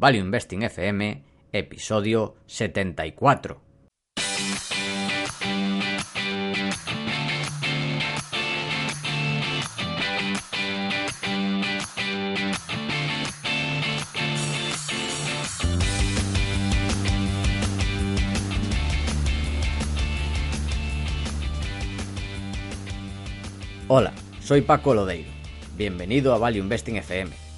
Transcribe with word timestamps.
Value 0.00 0.20
Investing 0.20 0.62
FM, 0.62 1.24
episodio 1.50 2.36
74. 2.46 3.60
Hola, 23.88 24.12
soy 24.38 24.60
Paco 24.60 24.94
Lodeiro. 24.94 25.28
Bienvenido 25.76 26.32
a 26.34 26.38
Value 26.38 26.60
Investing 26.60 26.98
FM, 26.98 27.47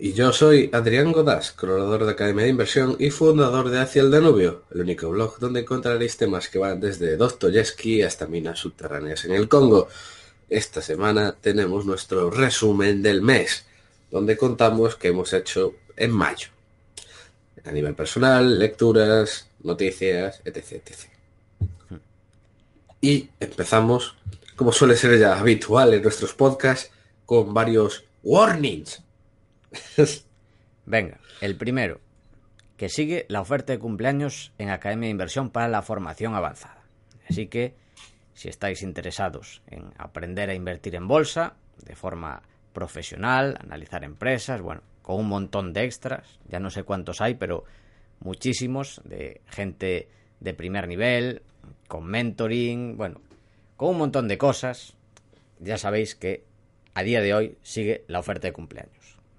Y 0.00 0.12
yo 0.12 0.32
soy 0.32 0.70
Adrián 0.72 1.10
Godás, 1.10 1.50
colaborador 1.50 2.04
de 2.04 2.12
Academia 2.12 2.44
de 2.44 2.50
Inversión 2.50 2.94
y 3.00 3.10
fundador 3.10 3.68
de 3.68 3.80
Hacia 3.80 4.00
el 4.00 4.12
Danubio, 4.12 4.62
el 4.70 4.82
único 4.82 5.10
blog 5.10 5.40
donde 5.40 5.62
encontraréis 5.62 6.16
temas 6.16 6.48
que 6.48 6.60
van 6.60 6.78
desde 6.78 7.16
Dostoyevsky 7.16 8.02
hasta 8.02 8.28
minas 8.28 8.60
subterráneas 8.60 9.24
en 9.24 9.32
el 9.32 9.48
Congo. 9.48 9.88
Esta 10.48 10.82
semana 10.82 11.34
tenemos 11.40 11.84
nuestro 11.84 12.30
resumen 12.30 13.02
del 13.02 13.22
mes, 13.22 13.66
donde 14.08 14.36
contamos 14.36 14.94
qué 14.94 15.08
hemos 15.08 15.32
hecho 15.32 15.74
en 15.96 16.12
mayo. 16.12 16.50
A 17.64 17.72
nivel 17.72 17.96
personal, 17.96 18.56
lecturas, 18.56 19.48
noticias, 19.64 20.42
etc. 20.44 20.92
Y 23.00 23.30
empezamos, 23.40 24.14
como 24.54 24.70
suele 24.70 24.96
ser 24.96 25.18
ya 25.18 25.36
habitual 25.40 25.92
en 25.92 26.02
nuestros 26.04 26.34
podcasts, 26.34 26.92
con 27.26 27.52
varios 27.52 28.04
warnings 28.22 29.02
Venga, 30.86 31.18
el 31.40 31.56
primero, 31.56 32.00
que 32.76 32.88
sigue 32.88 33.26
la 33.28 33.40
oferta 33.40 33.72
de 33.72 33.78
cumpleaños 33.78 34.52
en 34.58 34.70
Academia 34.70 35.08
de 35.08 35.12
Inversión 35.12 35.50
para 35.50 35.68
la 35.68 35.82
formación 35.82 36.34
avanzada. 36.34 36.82
Así 37.28 37.46
que, 37.48 37.74
si 38.34 38.48
estáis 38.48 38.82
interesados 38.82 39.62
en 39.66 39.92
aprender 39.98 40.48
a 40.48 40.54
invertir 40.54 40.94
en 40.94 41.08
bolsa 41.08 41.56
de 41.84 41.94
forma 41.94 42.42
profesional, 42.72 43.58
analizar 43.60 44.04
empresas, 44.04 44.60
bueno, 44.60 44.82
con 45.02 45.20
un 45.20 45.28
montón 45.28 45.72
de 45.72 45.84
extras, 45.84 46.38
ya 46.48 46.60
no 46.60 46.70
sé 46.70 46.84
cuántos 46.84 47.20
hay, 47.20 47.34
pero 47.34 47.64
muchísimos, 48.20 49.00
de 49.04 49.40
gente 49.46 50.08
de 50.40 50.54
primer 50.54 50.86
nivel, 50.86 51.42
con 51.88 52.04
mentoring, 52.04 52.96
bueno, 52.96 53.20
con 53.76 53.90
un 53.90 53.98
montón 53.98 54.28
de 54.28 54.38
cosas, 54.38 54.94
ya 55.58 55.78
sabéis 55.78 56.14
que 56.14 56.44
a 56.94 57.02
día 57.02 57.20
de 57.20 57.34
hoy 57.34 57.58
sigue 57.62 58.04
la 58.06 58.20
oferta 58.20 58.48
de 58.48 58.52
cumpleaños. 58.52 58.97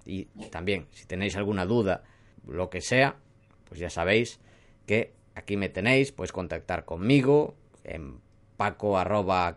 Y 0.09 0.25
también, 0.49 0.87
si 0.91 1.05
tenéis 1.05 1.35
alguna 1.35 1.65
duda, 1.65 2.03
lo 2.47 2.71
que 2.71 2.81
sea, 2.81 3.17
pues 3.65 3.79
ya 3.79 3.91
sabéis 3.91 4.39
que 4.87 5.13
aquí 5.35 5.55
me 5.55 5.69
tenéis, 5.69 6.11
podéis 6.11 6.31
contactar 6.31 6.83
conmigo 6.83 7.55
en 7.83 8.19
paco 8.57 8.97
arroba 8.97 9.55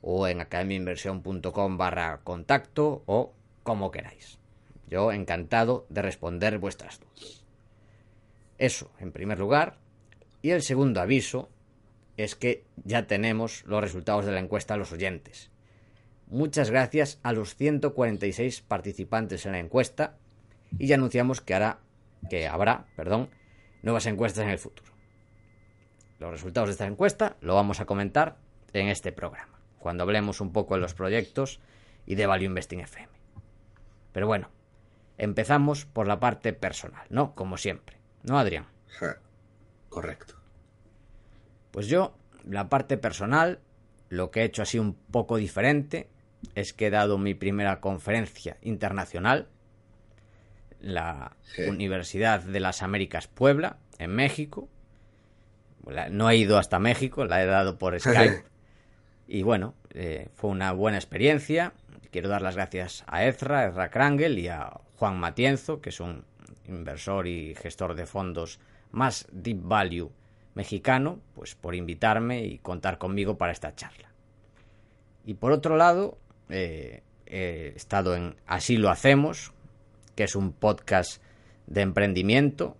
o 0.00 0.26
en 0.26 0.40
academiainversión.com 0.40 1.76
barra 1.76 2.20
contacto 2.24 3.04
o 3.06 3.32
como 3.62 3.92
queráis. 3.92 4.38
Yo 4.88 5.12
encantado 5.12 5.86
de 5.88 6.02
responder 6.02 6.58
vuestras 6.58 6.98
dudas. 6.98 7.44
Eso, 8.58 8.90
en 8.98 9.12
primer 9.12 9.38
lugar. 9.38 9.78
Y 10.42 10.50
el 10.50 10.62
segundo 10.62 11.00
aviso 11.00 11.48
es 12.16 12.34
que 12.34 12.64
ya 12.84 13.06
tenemos 13.06 13.64
los 13.66 13.80
resultados 13.80 14.24
de 14.24 14.32
la 14.32 14.40
encuesta 14.40 14.74
a 14.74 14.76
los 14.76 14.90
oyentes 14.90 15.52
muchas 16.30 16.70
gracias 16.70 17.18
a 17.22 17.32
los 17.32 17.54
146 17.56 18.62
participantes 18.62 19.46
en 19.46 19.52
la 19.52 19.58
encuesta 19.58 20.16
y 20.78 20.86
ya 20.86 20.96
anunciamos 20.96 21.40
que, 21.40 21.54
hará, 21.54 21.80
que 22.28 22.46
habrá 22.46 22.86
perdón, 22.96 23.30
nuevas 23.82 24.06
encuestas 24.06 24.44
en 24.44 24.50
el 24.50 24.58
futuro. 24.58 24.92
Los 26.18 26.30
resultados 26.30 26.68
de 26.68 26.72
esta 26.72 26.86
encuesta 26.86 27.36
lo 27.40 27.54
vamos 27.54 27.80
a 27.80 27.86
comentar 27.86 28.36
en 28.72 28.88
este 28.88 29.12
programa, 29.12 29.60
cuando 29.78 30.02
hablemos 30.02 30.40
un 30.40 30.52
poco 30.52 30.74
de 30.74 30.80
los 30.80 30.94
proyectos 30.94 31.60
y 32.06 32.16
de 32.16 32.26
Value 32.26 32.46
Investing 32.46 32.80
FM. 32.80 33.08
Pero 34.12 34.26
bueno, 34.26 34.50
empezamos 35.16 35.86
por 35.86 36.06
la 36.06 36.20
parte 36.20 36.52
personal, 36.52 37.06
¿no? 37.10 37.34
Como 37.34 37.56
siempre, 37.56 37.98
¿no, 38.24 38.38
Adrián? 38.38 38.66
Correcto. 39.88 40.34
Pues 41.70 41.86
yo, 41.86 42.16
la 42.44 42.68
parte 42.68 42.98
personal, 42.98 43.60
lo 44.08 44.30
que 44.30 44.40
he 44.40 44.44
hecho 44.44 44.62
así 44.62 44.78
un 44.78 44.94
poco 44.94 45.36
diferente 45.36 46.08
es 46.54 46.72
que 46.72 46.86
he 46.86 46.90
dado 46.90 47.18
mi 47.18 47.34
primera 47.34 47.80
conferencia 47.80 48.56
internacional, 48.62 49.48
la 50.80 51.36
Universidad 51.66 52.40
de 52.40 52.60
las 52.60 52.82
Américas 52.82 53.26
Puebla, 53.26 53.78
en 53.98 54.14
México. 54.14 54.68
No 56.10 56.30
he 56.30 56.36
ido 56.36 56.58
hasta 56.58 56.78
México, 56.78 57.24
la 57.24 57.42
he 57.42 57.46
dado 57.46 57.78
por 57.78 57.98
Skype. 58.00 58.44
y 59.26 59.42
bueno, 59.42 59.74
eh, 59.90 60.28
fue 60.34 60.50
una 60.50 60.72
buena 60.72 60.98
experiencia. 60.98 61.72
Quiero 62.10 62.28
dar 62.28 62.42
las 62.42 62.56
gracias 62.56 63.04
a 63.06 63.24
Ezra, 63.24 63.66
Ezra 63.66 63.90
Krangel 63.90 64.38
y 64.38 64.48
a 64.48 64.80
Juan 64.96 65.18
Matienzo, 65.18 65.80
que 65.80 65.90
es 65.90 66.00
un 66.00 66.24
inversor 66.66 67.26
y 67.26 67.54
gestor 67.54 67.94
de 67.94 68.06
fondos 68.06 68.60
más 68.90 69.26
deep 69.32 69.60
value 69.62 70.12
mexicano, 70.54 71.20
pues 71.34 71.54
por 71.54 71.74
invitarme 71.74 72.44
y 72.44 72.58
contar 72.58 72.98
conmigo 72.98 73.38
para 73.38 73.52
esta 73.52 73.74
charla. 73.74 74.08
Y 75.24 75.34
por 75.34 75.52
otro 75.52 75.76
lado, 75.76 76.18
eh, 76.48 77.02
he 77.26 77.72
estado 77.76 78.14
en 78.14 78.36
Así 78.46 78.76
lo 78.76 78.90
hacemos, 78.90 79.52
que 80.14 80.24
es 80.24 80.34
un 80.34 80.52
podcast 80.52 81.22
de 81.66 81.82
emprendimiento 81.82 82.76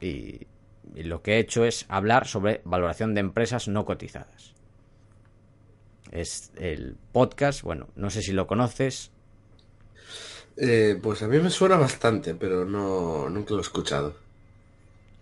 y, 0.00 0.46
lo 0.94 1.22
que 1.22 1.34
he 1.34 1.38
hecho 1.38 1.66
es 1.66 1.84
hablar 1.88 2.26
sobre 2.26 2.62
valoración 2.64 3.14
de 3.14 3.20
empresas 3.20 3.68
no 3.68 3.84
cotizadas. 3.84 4.54
Es 6.10 6.50
el 6.56 6.96
podcast, 7.12 7.62
bueno, 7.62 7.88
no 7.94 8.08
sé 8.08 8.22
si 8.22 8.32
lo 8.32 8.46
conoces. 8.46 9.10
Eh, 10.56 10.98
pues 11.00 11.22
a 11.22 11.28
mí 11.28 11.38
me 11.38 11.50
suena 11.50 11.76
bastante, 11.76 12.34
pero 12.34 12.64
no 12.64 13.28
nunca 13.28 13.52
lo 13.52 13.58
he 13.58 13.62
escuchado. 13.62 14.16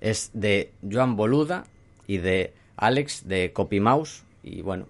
Es 0.01 0.31
de 0.35 0.73
Joan 0.89 1.17
Boluda 1.17 1.67
y 2.07 2.19
de 2.19 2.55
Alex 2.77 3.27
de 3.27 3.53
CopyMouse 3.53 4.23
y 4.45 4.63
bueno, 4.63 4.87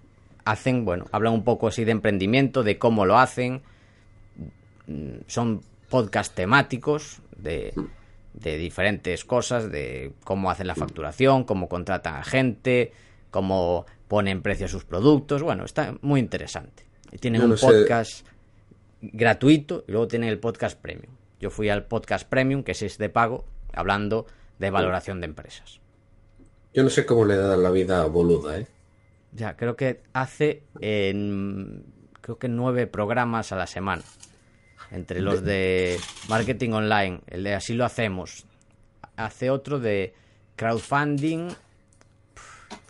hacen, 0.47 0.85
bueno, 0.85 1.05
hablan 1.11 1.33
un 1.33 1.43
poco 1.43 1.67
así 1.67 1.83
de 1.83 1.91
emprendimiento, 1.91 2.63
de 2.63 2.79
cómo 2.79 3.05
lo 3.05 3.17
hacen. 3.17 3.61
Mm, 4.87 5.19
son 5.27 5.61
podcast 5.89 6.33
temáticos 6.33 7.21
de, 7.35 7.73
de 8.33 8.57
diferentes 8.57 9.25
cosas, 9.25 9.69
de 9.71 10.13
cómo 10.23 10.49
hacen 10.49 10.67
la 10.67 10.75
facturación, 10.75 11.43
cómo 11.43 11.67
contratan 11.67 12.15
a 12.15 12.23
gente, 12.23 12.93
cómo 13.29 13.85
ponen 14.07 14.41
precio 14.41 14.67
a 14.67 14.69
sus 14.69 14.85
productos. 14.85 15.43
Bueno, 15.43 15.65
está 15.65 15.95
muy 16.01 16.19
interesante. 16.19 16.85
Tienen 17.19 17.43
un 17.43 17.57
podcast 17.57 18.25
gratuito 19.01 19.83
y 19.87 19.91
luego 19.91 20.07
tienen 20.07 20.29
el 20.29 20.39
podcast 20.39 20.79
premium. 20.79 21.13
Yo 21.39 21.49
fui 21.49 21.69
al 21.69 21.85
podcast 21.85 22.27
premium, 22.27 22.63
que 22.63 22.71
es 22.71 22.97
de 22.97 23.09
pago, 23.09 23.45
hablando 23.73 24.25
de 24.59 24.69
valoración 24.69 25.19
de 25.19 25.25
empresas. 25.25 25.79
Yo 26.73 26.83
no 26.83 26.89
sé 26.89 27.05
cómo 27.05 27.25
le 27.25 27.35
da 27.35 27.57
la 27.57 27.69
vida 27.69 28.01
a 28.01 28.05
Boluda, 28.05 28.59
¿eh? 28.59 28.67
Ya, 29.31 29.55
creo 29.55 29.75
que 29.75 30.01
hace 30.13 30.63
en, 30.81 31.85
creo 32.21 32.37
que 32.37 32.47
nueve 32.47 32.87
programas 32.87 33.51
a 33.51 33.55
la 33.55 33.67
semana. 33.67 34.03
Entre 34.91 35.19
los 35.19 35.43
de 35.43 35.99
marketing 36.29 36.71
online, 36.71 37.21
el 37.27 37.43
de 37.43 37.53
así 37.53 37.73
lo 37.73 37.83
hacemos. 37.83 38.45
Hace 39.17 39.49
otro 39.49 39.79
de 39.79 40.13
crowdfunding. 40.55 41.49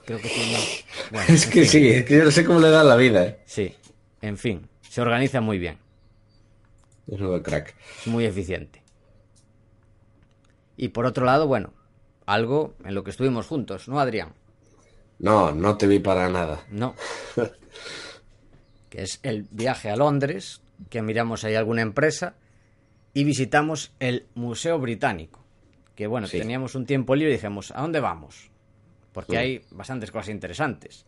creo 0.06 0.20
que 0.20 0.30
sí. 0.30 0.86
Bueno, 1.12 1.26
es 1.34 1.48
que 1.48 1.66
sí, 1.66 1.90
es 1.90 2.06
que 2.06 2.18
yo 2.18 2.24
no 2.24 2.32
sé 2.32 2.46
cómo 2.46 2.60
le 2.60 2.70
da 2.70 2.84
la 2.84 2.96
vida. 2.96 3.26
¿eh? 3.26 3.40
Sí, 3.46 3.76
en 4.22 4.38
fin, 4.38 4.68
se 4.88 5.02
organiza 5.02 5.42
muy 5.42 5.58
bien. 5.58 5.78
Es 7.08 7.20
un 7.20 7.40
crack. 7.42 7.76
Es 8.00 8.08
muy 8.08 8.26
eficiente. 8.26 8.84
Y 10.76 10.90
por 10.90 11.06
otro 11.06 11.26
lado, 11.26 11.48
bueno, 11.48 11.74
algo 12.26 12.76
en 12.84 12.94
lo 12.94 13.04
que 13.04 13.12
estuvimos 13.12 13.48
juntos, 13.48 13.88
¿no, 13.88 14.00
Adrián? 14.00 14.34
No, 15.20 15.52
no 15.52 15.78
te 15.78 15.88
vi 15.88 16.00
para 16.00 16.30
nada. 16.30 16.64
No. 16.70 16.96
que 18.90 19.04
es 19.04 19.20
el 19.24 19.48
viaje 19.52 19.90
a 19.90 19.96
Londres, 19.96 20.62
que 20.90 21.02
miramos 21.02 21.44
ahí 21.44 21.56
alguna 21.56 21.82
empresa 21.82 22.36
y 23.14 23.24
visitamos 23.24 23.92
el 24.00 24.26
Museo 24.36 24.80
Británico. 24.80 25.44
Que 25.96 26.06
bueno, 26.06 26.28
teníamos 26.28 26.76
un 26.76 26.86
tiempo 26.86 27.16
libre 27.16 27.34
y 27.34 27.38
dijimos, 27.38 27.72
¿a 27.72 27.82
dónde 27.82 28.00
vamos? 28.00 28.52
Porque 29.14 29.38
hay 29.38 29.66
bastantes 29.72 30.12
cosas 30.12 30.30
interesantes. 30.30 31.06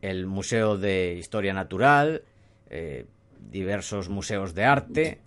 El 0.00 0.26
Museo 0.26 0.78
de 0.78 1.14
Historia 1.18 1.52
Natural, 1.52 2.22
eh, 2.70 3.04
diversos 3.50 4.08
museos 4.08 4.54
de 4.54 4.64
arte, 4.64 5.20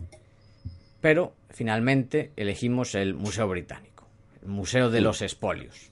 pero 0.99 1.35
finalmente 1.51 2.31
elegimos 2.35 2.95
el 2.95 3.13
Museo 3.13 3.47
Británico, 3.47 4.07
el 4.41 4.49
Museo 4.49 4.89
de 4.89 5.01
los 5.01 5.21
Espolios. 5.21 5.91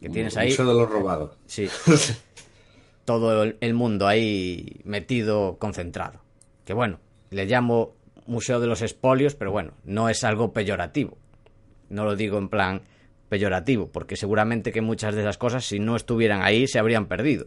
Que 0.00 0.08
tienes 0.10 0.36
ahí. 0.36 0.50
Museo 0.50 0.66
de 0.66 0.74
los 0.74 0.90
robados. 0.90 1.36
Sí. 1.46 1.68
todo 3.04 3.44
el 3.44 3.74
mundo 3.74 4.06
ahí 4.06 4.80
metido, 4.84 5.56
concentrado. 5.58 6.20
Que 6.64 6.74
bueno, 6.74 6.98
le 7.30 7.46
llamo 7.46 7.94
Museo 8.26 8.60
de 8.60 8.66
los 8.66 8.82
Espolios, 8.82 9.34
pero 9.34 9.52
bueno, 9.52 9.72
no 9.84 10.08
es 10.08 10.24
algo 10.24 10.52
peyorativo. 10.52 11.16
No 11.88 12.04
lo 12.04 12.16
digo 12.16 12.38
en 12.38 12.48
plan 12.48 12.82
peyorativo, 13.28 13.88
porque 13.88 14.16
seguramente 14.16 14.72
que 14.72 14.80
muchas 14.80 15.14
de 15.14 15.22
esas 15.22 15.38
cosas, 15.38 15.64
si 15.64 15.78
no 15.78 15.96
estuvieran 15.96 16.42
ahí, 16.42 16.66
se 16.66 16.78
habrían 16.78 17.06
perdido. 17.06 17.46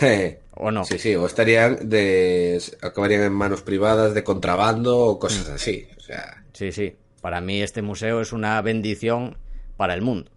¿O 0.54 0.70
no? 0.70 0.84
Sí, 0.84 0.98
sí, 0.98 1.14
o 1.16 1.26
estarían 1.26 1.88
de. 1.88 2.60
acabarían 2.80 3.22
en 3.22 3.32
manos 3.32 3.62
privadas 3.62 4.14
de 4.14 4.22
contrabando 4.22 4.98
o 4.98 5.18
cosas 5.18 5.48
mm. 5.48 5.54
así. 5.54 5.88
O 5.96 6.00
sea. 6.00 6.44
Sí, 6.52 6.72
sí. 6.72 6.96
Para 7.20 7.40
mí 7.40 7.62
este 7.62 7.82
museo 7.82 8.20
es 8.20 8.32
una 8.32 8.60
bendición 8.62 9.36
para 9.76 9.94
el 9.94 10.02
mundo. 10.02 10.30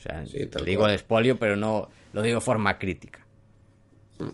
O 0.00 0.02
sea, 0.02 0.24
digo 0.64 0.86
de 0.86 0.94
espolio, 0.94 1.38
pero 1.38 1.56
no 1.56 1.90
lo 2.14 2.22
digo 2.22 2.36
de 2.36 2.40
forma 2.40 2.78
crítica. 2.78 3.20
Mm. 4.18 4.30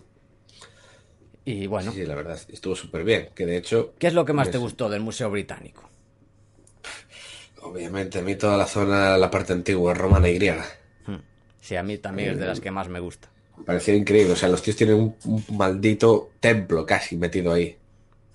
Y 1.43 1.67
bueno. 1.67 1.91
Sí, 1.91 2.05
la 2.05 2.15
verdad, 2.15 2.39
estuvo 2.47 2.73
súper 2.73 3.03
bien. 3.03 3.29
Que 3.35 3.45
de 3.45 3.57
hecho. 3.57 3.93
¿Qué 3.99 4.07
es 4.07 4.13
lo 4.13 4.23
que 4.23 4.31
más 4.31 4.49
te 4.49 4.57
gustó 4.57 4.89
del 4.89 5.01
Museo 5.01 5.29
Británico? 5.29 5.89
Obviamente, 7.63 8.19
a 8.19 8.21
mí 8.21 8.35
toda 8.35 8.55
la 8.55 8.65
zona, 8.65 9.17
la 9.17 9.29
parte 9.29 9.51
antigua, 9.51 9.93
romana 9.93 10.29
y 10.29 10.35
griega. 10.35 10.65
Hmm. 11.05 11.17
Sí, 11.59 11.75
a 11.75 11.83
mí 11.83 11.97
también 11.97 12.31
es 12.31 12.39
de 12.39 12.45
las 12.45 12.61
que 12.61 12.71
más 12.71 12.87
me 12.87 13.01
gusta. 13.01 13.29
Me 13.57 13.65
pareció 13.65 13.93
increíble. 13.93 14.33
O 14.33 14.37
sea, 14.37 14.47
los 14.47 14.61
tíos 14.61 14.77
tienen 14.77 14.95
un, 15.25 15.43
maldito 15.51 16.31
templo 16.39 16.85
casi 16.85 17.17
metido 17.17 17.51
ahí. 17.51 17.75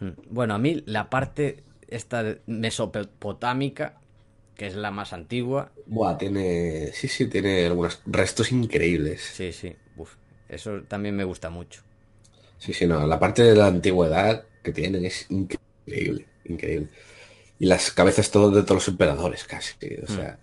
Hmm. 0.01 0.11
Bueno, 0.29 0.53
a 0.53 0.59
mí 0.59 0.83
la 0.85 1.09
parte 1.09 1.65
esta 1.89 2.37
mesopotámica, 2.47 4.02
que 4.57 4.67
es 4.67 4.75
la 4.75 4.91
más 4.91 5.13
antigua. 5.13 5.73
Buah, 5.87 6.19
tiene. 6.19 6.93
Sí, 6.93 7.09
sí, 7.09 7.27
tiene 7.27 7.67
algunos 7.67 8.01
restos 8.07 8.53
increíbles. 8.53 9.23
Sí, 9.23 9.53
sí. 9.53 9.75
eso 10.49 10.83
también 10.89 11.17
me 11.17 11.25
gusta 11.25 11.51
mucho. 11.51 11.83
Sí, 12.59 12.73
sí, 12.73 12.87
no. 12.87 13.07
La 13.07 13.19
parte 13.19 13.43
de 13.43 13.57
la 13.57 13.67
antigüedad 13.67 14.45
que 14.63 14.73
tienen 14.73 15.05
es 15.05 15.27
increíble. 15.31 16.27
Increíble 16.45 16.89
y 17.63 17.67
las 17.67 17.93
cabezas 17.93 18.29
todos 18.29 18.53
de 18.53 18.63
todos 18.63 18.79
los 18.79 18.89
emperadores 18.89 19.45
casi. 19.45 19.75
O 20.03 20.07
sea, 20.09 20.37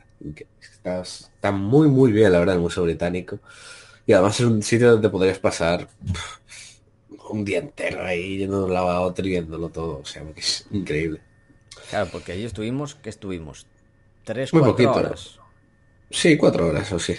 está, 0.62 1.52
muy, 1.52 1.90
muy 1.90 2.14
bien, 2.14 2.32
la 2.32 2.40
verdad, 2.40 2.56
el 2.56 2.62
Museo 2.62 2.84
Británico. 2.84 3.40
Y 4.06 4.14
además 4.14 4.40
es 4.40 4.46
un 4.46 4.64
sitio 4.64 4.92
donde 4.92 5.10
podrías 5.10 5.38
pasar 5.38 5.90
un 7.30 7.44
día 7.44 7.60
entero 7.60 8.06
ahí 8.06 8.38
yendo 8.38 8.60
de 8.60 8.66
un 8.68 8.74
lado 8.74 8.90
a 8.90 9.02
otro 9.02 9.26
y 9.26 9.32
viéndolo 9.32 9.68
todo. 9.68 10.00
O 10.00 10.06
sea, 10.06 10.24
que 10.34 10.40
es 10.40 10.66
increíble. 10.72 11.20
Claro, 11.90 12.08
porque 12.10 12.32
allí 12.32 12.46
estuvimos, 12.46 12.96
¿qué 12.96 13.10
estuvimos? 13.10 13.68
¿Tres, 14.24 14.52
cuatro 14.52 14.94
horas? 14.94 15.40
Sí, 16.10 16.38
cuatro 16.38 16.68
horas 16.68 16.92
o 16.92 17.00
sí. 17.00 17.16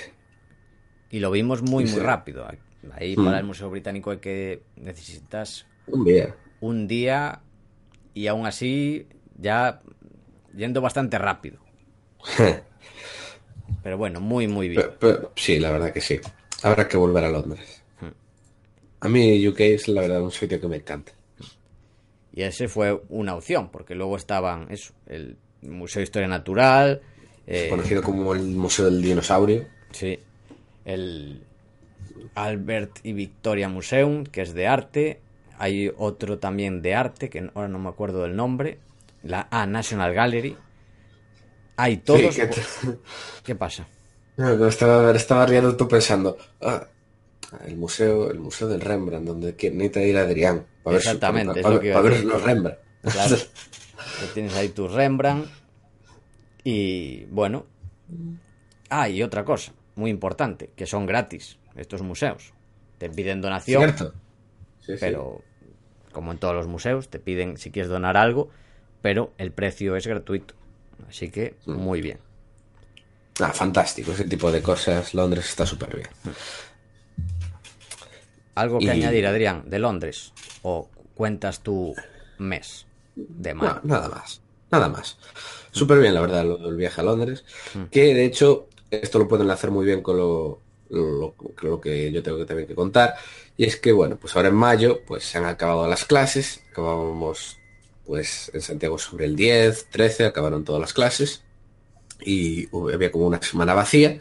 Y 1.10 1.18
lo 1.18 1.30
vimos 1.30 1.62
muy, 1.62 1.84
muy 1.84 2.00
rápido. 2.00 2.46
Ahí 2.92 3.16
para 3.16 3.38
el 3.38 3.44
Museo 3.44 3.68
Británico 3.70 4.10
hay 4.10 4.18
que 4.18 4.62
necesitas 4.76 5.66
un 5.86 6.04
día. 6.04 6.36
Un 6.60 6.86
día 6.86 7.40
y 8.14 8.26
aún 8.26 8.46
así 8.46 9.06
ya 9.36 9.80
yendo 10.54 10.80
bastante 10.80 11.18
rápido. 11.18 11.58
Pero 13.82 13.96
bueno, 13.96 14.20
muy, 14.20 14.46
muy 14.46 14.68
bien. 14.68 14.84
sí, 15.36 15.58
la 15.58 15.70
verdad 15.70 15.92
que 15.92 16.00
sí. 16.00 16.20
Habrá 16.62 16.86
que 16.86 16.96
volver 16.96 17.24
a 17.24 17.30
Londres. 17.30 17.82
Hmm. 18.00 18.12
A 19.00 19.08
mí 19.08 19.46
UK 19.46 19.60
es 19.60 19.88
la 19.88 20.02
verdad 20.02 20.22
un 20.22 20.30
sitio 20.30 20.60
que 20.60 20.68
me 20.68 20.76
encanta. 20.76 21.12
Y 22.32 22.42
ese 22.42 22.68
fue 22.68 23.02
una 23.08 23.34
opción, 23.34 23.70
porque 23.70 23.94
luego 23.94 24.16
estaban 24.16 24.70
eso, 24.70 24.94
el 25.06 25.36
Museo 25.62 26.00
de 26.00 26.04
Historia 26.04 26.28
Natural. 26.28 27.00
Eh, 27.46 27.68
conocido 27.68 28.02
como 28.02 28.34
el 28.34 28.42
Museo 28.42 28.86
del 28.86 29.02
Dinosaurio. 29.02 29.66
Sí. 29.92 30.18
El 30.84 31.42
Albert 32.34 33.00
y 33.02 33.12
Victoria 33.12 33.68
Museum, 33.68 34.24
que 34.24 34.42
es 34.42 34.54
de 34.54 34.66
arte. 34.66 35.20
Hay 35.58 35.92
otro 35.96 36.38
también 36.38 36.80
de 36.80 36.94
arte, 36.94 37.28
que 37.28 37.50
ahora 37.54 37.68
no 37.68 37.78
me 37.78 37.88
acuerdo 37.88 38.22
del 38.22 38.36
nombre 38.36 38.78
la 39.22 39.48
A 39.50 39.66
National 39.66 40.14
Gallery. 40.14 40.56
Hay 41.76 41.98
todos. 41.98 42.36
¿Qué 43.44 43.54
pasa? 43.54 43.86
No, 44.36 44.66
estaba, 44.66 45.10
estaba 45.12 45.46
riendo 45.46 45.76
tú 45.76 45.88
pensando. 45.88 46.36
Ah, 46.60 46.86
el 47.66 47.76
museo, 47.76 48.30
el 48.30 48.38
museo 48.38 48.68
del 48.68 48.80
Rembrandt, 48.80 49.26
donde 49.26 49.52
necesita 49.52 50.02
ir 50.02 50.16
Adrián. 50.16 50.66
Para 50.82 50.96
Exactamente, 50.96 51.62
ver, 51.62 51.92
para, 51.92 52.00
ver 52.00 52.24
los 52.24 52.42
Rembrandt. 52.42 52.78
Claro. 53.02 53.36
tienes 54.26 54.54
ahí 54.56 54.68
tu 54.68 54.88
Rembrandt. 54.88 55.48
Y 56.64 57.24
bueno. 57.26 57.66
Ah, 58.88 59.08
y 59.08 59.22
otra 59.22 59.44
cosa, 59.44 59.72
muy 59.94 60.10
importante, 60.10 60.70
que 60.76 60.86
son 60.86 61.06
gratis 61.06 61.58
estos 61.76 62.02
museos. 62.02 62.52
Te 62.98 63.08
piden 63.08 63.40
donación. 63.40 63.82
Cierto. 63.82 64.14
pero, 64.98 65.42
como 66.12 66.32
en 66.32 66.38
todos 66.38 66.54
los 66.54 66.66
museos, 66.66 67.08
te 67.08 67.18
piden 67.18 67.56
si 67.56 67.70
quieres 67.70 67.90
donar 67.90 68.16
algo 68.16 68.50
pero 69.02 69.32
el 69.38 69.52
precio 69.52 69.96
es 69.96 70.06
gratuito. 70.06 70.54
Así 71.08 71.30
que 71.30 71.56
mm. 71.66 71.72
muy 71.72 72.00
bien. 72.00 72.18
Ah, 73.40 73.52
fantástico, 73.52 74.12
ese 74.12 74.24
tipo 74.24 74.52
de 74.52 74.62
cosas. 74.62 75.14
Londres 75.14 75.48
está 75.48 75.64
súper 75.64 75.96
bien. 75.96 76.08
¿Algo 78.54 78.78
que 78.78 78.90
añadir, 78.90 79.26
Adrián, 79.26 79.62
de 79.66 79.78
Londres? 79.78 80.34
¿O 80.62 80.90
cuentas 81.14 81.60
tu 81.62 81.94
mes 82.38 82.86
de 83.28 83.54
No, 83.54 83.80
nada 83.82 84.08
más. 84.08 84.40
Nada 84.70 84.88
más. 84.88 85.18
Súper 85.72 85.98
bien, 85.98 86.14
la 86.14 86.20
verdad, 86.20 86.42
el 86.42 86.76
viaje 86.76 87.00
a 87.00 87.04
Londres. 87.04 87.44
Mm. 87.74 87.84
Que 87.84 88.14
de 88.14 88.24
hecho, 88.24 88.68
esto 88.90 89.18
lo 89.18 89.28
pueden 89.28 89.50
hacer 89.50 89.70
muy 89.70 89.84
bien 89.84 90.02
con 90.02 90.16
lo, 90.16 90.60
lo, 90.90 91.80
que 91.80 92.10
yo 92.12 92.22
tengo 92.22 92.38
que 92.38 92.44
también 92.44 92.68
que 92.68 92.74
contar. 92.74 93.14
Y 93.56 93.64
es 93.64 93.76
que, 93.76 93.92
bueno, 93.92 94.16
pues 94.16 94.36
ahora 94.36 94.48
en 94.48 94.54
mayo, 94.54 95.00
pues 95.06 95.24
se 95.24 95.38
han 95.38 95.44
acabado 95.44 95.86
las 95.88 96.04
clases. 96.04 96.62
Acabamos 96.70 97.58
pues 98.06 98.50
en 98.54 98.60
Santiago 98.60 98.98
sobre 98.98 99.26
el 99.26 99.36
10, 99.36 99.90
13, 99.90 100.26
acabaron 100.26 100.64
todas 100.64 100.80
las 100.80 100.92
clases 100.92 101.44
y 102.20 102.68
había 102.92 103.12
como 103.12 103.26
una 103.26 103.40
semana 103.40 103.72
vacía 103.74 104.18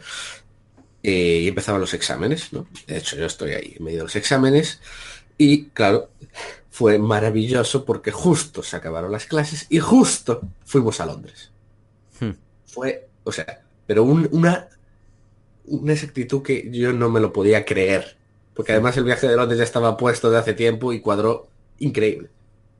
eh, 1.02 1.40
y 1.42 1.48
empezaban 1.48 1.80
los 1.80 1.94
exámenes, 1.94 2.52
¿no? 2.52 2.66
De 2.86 2.98
hecho, 2.98 3.16
yo 3.16 3.26
estoy 3.26 3.52
ahí 3.52 3.74
en 3.78 3.84
medio 3.84 3.98
de 3.98 4.04
los 4.04 4.16
exámenes 4.16 4.80
y 5.38 5.64
claro, 5.70 6.10
fue 6.70 6.98
maravilloso 6.98 7.84
porque 7.84 8.12
justo 8.12 8.62
se 8.62 8.76
acabaron 8.76 9.10
las 9.10 9.26
clases 9.26 9.66
y 9.68 9.80
justo 9.80 10.40
fuimos 10.64 11.00
a 11.00 11.06
Londres. 11.06 11.50
Hmm. 12.20 12.30
Fue, 12.64 13.08
o 13.24 13.32
sea, 13.32 13.62
pero 13.86 14.04
una, 14.04 14.68
una 15.64 15.92
exactitud 15.92 16.42
que 16.42 16.70
yo 16.70 16.92
no 16.92 17.10
me 17.10 17.20
lo 17.20 17.32
podía 17.32 17.64
creer. 17.64 18.16
Porque 18.54 18.72
además 18.72 18.96
el 18.96 19.04
viaje 19.04 19.26
de 19.26 19.36
Londres 19.36 19.58
ya 19.58 19.64
estaba 19.64 19.96
puesto 19.96 20.30
de 20.30 20.38
hace 20.38 20.54
tiempo 20.54 20.92
y 20.92 21.00
cuadró 21.00 21.48
increíble. 21.78 22.30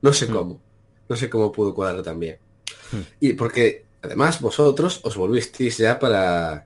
No 0.01 0.13
sé 0.13 0.27
hmm. 0.27 0.33
cómo. 0.33 0.61
No 1.09 1.15
sé 1.17 1.29
cómo 1.29 1.51
pudo 1.51 1.75
cuadrar 1.75 2.01
también. 2.01 2.37
Hmm. 2.91 3.01
Y 3.19 3.33
porque 3.33 3.85
además 4.01 4.39
vosotros 4.39 5.01
os 5.03 5.17
volvisteis 5.17 5.77
ya 5.77 5.99
para, 5.99 6.65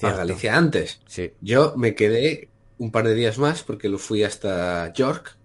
Galicia 0.00 0.56
antes. 0.56 1.00
Sí. 1.06 1.32
Yo 1.40 1.74
me 1.76 1.94
quedé 1.94 2.50
un 2.76 2.92
par 2.92 3.08
de 3.08 3.14
días 3.14 3.38
más 3.38 3.62
porque 3.62 3.88
lo 3.88 3.98
fui 3.98 4.22
hasta 4.22 4.92
York, 4.92 5.37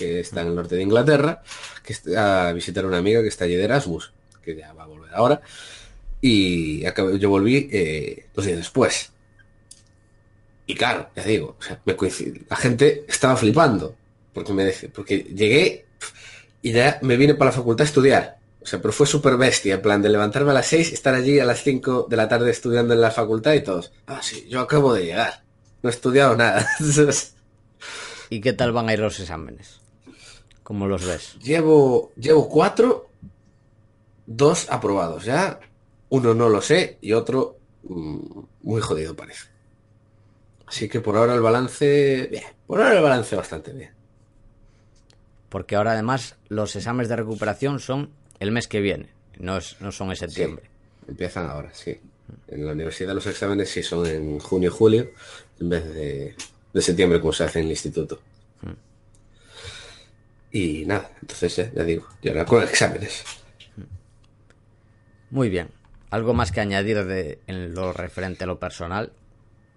que 0.00 0.20
está 0.20 0.40
en 0.40 0.48
el 0.48 0.54
norte 0.54 0.76
de 0.76 0.82
Inglaterra, 0.82 1.42
que 1.84 1.94
a 2.16 2.52
visitar 2.52 2.84
a 2.84 2.88
una 2.88 2.96
amiga 2.96 3.20
que 3.20 3.28
está 3.28 3.44
allí 3.44 3.54
de 3.54 3.64
Erasmus, 3.64 4.12
que 4.42 4.56
ya 4.56 4.72
va 4.72 4.84
a 4.84 4.86
volver 4.86 5.14
ahora. 5.14 5.42
Y 6.22 6.82
yo 7.18 7.28
volví 7.28 7.68
eh, 7.70 8.26
dos 8.34 8.46
días 8.46 8.56
después. 8.56 9.12
Y 10.66 10.74
claro, 10.74 11.10
ya 11.14 11.22
digo, 11.24 11.58
la 12.48 12.56
gente 12.56 13.04
estaba 13.08 13.36
flipando. 13.36 13.94
Porque 14.32 14.52
me 14.52 14.72
porque 14.94 15.18
llegué 15.18 15.84
y 16.62 16.72
ya 16.72 16.98
me 17.02 17.16
vine 17.16 17.34
para 17.34 17.50
la 17.50 17.56
facultad 17.56 17.84
a 17.84 17.88
estudiar. 17.88 18.38
O 18.62 18.66
sea, 18.66 18.80
pero 18.80 18.92
fue 18.92 19.06
súper 19.06 19.36
bestia, 19.36 19.74
en 19.74 19.82
plan 19.82 20.00
de 20.00 20.08
levantarme 20.08 20.52
a 20.52 20.54
las 20.54 20.66
6, 20.66 20.92
estar 20.92 21.14
allí 21.14 21.38
a 21.40 21.44
las 21.44 21.62
5 21.62 22.06
de 22.08 22.16
la 22.16 22.28
tarde 22.28 22.50
estudiando 22.50 22.94
en 22.94 23.00
la 23.00 23.10
facultad 23.10 23.52
y 23.52 23.62
todos. 23.62 23.92
Ah, 24.06 24.20
sí, 24.22 24.46
yo 24.48 24.60
acabo 24.60 24.94
de 24.94 25.04
llegar. 25.04 25.42
no 25.82 25.90
he 25.90 25.92
estudiado 25.92 26.36
nada. 26.36 26.66
¿Y 28.30 28.40
qué 28.40 28.52
tal 28.52 28.72
van 28.72 28.88
a 28.88 28.92
ir 28.92 29.00
los 29.00 29.18
exámenes? 29.18 29.79
¿Cómo 30.70 30.86
los 30.86 31.04
ves? 31.04 31.36
Llevo, 31.42 32.12
llevo 32.14 32.48
cuatro, 32.48 33.10
dos 34.24 34.70
aprobados 34.70 35.24
ya. 35.24 35.58
Uno 36.10 36.32
no 36.32 36.48
lo 36.48 36.62
sé 36.62 36.96
y 37.00 37.12
otro 37.12 37.58
mm, 37.82 38.18
muy 38.62 38.80
jodido 38.80 39.16
parece. 39.16 39.48
Así 40.66 40.88
que 40.88 41.00
por 41.00 41.16
ahora 41.16 41.34
el 41.34 41.40
balance, 41.40 42.28
bien. 42.30 42.44
Por 42.68 42.80
ahora 42.80 42.96
el 42.96 43.02
balance 43.02 43.34
bastante 43.34 43.72
bien. 43.72 43.90
Porque 45.48 45.74
ahora 45.74 45.90
además 45.90 46.36
los 46.48 46.76
exámenes 46.76 47.08
de 47.08 47.16
recuperación 47.16 47.80
son 47.80 48.10
el 48.38 48.52
mes 48.52 48.68
que 48.68 48.80
viene, 48.80 49.08
no, 49.40 49.56
es, 49.56 49.74
no 49.80 49.90
son 49.90 50.10
en 50.10 50.16
septiembre. 50.18 50.70
empiezan 51.08 51.50
ahora, 51.50 51.74
sí. 51.74 51.98
En 52.46 52.64
la 52.64 52.74
universidad 52.74 53.12
los 53.12 53.26
exámenes 53.26 53.70
sí 53.70 53.82
son 53.82 54.06
en 54.06 54.38
junio 54.38 54.70
y 54.70 54.72
julio, 54.72 55.10
en 55.58 55.68
vez 55.68 55.84
de, 55.92 56.36
de 56.72 56.80
septiembre 56.80 57.18
como 57.18 57.32
se 57.32 57.42
hace 57.42 57.58
en 57.58 57.64
el 57.64 57.72
instituto. 57.72 58.20
Hmm. 58.62 58.89
Y 60.52 60.84
nada, 60.86 61.10
entonces 61.20 61.58
eh, 61.58 61.72
ya 61.74 61.84
digo, 61.84 62.06
y 62.22 62.28
ahora 62.28 62.44
con 62.44 62.62
exámenes. 62.62 63.24
Muy 65.30 65.48
bien. 65.48 65.68
¿Algo 66.10 66.34
más 66.34 66.50
que 66.50 66.60
añadir 66.60 67.04
de, 67.04 67.38
en 67.46 67.72
lo 67.74 67.92
referente 67.92 68.44
a 68.44 68.46
lo 68.48 68.58
personal? 68.58 69.12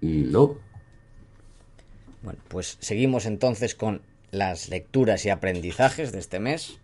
No. 0.01 0.57
Bueno, 2.23 2.39
pues 2.47 2.77
seguimos 2.79 3.25
entonces 3.27 3.75
con 3.75 4.01
las 4.31 4.69
lecturas 4.69 5.25
y 5.25 5.29
aprendizajes 5.29 6.11
de 6.11 6.19
este 6.19 6.39
mes. 6.39 6.79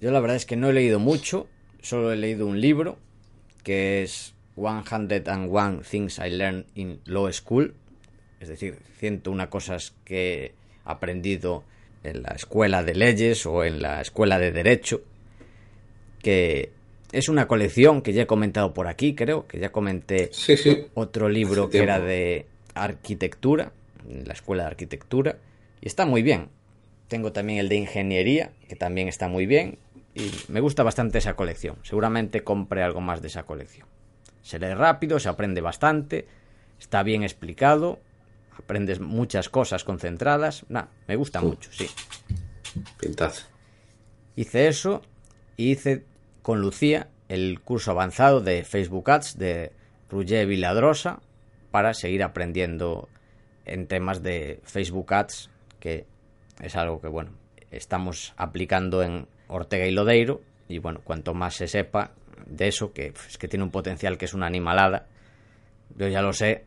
Yo 0.00 0.12
la 0.12 0.20
verdad 0.20 0.36
es 0.36 0.46
que 0.46 0.56
no 0.56 0.68
he 0.68 0.72
leído 0.72 1.00
mucho, 1.00 1.48
solo 1.82 2.12
he 2.12 2.16
leído 2.16 2.46
un 2.46 2.60
libro 2.60 2.98
que 3.64 4.04
es 4.04 4.34
101 4.54 5.82
Things 5.82 6.18
I 6.18 6.30
Learned 6.30 6.66
in 6.74 7.00
Law 7.04 7.32
School, 7.32 7.74
es 8.38 8.48
decir, 8.48 8.78
101 8.98 9.50
cosas 9.50 9.94
que 10.04 10.44
he 10.44 10.54
aprendido 10.84 11.64
en 12.04 12.22
la 12.22 12.30
escuela 12.30 12.82
de 12.82 12.94
leyes 12.94 13.46
o 13.46 13.64
en 13.64 13.82
la 13.82 14.00
escuela 14.00 14.38
de 14.38 14.52
derecho, 14.52 15.02
que 16.22 16.70
es 17.12 17.28
una 17.28 17.48
colección 17.48 18.02
que 18.02 18.12
ya 18.12 18.22
he 18.22 18.26
comentado 18.26 18.74
por 18.74 18.86
aquí, 18.86 19.14
creo, 19.14 19.46
que 19.46 19.58
ya 19.58 19.72
comenté 19.72 20.30
Sí, 20.32 20.56
sí. 20.56 20.86
otro 20.94 21.28
libro 21.28 21.64
Hace 21.64 21.72
que 21.72 21.82
era 21.82 22.00
de 22.00 22.46
arquitectura, 22.74 23.72
la 24.06 24.32
escuela 24.32 24.64
de 24.64 24.68
arquitectura, 24.68 25.36
y 25.80 25.86
está 25.86 26.06
muy 26.06 26.22
bien. 26.22 26.48
Tengo 27.08 27.32
también 27.32 27.58
el 27.58 27.68
de 27.68 27.76
ingeniería, 27.76 28.52
que 28.68 28.76
también 28.76 29.08
está 29.08 29.28
muy 29.28 29.46
bien, 29.46 29.78
y 30.14 30.30
me 30.48 30.60
gusta 30.60 30.82
bastante 30.82 31.18
esa 31.18 31.34
colección. 31.34 31.76
Seguramente 31.82 32.42
compre 32.44 32.82
algo 32.82 33.00
más 33.00 33.22
de 33.22 33.28
esa 33.28 33.44
colección. 33.44 33.86
Se 34.42 34.58
lee 34.58 34.74
rápido, 34.74 35.18
se 35.18 35.28
aprende 35.28 35.60
bastante, 35.60 36.26
está 36.78 37.02
bien 37.02 37.22
explicado, 37.22 38.00
aprendes 38.68 39.00
muchas 39.00 39.48
cosas 39.48 39.82
concentradas. 39.82 40.66
Nah, 40.68 40.88
me 41.06 41.16
gusta 41.16 41.40
mucho, 41.40 41.70
sí. 41.72 41.88
Pintaza. 43.00 43.46
Hice 44.36 44.68
eso 44.68 45.00
y 45.56 45.70
hice 45.70 46.04
con 46.42 46.60
Lucía 46.60 47.08
el 47.28 47.60
curso 47.60 47.92
avanzado 47.92 48.42
de 48.42 48.64
Facebook 48.64 49.10
Ads 49.10 49.38
de 49.38 49.72
Roger 50.10 50.46
Viladrosa 50.46 51.20
para 51.70 51.94
seguir 51.94 52.22
aprendiendo 52.22 53.08
en 53.64 53.86
temas 53.86 54.22
de 54.22 54.60
Facebook 54.64 55.14
Ads, 55.14 55.48
que 55.80 56.04
es 56.60 56.76
algo 56.76 57.00
que, 57.00 57.08
bueno, 57.08 57.30
estamos 57.70 58.34
aplicando 58.36 59.02
en 59.02 59.28
Ortega 59.46 59.86
y 59.86 59.92
Lodeiro. 59.92 60.42
Y 60.68 60.78
bueno, 60.78 61.00
cuanto 61.02 61.32
más 61.32 61.54
se 61.54 61.68
sepa 61.68 62.12
de 62.44 62.68
eso, 62.68 62.92
que 62.92 63.14
es 63.28 63.38
que 63.38 63.48
tiene 63.48 63.64
un 63.64 63.70
potencial 63.70 64.18
que 64.18 64.26
es 64.26 64.34
una 64.34 64.46
animalada, 64.46 65.06
yo 65.96 66.06
ya 66.08 66.20
lo 66.20 66.34
sé 66.34 66.66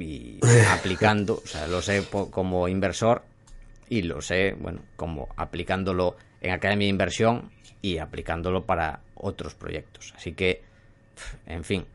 y 0.00 0.40
aplicando, 0.70 1.40
o 1.42 1.46
sea, 1.46 1.66
lo 1.66 1.82
sé 1.82 2.04
como 2.30 2.68
inversor 2.68 3.22
y 3.88 4.02
lo 4.02 4.20
sé, 4.20 4.56
bueno, 4.58 4.82
como 4.96 5.28
aplicándolo 5.36 6.16
en 6.40 6.52
Academia 6.52 6.86
de 6.86 6.90
Inversión 6.90 7.50
y 7.82 7.98
aplicándolo 7.98 8.66
para 8.66 9.00
otros 9.14 9.54
proyectos. 9.54 10.12
Así 10.16 10.32
que, 10.32 10.62
en 11.46 11.64
fin, 11.64 11.86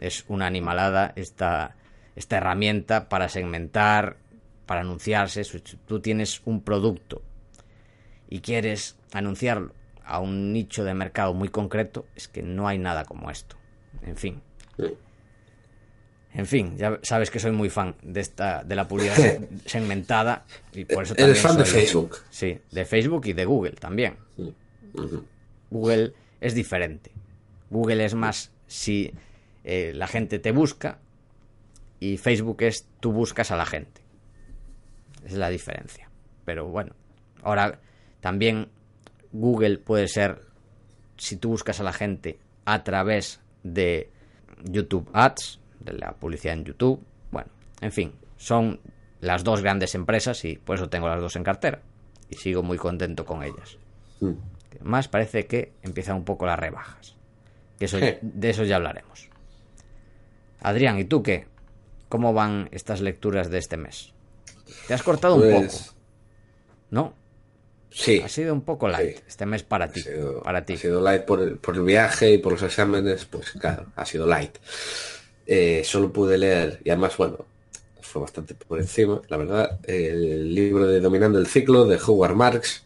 es 0.00 0.24
una 0.28 0.46
animalada 0.46 1.12
esta, 1.16 1.76
esta 2.14 2.36
herramienta 2.36 3.08
para 3.08 3.28
segmentar, 3.28 4.16
para 4.66 4.80
anunciarse. 4.80 5.44
Si 5.44 5.58
tú 5.60 6.00
tienes 6.00 6.42
un 6.44 6.62
producto 6.62 7.22
y 8.28 8.40
quieres 8.40 8.96
anunciarlo 9.12 9.72
a 10.04 10.20
un 10.20 10.52
nicho 10.52 10.84
de 10.84 10.94
mercado 10.94 11.34
muy 11.34 11.48
concreto, 11.48 12.06
es 12.14 12.28
que 12.28 12.42
no 12.42 12.68
hay 12.68 12.78
nada 12.78 13.04
como 13.04 13.30
esto. 13.30 13.56
En 14.02 14.16
fin. 14.16 14.42
En 16.36 16.46
fin, 16.46 16.76
ya 16.76 16.98
sabes 17.02 17.30
que 17.30 17.38
soy 17.38 17.52
muy 17.52 17.70
fan 17.70 17.94
de 18.02 18.20
esta 18.20 18.62
de 18.62 18.76
la 18.76 18.86
publicidad 18.86 19.14
se- 19.16 19.48
segmentada 19.66 20.44
y 20.74 20.84
por 20.84 21.04
eso 21.04 21.14
también 21.14 21.30
Eres 21.30 21.42
fan 21.42 21.56
de 21.56 21.64
Facebook. 21.64 22.18
Sí, 22.30 22.58
de 22.70 22.84
Facebook 22.84 23.26
y 23.26 23.32
de 23.32 23.44
Google 23.46 23.72
también. 23.72 24.16
Google 25.70 26.12
es 26.40 26.54
diferente. 26.54 27.10
Google 27.70 28.04
es 28.04 28.14
más 28.14 28.52
si 28.66 29.12
eh, 29.64 29.92
la 29.94 30.06
gente 30.06 30.38
te 30.38 30.52
busca 30.52 30.98
y 32.00 32.16
Facebook 32.18 32.62
es 32.62 32.86
tú 33.00 33.12
buscas 33.12 33.50
a 33.50 33.56
la 33.56 33.66
gente. 33.66 34.02
Esa 35.24 35.26
es 35.26 35.38
la 35.38 35.48
diferencia. 35.48 36.08
Pero 36.44 36.66
bueno, 36.68 36.94
ahora 37.42 37.80
también 38.20 38.68
Google 39.32 39.78
puede 39.78 40.06
ser 40.08 40.42
si 41.16 41.36
tú 41.36 41.48
buscas 41.50 41.80
a 41.80 41.82
la 41.82 41.92
gente 41.92 42.38
a 42.66 42.84
través 42.84 43.40
de 43.62 44.10
YouTube 44.64 45.08
Ads, 45.12 45.60
de 45.86 45.94
la 45.94 46.12
publicidad 46.12 46.54
en 46.54 46.64
YouTube. 46.64 47.00
Bueno, 47.30 47.48
en 47.80 47.92
fin, 47.92 48.12
son 48.36 48.80
las 49.20 49.44
dos 49.44 49.62
grandes 49.62 49.94
empresas 49.94 50.44
y 50.44 50.56
por 50.56 50.76
eso 50.76 50.88
tengo 50.88 51.08
las 51.08 51.20
dos 51.20 51.36
en 51.36 51.44
cartera. 51.44 51.80
Y 52.28 52.36
sigo 52.36 52.62
muy 52.62 52.76
contento 52.76 53.24
con 53.24 53.42
ellas. 53.42 53.78
Mm. 54.20 54.32
Más 54.82 55.08
parece 55.08 55.46
que 55.46 55.72
empiezan 55.82 56.16
un 56.16 56.24
poco 56.24 56.44
las 56.46 56.58
rebajas. 56.58 57.14
Que 57.78 57.86
eso, 57.86 57.98
de 57.98 58.50
eso 58.50 58.64
ya 58.64 58.76
hablaremos. 58.76 59.28
Adrián, 60.60 60.98
¿y 60.98 61.04
tú 61.04 61.22
qué? 61.22 61.46
¿Cómo 62.08 62.32
van 62.32 62.68
estas 62.72 63.00
lecturas 63.00 63.50
de 63.50 63.58
este 63.58 63.76
mes? 63.76 64.12
Te 64.88 64.94
has 64.94 65.02
cortado 65.02 65.36
un 65.36 65.42
Pues, 65.42 65.78
poco, 65.78 65.94
¿no? 66.90 67.14
Sí. 67.90 68.20
Ha 68.22 68.28
sido 68.28 68.52
un 68.52 68.62
poco 68.62 68.88
light 68.88 69.16
Sí. 69.18 69.22
este 69.26 69.46
mes 69.46 69.62
para 69.62 69.86
Ha 69.86 69.92
ti. 69.92 70.00
sido, 70.02 70.42
para 70.42 70.64
ti. 70.64 70.74
ha 70.74 70.78
sido 70.78 71.00
light 71.00 71.22
por 71.24 71.40
el, 71.40 71.56
por 71.58 71.76
el 71.76 71.82
viaje 71.82 72.32
y 72.32 72.38
por 72.38 72.52
los 72.52 72.62
exámenes, 72.62 73.24
pues 73.24 73.52
claro, 73.52 73.86
ha 73.96 74.04
sido 74.04 74.26
light. 74.26 74.56
Eh, 75.46 75.82
solo 75.84 76.12
pude 76.12 76.38
leer, 76.38 76.80
y 76.84 76.90
además, 76.90 77.16
bueno, 77.16 77.46
fue 78.00 78.22
bastante 78.22 78.54
por 78.54 78.78
encima, 78.78 79.20
la 79.28 79.36
verdad, 79.36 79.80
el 79.84 80.54
libro 80.54 80.86
de 80.86 81.00
Dominando 81.00 81.38
el 81.38 81.46
Ciclo 81.46 81.86
de 81.86 81.98
Howard 82.04 82.34
Marks. 82.34 82.84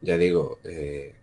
Ya 0.00 0.16
digo, 0.16 0.60
eh, 0.64 1.14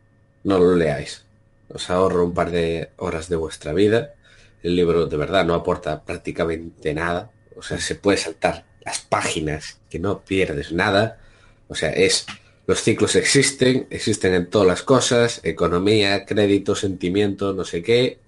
no 0.44 0.60
lo 0.60 0.76
leáis. 0.76 1.26
Os 1.70 1.90
ahorro 1.90 2.26
un 2.26 2.34
par 2.34 2.52
de 2.52 2.90
horas 2.98 3.30
de 3.30 3.36
vuestra 3.36 3.74
vida. 3.74 4.14
El 4.62 4.76
libro 4.76 5.08
de 5.08 5.18
verdad 5.18 5.46
no 5.46 5.54
aporta 5.54 6.04
prácticamente 6.04 6.94
nada. 6.94 7.32
O 7.56 7.62
sea, 7.62 7.80
se 7.80 7.96
puede 7.96 8.18
saltar 8.18 8.66
las 8.86 9.00
páginas 9.00 9.80
que 9.90 10.00
no 10.00 10.24
pierdes 10.24 10.72
nada. 10.72 11.20
O 11.68 11.76
sea, 11.76 11.90
es 11.92 12.26
los 12.66 12.82
ciclos 12.82 13.16
existen, 13.16 13.88
existen 13.90 14.34
en 14.34 14.50
todas 14.50 14.68
las 14.68 14.84
cosas, 14.84 15.42
economía, 15.44 16.26
crédito, 16.26 16.76
sentimiento, 16.76 17.54
no 17.54 17.66
sé 17.66 17.84
qué. 17.84 18.20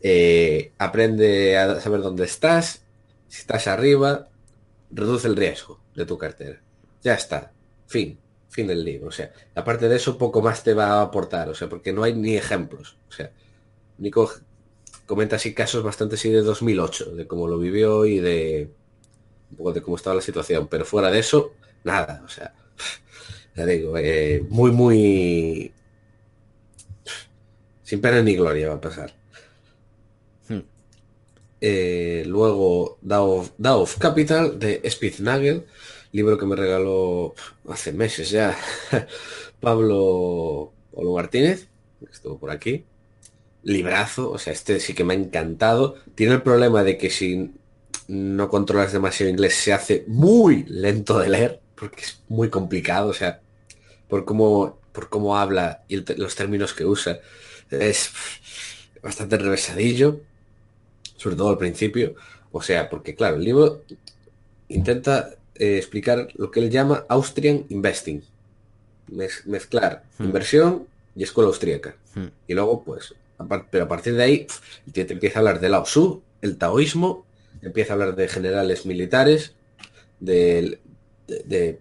Eh, 0.00 0.72
aprende 0.78 1.56
a 1.58 1.80
saber 1.80 2.00
dónde 2.02 2.24
estás. 2.24 2.82
Si 3.28 3.40
estás 3.40 3.66
arriba, 3.66 4.28
reduce 4.90 5.28
el 5.28 5.36
riesgo 5.36 5.80
de 5.94 6.06
tu 6.06 6.16
cartera. 6.18 6.60
Ya 7.02 7.14
está. 7.14 7.52
Fin. 7.86 8.18
Fin 8.48 8.66
del 8.66 8.84
libro. 8.84 9.08
O 9.08 9.12
sea, 9.12 9.32
aparte 9.54 9.88
de 9.88 9.96
eso, 9.96 10.16
poco 10.16 10.40
más 10.40 10.62
te 10.64 10.74
va 10.74 10.86
a 10.86 11.02
aportar. 11.02 11.48
O 11.48 11.54
sea, 11.54 11.68
porque 11.68 11.92
no 11.92 12.02
hay 12.02 12.14
ni 12.14 12.36
ejemplos. 12.36 12.96
O 13.08 13.12
sea, 13.12 13.30
Nico 13.98 14.30
comenta 15.06 15.36
así 15.36 15.54
casos 15.54 15.82
bastante 15.82 16.14
así 16.16 16.30
de 16.30 16.42
2008, 16.42 17.14
de 17.14 17.26
cómo 17.26 17.48
lo 17.48 17.58
vivió 17.58 18.06
y 18.06 18.20
de 18.20 18.70
un 19.50 19.56
poco 19.56 19.72
de 19.72 19.82
cómo 19.82 19.96
estaba 19.96 20.16
la 20.16 20.22
situación. 20.22 20.68
Pero 20.68 20.84
fuera 20.84 21.10
de 21.10 21.18
eso, 21.18 21.52
nada. 21.84 22.22
O 22.24 22.28
sea, 22.28 22.54
ya 23.56 23.66
digo, 23.66 23.96
eh, 23.98 24.44
muy, 24.48 24.70
muy... 24.70 25.72
Sin 27.82 28.00
pena 28.00 28.22
ni 28.22 28.36
gloria 28.36 28.68
va 28.68 28.74
a 28.74 28.80
pasar. 28.80 29.17
Eh, 31.60 32.24
luego, 32.26 32.98
Dao 33.02 33.48
of, 33.58 33.98
Capital 33.98 34.58
de 34.58 34.82
Spitznagel, 34.88 35.66
libro 36.12 36.38
que 36.38 36.46
me 36.46 36.56
regaló 36.56 37.34
hace 37.68 37.92
meses 37.92 38.30
ya 38.30 38.56
Pablo 39.60 40.72
Pablo 40.94 41.14
Martínez, 41.14 41.68
que 42.00 42.12
estuvo 42.12 42.38
por 42.38 42.50
aquí. 42.50 42.84
Librazo, 43.62 44.30
o 44.30 44.38
sea, 44.38 44.52
este 44.52 44.80
sí 44.80 44.94
que 44.94 45.04
me 45.04 45.14
ha 45.14 45.16
encantado. 45.16 45.96
Tiene 46.14 46.34
el 46.34 46.42
problema 46.42 46.82
de 46.84 46.96
que 46.96 47.10
si 47.10 47.52
no 48.08 48.48
controlas 48.48 48.92
demasiado 48.92 49.30
inglés 49.30 49.54
se 49.54 49.72
hace 49.72 50.04
muy 50.08 50.64
lento 50.64 51.18
de 51.18 51.28
leer, 51.28 51.60
porque 51.74 52.02
es 52.02 52.22
muy 52.28 52.50
complicado, 52.50 53.10
o 53.10 53.14
sea, 53.14 53.42
por 54.08 54.24
cómo, 54.24 54.80
por 54.92 55.08
cómo 55.08 55.36
habla 55.36 55.84
y 55.88 55.96
los 56.16 56.34
términos 56.34 56.72
que 56.72 56.84
usa, 56.84 57.20
es 57.70 58.10
bastante 59.02 59.36
revesadillo, 59.36 60.22
sobre 61.18 61.36
todo 61.36 61.50
al 61.50 61.58
principio. 61.58 62.14
O 62.52 62.62
sea, 62.62 62.88
porque 62.88 63.14
claro, 63.14 63.36
el 63.36 63.44
libro 63.44 63.82
intenta 64.68 65.34
eh, 65.54 65.76
explicar 65.76 66.28
lo 66.36 66.50
que 66.50 66.60
él 66.60 66.70
llama 66.70 67.04
Austrian 67.10 67.66
Investing. 67.68 68.22
Mez- 69.12 69.44
mezclar 69.46 70.04
Hmm. 70.18 70.24
inversión 70.24 70.86
y 71.16 71.22
escuela 71.24 71.48
austríaca. 71.48 71.96
Hmm. 72.14 72.28
Y 72.46 72.54
luego, 72.54 72.82
pues, 72.84 73.14
a 73.38 73.46
pero 73.70 73.84
a 73.84 73.88
partir 73.88 74.14
de 74.14 74.22
ahí, 74.22 74.46
tío 74.92 75.06
te 75.06 75.12
empieza 75.12 75.38
a 75.38 75.40
hablar 75.40 75.60
de 75.60 75.68
Lao 75.68 75.82
Tzu, 75.84 76.22
el 76.42 76.56
taoísmo, 76.56 77.24
empieza 77.62 77.92
a 77.92 77.94
hablar 77.94 78.14
de 78.16 78.28
generales 78.28 78.86
militares, 78.86 79.52
de, 80.20 80.78
de, 81.26 81.78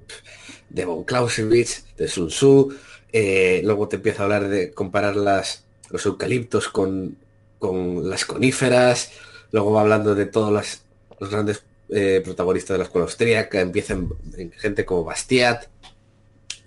de 0.70 0.86
von 0.86 1.03
Clausewitz, 1.03 1.86
de 1.98 2.08
Sun 2.08 2.27
Tzu, 2.29 2.74
eh, 3.13 3.62
luego 3.63 3.88
te 3.88 3.96
empieza 3.98 4.22
a 4.22 4.25
hablar 4.25 4.48
de 4.50 4.72
comparar 4.72 5.15
las, 5.15 5.65
los 5.89 6.06
eucaliptos 6.06 6.70
con, 6.70 7.17
con 7.60 8.10
las 8.10 8.25
coníferas, 8.25 9.12
luego 9.51 9.71
va 9.73 9.81
hablando 9.81 10.15
de 10.15 10.25
todos 10.25 10.51
las- 10.53 10.83
los 11.19 11.29
grandes 11.29 11.63
eh, 11.89 12.21
protagonistas 12.23 12.73
de 12.75 12.77
la 12.79 12.83
escuela 12.83 13.05
austríaca, 13.05 13.61
empiezan 13.61 14.09
en 14.35 14.51
gente 14.51 14.83
como 14.83 15.05
Bastiat, 15.05 15.67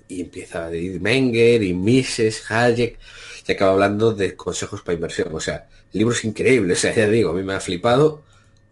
y 0.09 0.23
empieza 0.23 0.67
a 0.67 0.75
ir 0.75 1.01
Menger 1.01 1.63
y 1.63 1.75
Mises, 1.75 2.51
Hayek, 2.51 2.99
y 3.47 3.53
acaba 3.53 3.73
hablando 3.73 4.13
de 4.13 4.35
consejos 4.35 4.81
para 4.83 4.95
inversión. 4.95 5.29
O 5.35 5.41
sea, 5.41 5.69
el 5.93 5.99
libro 5.99 6.15
es 6.15 6.25
increíble, 6.25 6.73
o 6.75 6.77
sea, 6.77 6.95
ya 6.95 7.07
digo, 7.09 7.31
a 7.31 7.35
mí 7.35 7.43
me 7.43 7.53
ha 7.55 7.61
flipado, 7.61 8.23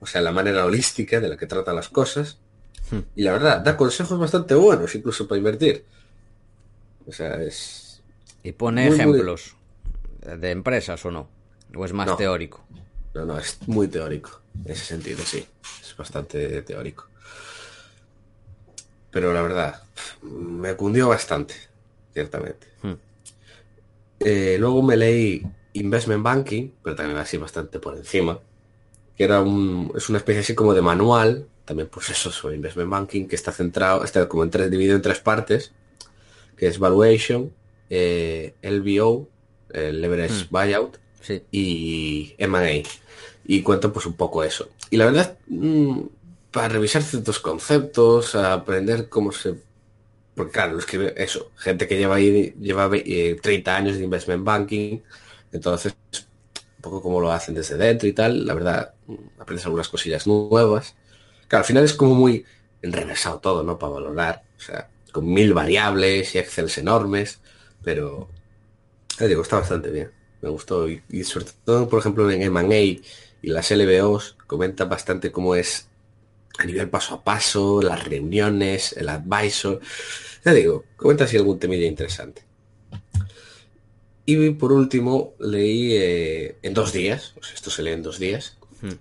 o 0.00 0.06
sea, 0.06 0.20
la 0.22 0.32
manera 0.32 0.64
holística 0.64 1.20
de 1.20 1.28
la 1.28 1.36
que 1.36 1.46
trata 1.46 1.72
las 1.74 1.88
cosas, 1.90 2.38
Hmm. 2.90 3.00
y 3.14 3.22
la 3.24 3.32
verdad, 3.32 3.60
da 3.60 3.76
consejos 3.76 4.18
bastante 4.18 4.54
buenos, 4.54 4.94
incluso 4.94 5.28
para 5.28 5.36
invertir. 5.36 5.84
O 7.06 7.12
sea, 7.12 7.34
es... 7.42 8.00
Y 8.42 8.52
pone 8.52 8.82
Muy, 8.86 8.90
muy- 8.92 8.98
ejemplos 8.98 9.56
de 10.22 10.50
empresas 10.50 11.04
o 11.04 11.10
no. 11.10 11.28
O 11.74 11.84
es 11.84 11.92
más 11.92 12.06
No. 12.06 12.16
teórico. 12.16 12.64
No, 13.14 13.24
no, 13.24 13.38
es 13.38 13.58
muy 13.66 13.88
teórico, 13.88 14.40
en 14.64 14.72
ese 14.72 14.84
sentido, 14.84 15.24
sí, 15.24 15.46
es 15.82 15.96
bastante 15.96 16.62
teórico. 16.62 17.06
Pero 19.10 19.32
la 19.32 19.42
verdad, 19.42 19.82
me 20.22 20.74
cundió 20.76 21.08
bastante, 21.08 21.54
ciertamente. 22.12 22.66
Hmm. 22.82 22.94
Eh, 24.20 24.56
luego 24.58 24.82
me 24.82 24.96
leí 24.96 25.42
Investment 25.72 26.22
Banking, 26.22 26.70
pero 26.82 26.96
también 26.96 27.18
así 27.18 27.36
bastante 27.36 27.78
por 27.78 27.96
encima, 27.96 28.38
que 29.16 29.24
era 29.24 29.40
un, 29.40 29.92
es 29.96 30.08
una 30.08 30.18
especie 30.18 30.40
así 30.42 30.54
como 30.54 30.74
de 30.74 30.82
manual, 30.82 31.46
también 31.64 31.88
pues 31.88 32.10
eso, 32.10 32.30
sobre 32.30 32.56
Investment 32.56 32.90
Banking, 32.90 33.26
que 33.26 33.36
está 33.36 33.52
centrado, 33.52 34.04
está 34.04 34.28
como 34.28 34.44
en 34.44 34.50
tres, 34.50 34.70
dividido 34.70 34.96
en 34.96 35.02
tres 35.02 35.20
partes, 35.20 35.72
que 36.56 36.66
es 36.66 36.78
Valuation, 36.78 37.52
eh, 37.90 38.54
LBO, 38.62 39.28
el 39.70 40.00
Leverage 40.00 40.44
Hmm. 40.44 40.48
Buyout, 40.50 40.96
Sí. 41.20 41.42
y 41.50 42.34
M&A. 42.38 42.88
Y 43.44 43.62
cuento 43.62 43.92
pues 43.92 44.06
un 44.06 44.14
poco 44.14 44.44
eso. 44.44 44.68
Y 44.90 44.96
la 44.96 45.06
verdad, 45.06 45.38
mm, 45.48 46.00
para 46.52 46.68
revisar 46.68 47.02
ciertos 47.02 47.38
conceptos, 47.40 48.34
aprender 48.34 49.08
cómo 49.08 49.32
se... 49.32 49.54
Porque 50.34 50.52
claro, 50.52 50.75
lo 50.75 50.78
escribe 50.80 51.14
eso, 51.16 51.52
gente 51.56 51.88
que 51.88 51.98
lleva 51.98 52.16
ahí, 52.16 52.54
lleva 52.60 52.88
ve- 52.88 53.04
eh, 53.06 53.38
30 53.42 53.76
años 53.76 53.98
de 53.98 54.04
investment 54.04 54.44
banking, 54.44 55.00
entonces 55.52 55.94
un 56.76 56.82
poco 56.82 57.02
cómo 57.02 57.20
lo 57.20 57.32
hacen 57.32 57.54
desde 57.54 57.76
dentro 57.76 58.08
y 58.08 58.12
tal, 58.12 58.46
la 58.46 58.54
verdad, 58.54 58.94
mm, 59.06 59.14
aprendes 59.40 59.64
algunas 59.66 59.88
cosillas 59.88 60.26
nuevas. 60.26 60.96
Claro, 61.48 61.62
al 61.62 61.66
final 61.66 61.84
es 61.84 61.94
como 61.94 62.14
muy 62.14 62.44
enrevesado 62.82 63.40
todo, 63.40 63.62
¿no? 63.64 63.78
Para 63.78 63.94
valorar, 63.94 64.44
o 64.58 64.60
sea, 64.60 64.90
con 65.12 65.32
mil 65.32 65.54
variables 65.54 66.34
y 66.34 66.38
excels 66.38 66.78
enormes, 66.78 67.40
pero, 67.82 68.30
ya 69.18 69.26
digo, 69.26 69.42
está 69.42 69.58
bastante 69.60 69.90
bien. 69.90 70.12
Me 70.40 70.49
gustó 70.49 70.88
y, 70.88 71.02
y 71.11 71.25
sobre 71.25 71.47
todo, 71.64 71.88
por 71.88 72.00
ejemplo, 72.00 72.30
en 72.30 72.42
M&A 72.42 72.80
y 72.80 73.02
las 73.42 73.71
LBOs 73.71 74.37
comenta 74.47 74.85
bastante 74.85 75.30
cómo 75.33 75.54
es 75.54 75.88
a 76.59 76.64
nivel 76.64 76.88
paso 76.90 77.14
a 77.14 77.25
paso, 77.25 77.80
las 77.83 78.04
reuniones, 78.04 78.92
el 78.97 79.09
advisor. 79.09 79.80
Ya 80.45 80.52
digo, 80.52 80.84
comenta 80.97 81.25
así 81.25 81.36
algún 81.36 81.58
temilla 81.58 81.86
interesante. 81.86 82.43
Y 84.26 84.50
por 84.50 84.73
último, 84.73 85.34
leí 85.39 85.93
eh, 85.95 86.56
en 86.62 86.75
dos 86.75 86.93
días, 86.93 87.34
sea, 87.43 87.54
esto 87.54 87.71
se 87.71 87.82
lee 87.82 87.93
en 87.93 88.02
dos 88.02 88.19
días, 88.19 88.56
Hmm. 88.80 88.93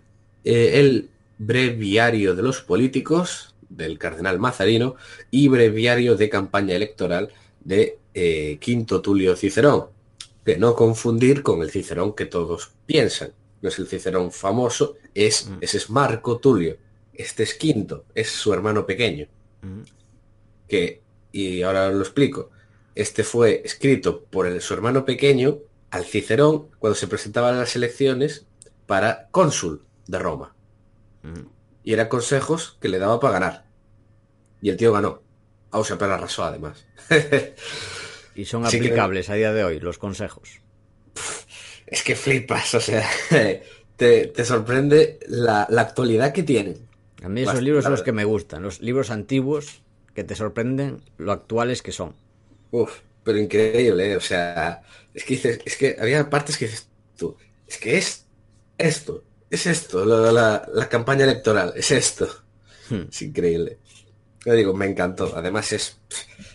eh, 0.44 0.80
el 0.80 1.10
breviario 1.38 2.34
de 2.34 2.42
los 2.42 2.62
políticos 2.62 3.54
del 3.70 4.00
cardenal 4.00 4.40
Mazarino 4.40 4.96
y 5.30 5.50
breviario 5.50 6.16
de 6.16 6.30
campaña 6.30 6.76
electoral 6.76 7.30
de 7.64 8.00
eh, 8.16 8.58
Quinto 8.60 9.02
Tulio 9.02 9.36
Cicerón, 9.36 9.88
que 10.48 10.58
no 10.58 10.76
confundir 10.76 11.44
con 11.44 11.62
el 11.62 11.70
Cicerón 11.72 12.14
que 12.14 12.26
todos 12.26 12.72
piensan. 12.86 13.34
No 13.62 13.68
es 13.68 13.80
el 13.80 13.88
Cicerón 13.90 14.32
famoso, 14.32 14.96
es, 15.14 15.48
Mm. 15.50 15.58
ese 15.60 15.76
es 15.78 15.90
Marco 15.90 16.38
Tulio. 16.38 16.78
Este 17.14 17.44
es 17.44 17.54
Quinto, 17.56 18.06
es 18.16 18.30
su 18.30 18.54
hermano 18.54 18.86
pequeño, 18.86 19.28
Mm. 19.62 19.82
que, 20.70 21.02
y 21.34 21.64
ahora 21.64 21.90
lo 21.90 22.00
explico, 22.00 22.50
este 22.96 23.26
fue 23.26 23.62
escrito 23.66 24.24
por 24.24 24.48
el- 24.48 24.62
su 24.62 24.74
hermano 24.74 25.04
pequeño 25.04 25.58
al 25.92 26.06
Cicerón 26.06 26.70
cuando 26.80 26.96
se 26.96 27.08
presentaban 27.08 27.56
a 27.56 27.60
las 27.60 27.76
elecciones 27.76 28.46
para 28.86 29.28
cónsul 29.32 29.84
de 30.08 30.18
Roma. 30.20 30.56
Mm. 31.24 31.42
Y 31.84 31.92
eran 31.92 32.08
consejos 32.08 32.78
que 32.80 32.88
le 32.88 33.00
daba 33.00 33.20
para 33.20 33.34
ganar. 33.40 33.66
Y 34.62 34.70
el 34.70 34.78
tío 34.78 34.94
ganó. 34.94 35.22
Ah, 35.72 35.80
o 35.80 35.84
sea, 35.84 35.98
pero 35.98 36.14
arrasó 36.14 36.46
además. 36.46 36.86
Y 38.38 38.46
son 38.46 38.66
Sí 38.68 38.80
que- 38.80 38.86
aplicables 38.86 39.30
a 39.30 39.34
día 39.34 39.52
de 39.52 39.64
hoy 39.66 39.80
los 39.82 39.98
consejos. 39.98 40.62
es 41.88 42.04
que 42.04 42.16
flipas, 42.16 42.74
o 42.76 42.80
sea, 42.80 43.06
te, 43.98 44.28
te 44.28 44.46
sorprende 44.46 45.20
la, 45.28 45.68
la 45.70 45.82
actualidad 45.82 46.32
que 46.32 46.44
tienen. 46.44 46.88
A 47.24 47.30
mí 47.30 47.42
esos 47.42 47.62
libros 47.62 47.84
son 47.84 47.92
los 47.94 48.04
que 48.04 48.12
me 48.12 48.24
gustan. 48.26 48.62
Los 48.62 48.80
libros 48.82 49.10
antiguos 49.10 49.82
que 50.14 50.24
te 50.24 50.36
sorprenden 50.36 51.02
lo 51.18 51.32
actuales 51.32 51.82
que 51.82 51.92
son. 51.92 52.16
Uf, 52.72 53.00
pero 53.24 53.40
increíble, 53.40 54.12
¿eh? 54.12 54.16
o 54.18 54.22
sea, 54.22 54.84
es 55.14 55.24
que 55.24 55.34
dices, 55.34 55.60
es 55.66 55.76
que 55.78 55.96
había 56.00 56.30
partes 56.30 56.58
que 56.58 56.66
dices 56.66 56.88
tú, 57.18 57.36
es 57.68 57.78
que 57.78 57.98
es 57.98 58.26
esto, 58.78 59.24
es 59.50 59.66
esto, 59.66 60.06
la, 60.06 60.32
la- 60.32 60.70
la 60.74 60.90
campaña 60.90 61.24
electoral, 61.24 61.74
es 61.76 61.90
esto. 61.92 62.28
Hmm. 62.90 63.06
Es 63.10 63.22
increíble. 63.24 63.80
Yo 64.46 64.54
digo, 64.54 64.74
me 64.74 64.86
encantó. 64.86 65.34
Además 65.36 65.72
es 65.74 65.98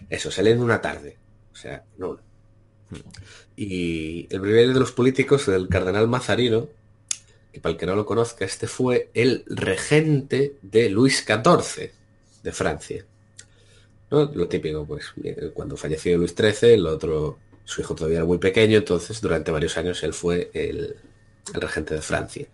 eso, 0.09 0.31
se 0.31 0.43
lee 0.43 0.53
en 0.53 0.61
una 0.63 0.81
tarde. 0.81 1.17
Sea, 1.63 1.85
no. 1.97 2.19
Y 3.55 4.27
el 4.35 4.41
breviario 4.41 4.75
de 4.75 4.81
los 4.81 4.91
políticos 4.91 5.47
del 5.47 5.69
cardenal 5.69 6.09
Mazarino, 6.09 6.69
que 7.53 7.61
para 7.61 7.75
el 7.75 7.79
que 7.79 7.87
no 7.87 7.95
lo 7.95 8.05
conozca, 8.05 8.45
este 8.45 8.67
fue 8.67 9.11
el 9.15 9.45
regente 9.47 10.57
de 10.61 10.91
Luis 10.91 11.25
XIV 11.25 11.93
de 12.43 12.53
Francia. 12.53 13.05
¿No? 14.11 14.25
Lo 14.35 14.49
típico, 14.49 14.85
pues, 14.85 15.13
eh, 15.23 15.53
cuando 15.55 15.77
falleció 15.77 16.19
Luis 16.19 16.35
XIII, 16.37 16.75
el 16.75 16.87
otro, 16.87 17.39
su 17.65 17.81
hijo 17.81 17.95
todavía 17.95 18.19
era 18.19 18.27
muy 18.27 18.39
pequeño, 18.39 18.79
entonces 18.79 19.21
durante 19.21 19.53
varios 19.53 19.77
años 19.77 20.03
él 20.03 20.13
fue 20.13 20.51
el, 20.53 20.97
el 21.55 21.61
regente 21.61 21.95
de 21.95 22.03
Francia. 22.03 22.47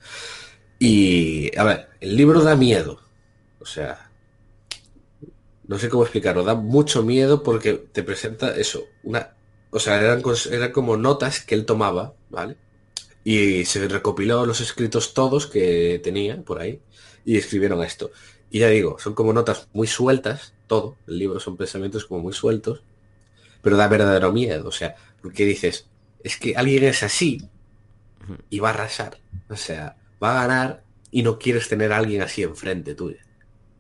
Y, 0.78 1.56
a 1.56 1.64
ver, 1.64 1.88
el 2.00 2.14
libro 2.14 2.42
da 2.42 2.54
miedo. 2.56 3.00
O 3.58 3.64
sea, 3.66 4.07
no 5.68 5.78
sé 5.78 5.88
cómo 5.88 6.02
explicarlo, 6.02 6.42
da 6.42 6.54
mucho 6.54 7.02
miedo 7.02 7.42
porque 7.42 7.74
te 7.74 8.02
presenta 8.02 8.56
eso, 8.56 8.84
una, 9.04 9.34
o 9.70 9.78
sea, 9.78 10.00
eran, 10.00 10.22
eran 10.50 10.72
como 10.72 10.96
notas 10.96 11.40
que 11.40 11.54
él 11.54 11.66
tomaba, 11.66 12.14
¿vale? 12.30 12.56
Y 13.22 13.66
se 13.66 13.86
recopiló 13.86 14.46
los 14.46 14.62
escritos 14.62 15.12
todos 15.12 15.46
que 15.46 16.00
tenía 16.02 16.42
por 16.42 16.60
ahí 16.60 16.80
y 17.24 17.36
escribieron 17.36 17.82
esto. 17.84 18.10
Y 18.50 18.60
ya 18.60 18.68
digo, 18.68 18.98
son 18.98 19.12
como 19.12 19.34
notas 19.34 19.68
muy 19.74 19.86
sueltas, 19.86 20.54
todo, 20.66 20.96
el 21.06 21.18
libro 21.18 21.38
son 21.38 21.58
pensamientos 21.58 22.06
como 22.06 22.22
muy 22.22 22.32
sueltos, 22.32 22.82
pero 23.60 23.76
da 23.76 23.88
verdadero 23.88 24.32
miedo, 24.32 24.68
o 24.68 24.72
sea, 24.72 24.96
porque 25.20 25.44
dices, 25.44 25.86
es 26.24 26.38
que 26.38 26.56
alguien 26.56 26.84
es 26.84 27.02
así 27.02 27.46
y 28.48 28.58
va 28.60 28.70
a 28.70 28.72
arrasar, 28.72 29.18
o 29.50 29.56
sea, 29.56 29.98
va 30.22 30.30
a 30.30 30.46
ganar 30.46 30.84
y 31.10 31.22
no 31.22 31.38
quieres 31.38 31.68
tener 31.68 31.92
a 31.92 31.98
alguien 31.98 32.22
así 32.22 32.42
enfrente 32.42 32.94
tuya, 32.94 33.26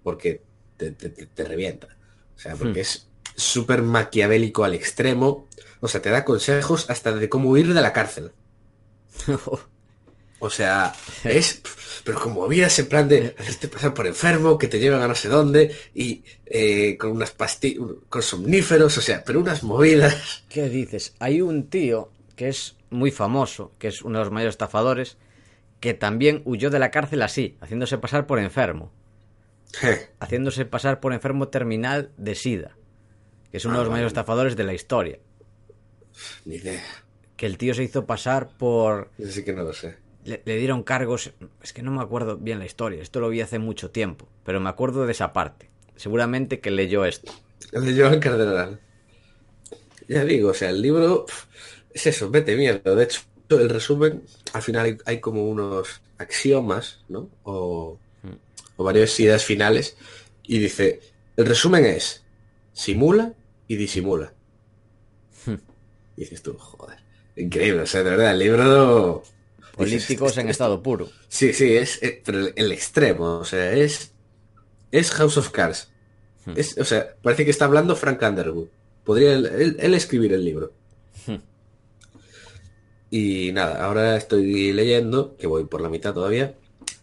porque 0.02 0.42
te, 0.78 0.92
te- 0.92 1.10
te- 1.10 1.26
te 1.26 1.44
revienta, 1.44 1.88
o 2.36 2.40
sea, 2.40 2.56
porque 2.56 2.80
Hmm. 2.80 2.82
es 2.82 3.08
súper 3.36 3.82
maquiavélico 3.82 4.64
al 4.64 4.74
extremo, 4.74 5.46
o 5.80 5.88
sea, 5.88 6.00
te 6.02 6.10
da 6.10 6.24
consejos 6.24 6.88
hasta 6.90 7.12
de 7.12 7.28
cómo 7.28 7.50
huir 7.50 7.74
de 7.74 7.82
la 7.82 7.92
cárcel. 7.92 8.32
O 10.40 10.50
sea, 10.50 10.94
es, 11.24 11.60
pero 12.04 12.20
como 12.20 12.46
vías 12.46 12.78
en 12.78 12.86
plan 12.88 13.08
de 13.08 13.34
hacerte 13.36 13.66
pasar 13.66 13.92
por 13.92 14.06
enfermo, 14.06 14.56
que 14.56 14.68
te 14.68 14.78
llevan 14.78 15.02
a 15.02 15.08
no 15.08 15.16
sé 15.16 15.28
dónde, 15.28 15.74
y 15.96 16.22
eh, 16.46 16.96
con 16.96 17.10
unas 17.10 17.32
pastillas, 17.32 17.82
con 18.08 18.22
somníferos, 18.22 18.96
o 18.98 19.00
sea, 19.00 19.24
pero 19.24 19.40
unas 19.40 19.64
movidas. 19.64 20.44
¿Qué 20.48 20.68
dices? 20.68 21.14
Hay 21.18 21.40
un 21.40 21.68
tío 21.68 22.12
que 22.36 22.48
es 22.48 22.76
muy 22.90 23.10
famoso, 23.10 23.72
que 23.80 23.88
es 23.88 24.02
uno 24.02 24.20
de 24.20 24.26
los 24.26 24.32
mayores 24.32 24.52
estafadores, 24.54 25.16
que 25.80 25.92
también 25.94 26.42
huyó 26.44 26.70
de 26.70 26.78
la 26.78 26.92
cárcel 26.92 27.22
así, 27.22 27.56
haciéndose 27.60 27.98
pasar 27.98 28.28
por 28.28 28.38
enfermo. 28.38 28.92
Haciéndose 30.20 30.64
pasar 30.64 31.00
por 31.00 31.12
enfermo 31.12 31.48
terminal 31.48 32.10
de 32.16 32.34
SIDA. 32.34 32.76
Que 33.50 33.58
es 33.58 33.64
uno 33.64 33.74
Ah, 33.74 33.78
de 33.78 33.84
los 33.84 33.90
mayores 33.90 34.12
vale. 34.12 34.20
estafadores 34.20 34.56
de 34.56 34.64
la 34.64 34.74
historia. 34.74 35.18
Ni 36.44 36.56
idea. 36.56 36.82
Que 37.36 37.46
el 37.46 37.56
tío 37.58 37.74
se 37.74 37.84
hizo 37.84 38.04
pasar 38.06 38.56
por 38.58 39.10
Eso 39.18 39.32
sí 39.32 39.44
que 39.44 39.52
no 39.52 39.62
lo 39.62 39.72
sé. 39.72 39.96
le, 40.24 40.42
le 40.44 40.56
dieron 40.56 40.82
cargos. 40.82 41.32
Es 41.62 41.72
que 41.72 41.82
no 41.82 41.90
me 41.92 42.02
acuerdo 42.02 42.36
bien 42.36 42.58
la 42.58 42.66
historia. 42.66 43.00
Esto 43.02 43.20
lo 43.20 43.28
vi 43.28 43.40
hace 43.40 43.58
mucho 43.58 43.90
tiempo. 43.90 44.28
Pero 44.44 44.60
me 44.60 44.68
acuerdo 44.68 45.06
de 45.06 45.12
esa 45.12 45.32
parte. 45.32 45.70
Seguramente 45.96 46.60
que 46.60 46.70
leyó 46.70 47.04
esto. 47.04 47.32
Leyó 47.72 48.08
el 48.08 48.20
cardenal. 48.20 48.80
Ya 50.08 50.24
digo, 50.24 50.50
o 50.50 50.54
sea, 50.54 50.70
el 50.70 50.80
libro 50.80 51.26
es 51.92 52.06
eso, 52.06 52.30
vete 52.30 52.56
miedo. 52.56 52.96
De 52.96 53.04
hecho, 53.04 53.20
el 53.50 53.68
resumen, 53.68 54.22
al 54.54 54.62
final 54.62 54.86
hay, 54.86 54.98
hay 55.04 55.20
como 55.20 55.48
unos 55.48 56.00
axiomas, 56.18 57.04
¿no? 57.08 57.28
O, 57.42 57.98
o 58.78 58.84
varias 58.84 59.20
ideas 59.20 59.44
finales. 59.44 59.98
Y 60.44 60.58
dice, 60.58 61.00
el 61.36 61.44
resumen 61.44 61.84
es, 61.84 62.24
simula 62.72 63.34
y 63.66 63.76
disimula. 63.76 64.32
Y 66.16 66.22
dices 66.22 66.40
tú, 66.42 66.54
joder, 66.56 66.98
increíble, 67.36 67.82
o 67.82 67.86
sea, 67.86 68.02
de 68.02 68.10
verdad, 68.10 68.32
el 68.32 68.38
libro... 68.38 69.22
Políticos 69.76 70.38
en 70.38 70.48
estado 70.48 70.82
puro. 70.82 71.08
Sí, 71.28 71.52
sí, 71.52 71.76
es, 71.76 72.02
eh, 72.02 72.22
pero 72.24 72.38
el, 72.40 72.52
el 72.56 72.72
extremo, 72.72 73.36
o 73.40 73.44
sea, 73.44 73.72
es... 73.74 74.12
Es 74.90 75.10
House 75.10 75.36
of 75.36 75.50
Cards. 75.50 75.90
Es, 76.56 76.78
o 76.78 76.84
sea, 76.84 77.14
parece 77.22 77.44
que 77.44 77.50
está 77.50 77.66
hablando 77.66 77.94
Frank 77.94 78.22
Underwood. 78.22 78.68
Podría 79.04 79.34
él, 79.34 79.44
él- 79.46 79.76
él 79.78 79.94
escribir 79.94 80.32
el 80.32 80.44
libro. 80.44 80.72
Y 83.10 83.52
nada, 83.52 83.84
ahora 83.84 84.16
estoy 84.16 84.72
leyendo, 84.72 85.36
que 85.36 85.46
voy 85.46 85.64
por 85.64 85.82
la 85.82 85.90
mitad 85.90 86.14
todavía, 86.14 86.54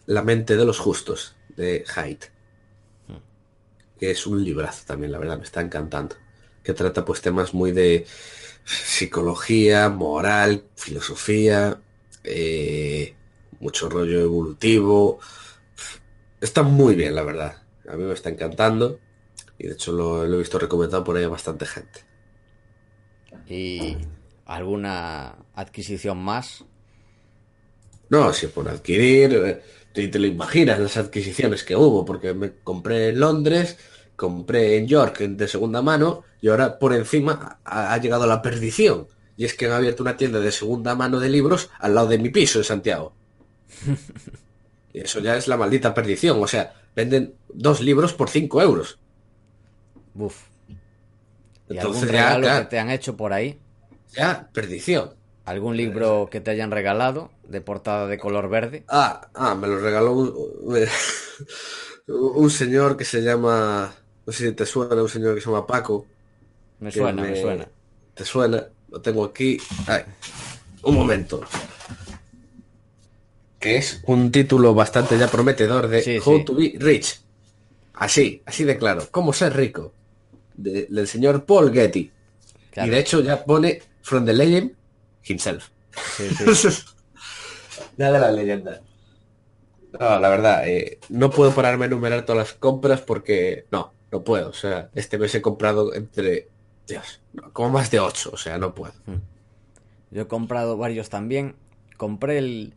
La 0.06 0.22
mente 0.22 0.56
de 0.56 0.64
los 0.64 0.78
justos, 0.78 1.35
de 1.56 1.84
Haidt. 1.94 2.24
Que 3.98 4.10
es 4.10 4.26
un 4.26 4.44
librazo 4.44 4.84
también, 4.86 5.12
la 5.12 5.18
verdad, 5.18 5.38
me 5.38 5.44
está 5.44 5.60
encantando. 5.60 6.16
Que 6.62 6.74
trata 6.74 7.04
pues 7.04 7.22
temas 7.22 7.54
muy 7.54 7.72
de 7.72 8.06
psicología, 8.64 9.88
moral, 9.88 10.64
filosofía, 10.74 11.80
eh, 12.24 13.14
mucho 13.60 13.88
rollo 13.88 14.20
evolutivo. 14.20 15.18
Está 16.40 16.62
muy 16.62 16.94
bien, 16.94 17.14
la 17.14 17.22
verdad. 17.22 17.62
A 17.88 17.96
mí 17.96 18.04
me 18.04 18.12
está 18.12 18.28
encantando. 18.28 18.98
Y 19.58 19.68
de 19.68 19.72
hecho 19.72 19.92
lo, 19.92 20.26
lo 20.26 20.34
he 20.34 20.38
visto 20.38 20.58
recomendado 20.58 21.04
por 21.04 21.16
ahí 21.16 21.24
a 21.24 21.28
bastante 21.28 21.64
gente. 21.64 22.00
¿Y 23.48 23.96
alguna 24.44 25.36
adquisición 25.54 26.18
más? 26.18 26.64
No, 28.08 28.32
si 28.32 28.46
por 28.48 28.68
adquirir, 28.68 29.34
eh, 29.34 29.62
te, 29.92 30.08
te 30.08 30.18
lo 30.18 30.26
imaginas 30.26 30.78
las 30.78 30.96
adquisiciones 30.96 31.64
que 31.64 31.76
hubo, 31.76 32.04
porque 32.04 32.34
me 32.34 32.52
compré 32.62 33.08
en 33.10 33.20
Londres, 33.20 33.78
compré 34.16 34.76
en 34.76 34.86
York 34.86 35.18
de 35.20 35.48
segunda 35.48 35.82
mano, 35.82 36.24
y 36.40 36.48
ahora 36.48 36.78
por 36.78 36.94
encima 36.94 37.60
ha, 37.64 37.92
ha 37.94 37.98
llegado 37.98 38.26
la 38.26 38.42
perdición. 38.42 39.08
Y 39.36 39.44
es 39.44 39.54
que 39.54 39.66
han 39.66 39.72
abierto 39.72 40.02
una 40.02 40.16
tienda 40.16 40.40
de 40.40 40.52
segunda 40.52 40.94
mano 40.94 41.20
de 41.20 41.28
libros 41.28 41.70
al 41.78 41.94
lado 41.94 42.08
de 42.08 42.18
mi 42.18 42.30
piso 42.30 42.58
en 42.58 42.64
Santiago. 42.64 43.16
Y 44.92 45.00
eso 45.00 45.20
ya 45.20 45.36
es 45.36 45.46
la 45.46 45.56
maldita 45.56 45.94
perdición. 45.94 46.42
O 46.42 46.46
sea, 46.48 46.74
venden 46.94 47.38
dos 47.48 47.80
libros 47.82 48.14
por 48.14 48.30
cinco 48.30 48.62
euros. 48.62 48.98
Buf. 50.14 50.50
¿Y 51.68 51.78
Entonces 51.78 52.02
algún 52.02 52.08
ya, 52.08 52.34
regalo 52.34 52.52
que 52.52 52.64
te 52.64 52.78
han 52.78 52.90
hecho 52.90 53.16
por 53.16 53.32
ahí? 53.32 53.60
Ya, 54.14 54.50
perdición. 54.52 55.14
¿Algún 55.46 55.76
libro 55.76 56.28
que 56.30 56.40
te 56.40 56.50
hayan 56.50 56.70
regalado 56.70 57.30
de 57.48 57.60
portada 57.60 58.06
de 58.08 58.18
color 58.18 58.48
verde? 58.48 58.84
Ah, 58.88 59.28
ah, 59.34 59.54
me 59.54 59.68
lo 59.68 59.78
regaló 59.78 60.12
un, 60.12 60.34
un 62.08 62.50
señor 62.50 62.96
que 62.96 63.04
se 63.04 63.22
llama, 63.22 63.94
no 64.26 64.32
sé 64.32 64.48
si 64.48 64.52
te 64.54 64.66
suena, 64.66 65.00
un 65.02 65.08
señor 65.08 65.34
que 65.34 65.40
se 65.40 65.46
llama 65.48 65.66
Paco. 65.66 66.06
Me 66.80 66.90
suena, 66.90 67.22
me 67.22 67.40
suena. 67.40 67.68
¿Te 68.14 68.24
suena? 68.24 68.64
Lo 68.90 69.00
tengo 69.00 69.24
aquí. 69.24 69.58
Ay, 69.86 70.02
un 70.82 70.94
momento. 70.94 71.40
Que 73.58 73.76
es 73.78 74.00
un 74.06 74.30
título 74.30 74.74
bastante 74.74 75.18
ya 75.18 75.28
prometedor 75.28 75.88
de 75.88 76.02
Sí, 76.02 76.18
How 76.24 76.38
sí. 76.38 76.44
to 76.44 76.54
be 76.54 76.74
Rich. 76.78 77.20
Así, 77.94 78.42
así 78.44 78.64
de 78.64 78.76
claro. 78.76 79.06
¿Cómo 79.10 79.32
ser 79.32 79.56
rico? 79.56 79.92
De- 80.54 80.86
del 80.90 81.08
señor 81.08 81.44
Paul 81.44 81.72
Getty. 81.72 82.10
Claro. 82.72 82.86
Y 82.88 82.90
de 82.90 82.98
hecho 83.00 83.20
ya 83.20 83.44
pone 83.44 83.80
From 84.02 84.24
the 84.26 84.32
Legend 84.34 84.72
himself. 85.28 85.68
Sí, 86.16 86.28
sí. 86.30 86.68
Ya 87.96 88.12
de 88.12 88.18
la 88.18 88.30
leyenda. 88.30 88.80
No, 89.98 90.20
la 90.20 90.28
verdad, 90.28 90.68
eh, 90.68 90.98
no 91.08 91.30
puedo 91.30 91.54
pararme 91.54 91.84
a 91.84 91.88
enumerar 91.88 92.26
todas 92.26 92.38
las 92.38 92.52
compras 92.54 93.00
porque 93.00 93.66
no, 93.70 93.92
no 94.12 94.22
puedo. 94.24 94.50
O 94.50 94.52
sea, 94.52 94.90
este 94.94 95.18
mes 95.18 95.34
he 95.34 95.42
comprado 95.42 95.94
entre, 95.94 96.48
Dios, 96.86 97.20
no, 97.32 97.52
como 97.52 97.70
más 97.70 97.90
de 97.90 98.00
ocho, 98.00 98.30
o 98.32 98.36
sea, 98.36 98.58
no 98.58 98.74
puedo. 98.74 98.92
Yo 100.10 100.22
he 100.22 100.26
comprado 100.26 100.76
varios 100.76 101.08
también. 101.08 101.56
Compré 101.96 102.38
el, 102.38 102.74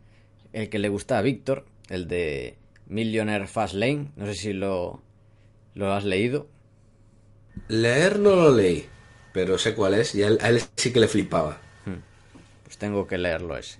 el 0.54 0.70
que 0.70 0.80
le 0.80 0.90
gusta 0.90 1.18
a 1.18 1.22
Víctor, 1.22 1.66
el 1.90 2.08
de 2.08 2.58
Millionaire 2.88 3.48
Fast 3.48 3.74
Lane. 3.74 4.12
No 4.16 4.26
sé 4.26 4.36
si 4.36 4.54
lo, 4.54 5.02
lo 5.74 5.92
has 5.92 6.06
leído. 6.06 6.48
Leer 7.68 8.20
no 8.20 8.36
lo 8.36 8.52
leí, 8.56 8.88
pero 9.34 9.58
sé 9.58 9.76
cuál 9.76 9.96
es 9.96 10.16
y 10.16 10.24
a 10.24 10.28
él, 10.28 10.40
a 10.42 10.50
él 10.50 10.62
sí 10.78 10.94
que 10.94 11.00
le 11.02 11.08
flipaba. 11.08 11.60
Pues 12.69 12.77
tengo 12.77 13.08
que 13.08 13.17
leerlo 13.17 13.58
ese. 13.58 13.79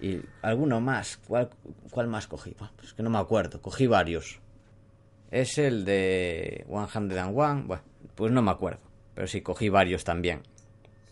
Y 0.00 0.20
alguno 0.42 0.80
más. 0.80 1.16
¿Cuál, 1.16 1.50
cuál 1.90 2.06
más 2.06 2.28
cogí? 2.28 2.54
Buah, 2.56 2.70
pues 2.76 2.94
que 2.94 3.02
no 3.02 3.10
me 3.10 3.18
acuerdo. 3.18 3.60
Cogí 3.60 3.88
varios. 3.88 4.38
Es 5.32 5.58
el 5.58 5.84
de 5.84 6.64
One 6.68 6.86
Hundred 6.94 7.18
and 7.18 7.36
One. 7.36 7.62
Bueno, 7.66 7.82
pues 8.14 8.30
no 8.30 8.40
me 8.40 8.52
acuerdo. 8.52 8.78
Pero 9.16 9.26
sí, 9.26 9.40
cogí 9.40 9.68
varios 9.68 10.04
también. 10.04 10.42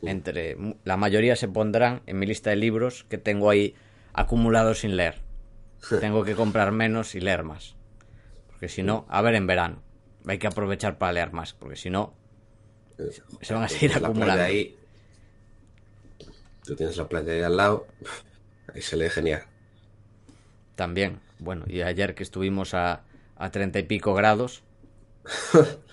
Entre 0.03 0.57
la 0.85 0.96
mayoría 0.96 1.35
se 1.35 1.49
pondrán 1.49 2.03
en 2.07 2.20
mi 2.20 2.27
lista 2.27 2.51
de 2.51 2.57
libros 2.57 3.03
que 3.09 3.18
tengo 3.18 3.51
ahí 3.51 3.75
acumulados 4.12 4.79
sin 4.79 4.94
leer. 4.96 5.22
Tengo 6.01 6.22
que 6.22 6.37
comprar 6.37 6.70
menos 6.70 7.16
y 7.16 7.20
leer 7.20 7.42
más. 7.42 7.75
Porque 8.46 8.68
si 8.68 8.85
no, 8.85 9.07
a 9.09 9.20
ver 9.22 9.35
en 9.35 9.49
verano. 9.49 9.83
Hay 10.25 10.38
que 10.38 10.46
aprovechar 10.46 10.99
para 10.99 11.12
leer 11.12 11.33
más. 11.33 11.53
Porque 11.55 11.75
si 11.75 11.90
no, 11.90 12.14
se 13.40 13.55
van 13.55 13.64
a 13.64 13.68
seguir 13.68 13.90
La 13.90 13.96
playa 13.99 14.07
acumulando. 14.11 14.44
ahí. 14.44 14.79
Tú 16.67 16.75
tienes 16.77 16.97
la 16.97 17.09
playa 17.09 17.33
ahí 17.33 17.43
al 17.43 17.57
lado. 17.57 17.87
Ahí 18.75 18.83
se 18.83 18.97
lee 18.97 19.09
genial. 19.09 19.45
También. 20.75 21.21
Bueno, 21.39 21.65
y 21.69 21.83
ayer 21.83 22.15
que 22.15 22.23
estuvimos 22.23 22.75
a, 22.75 23.05
a 23.37 23.51
30 23.51 23.79
y 23.79 23.83
pico 23.85 24.15
grados. 24.15 24.63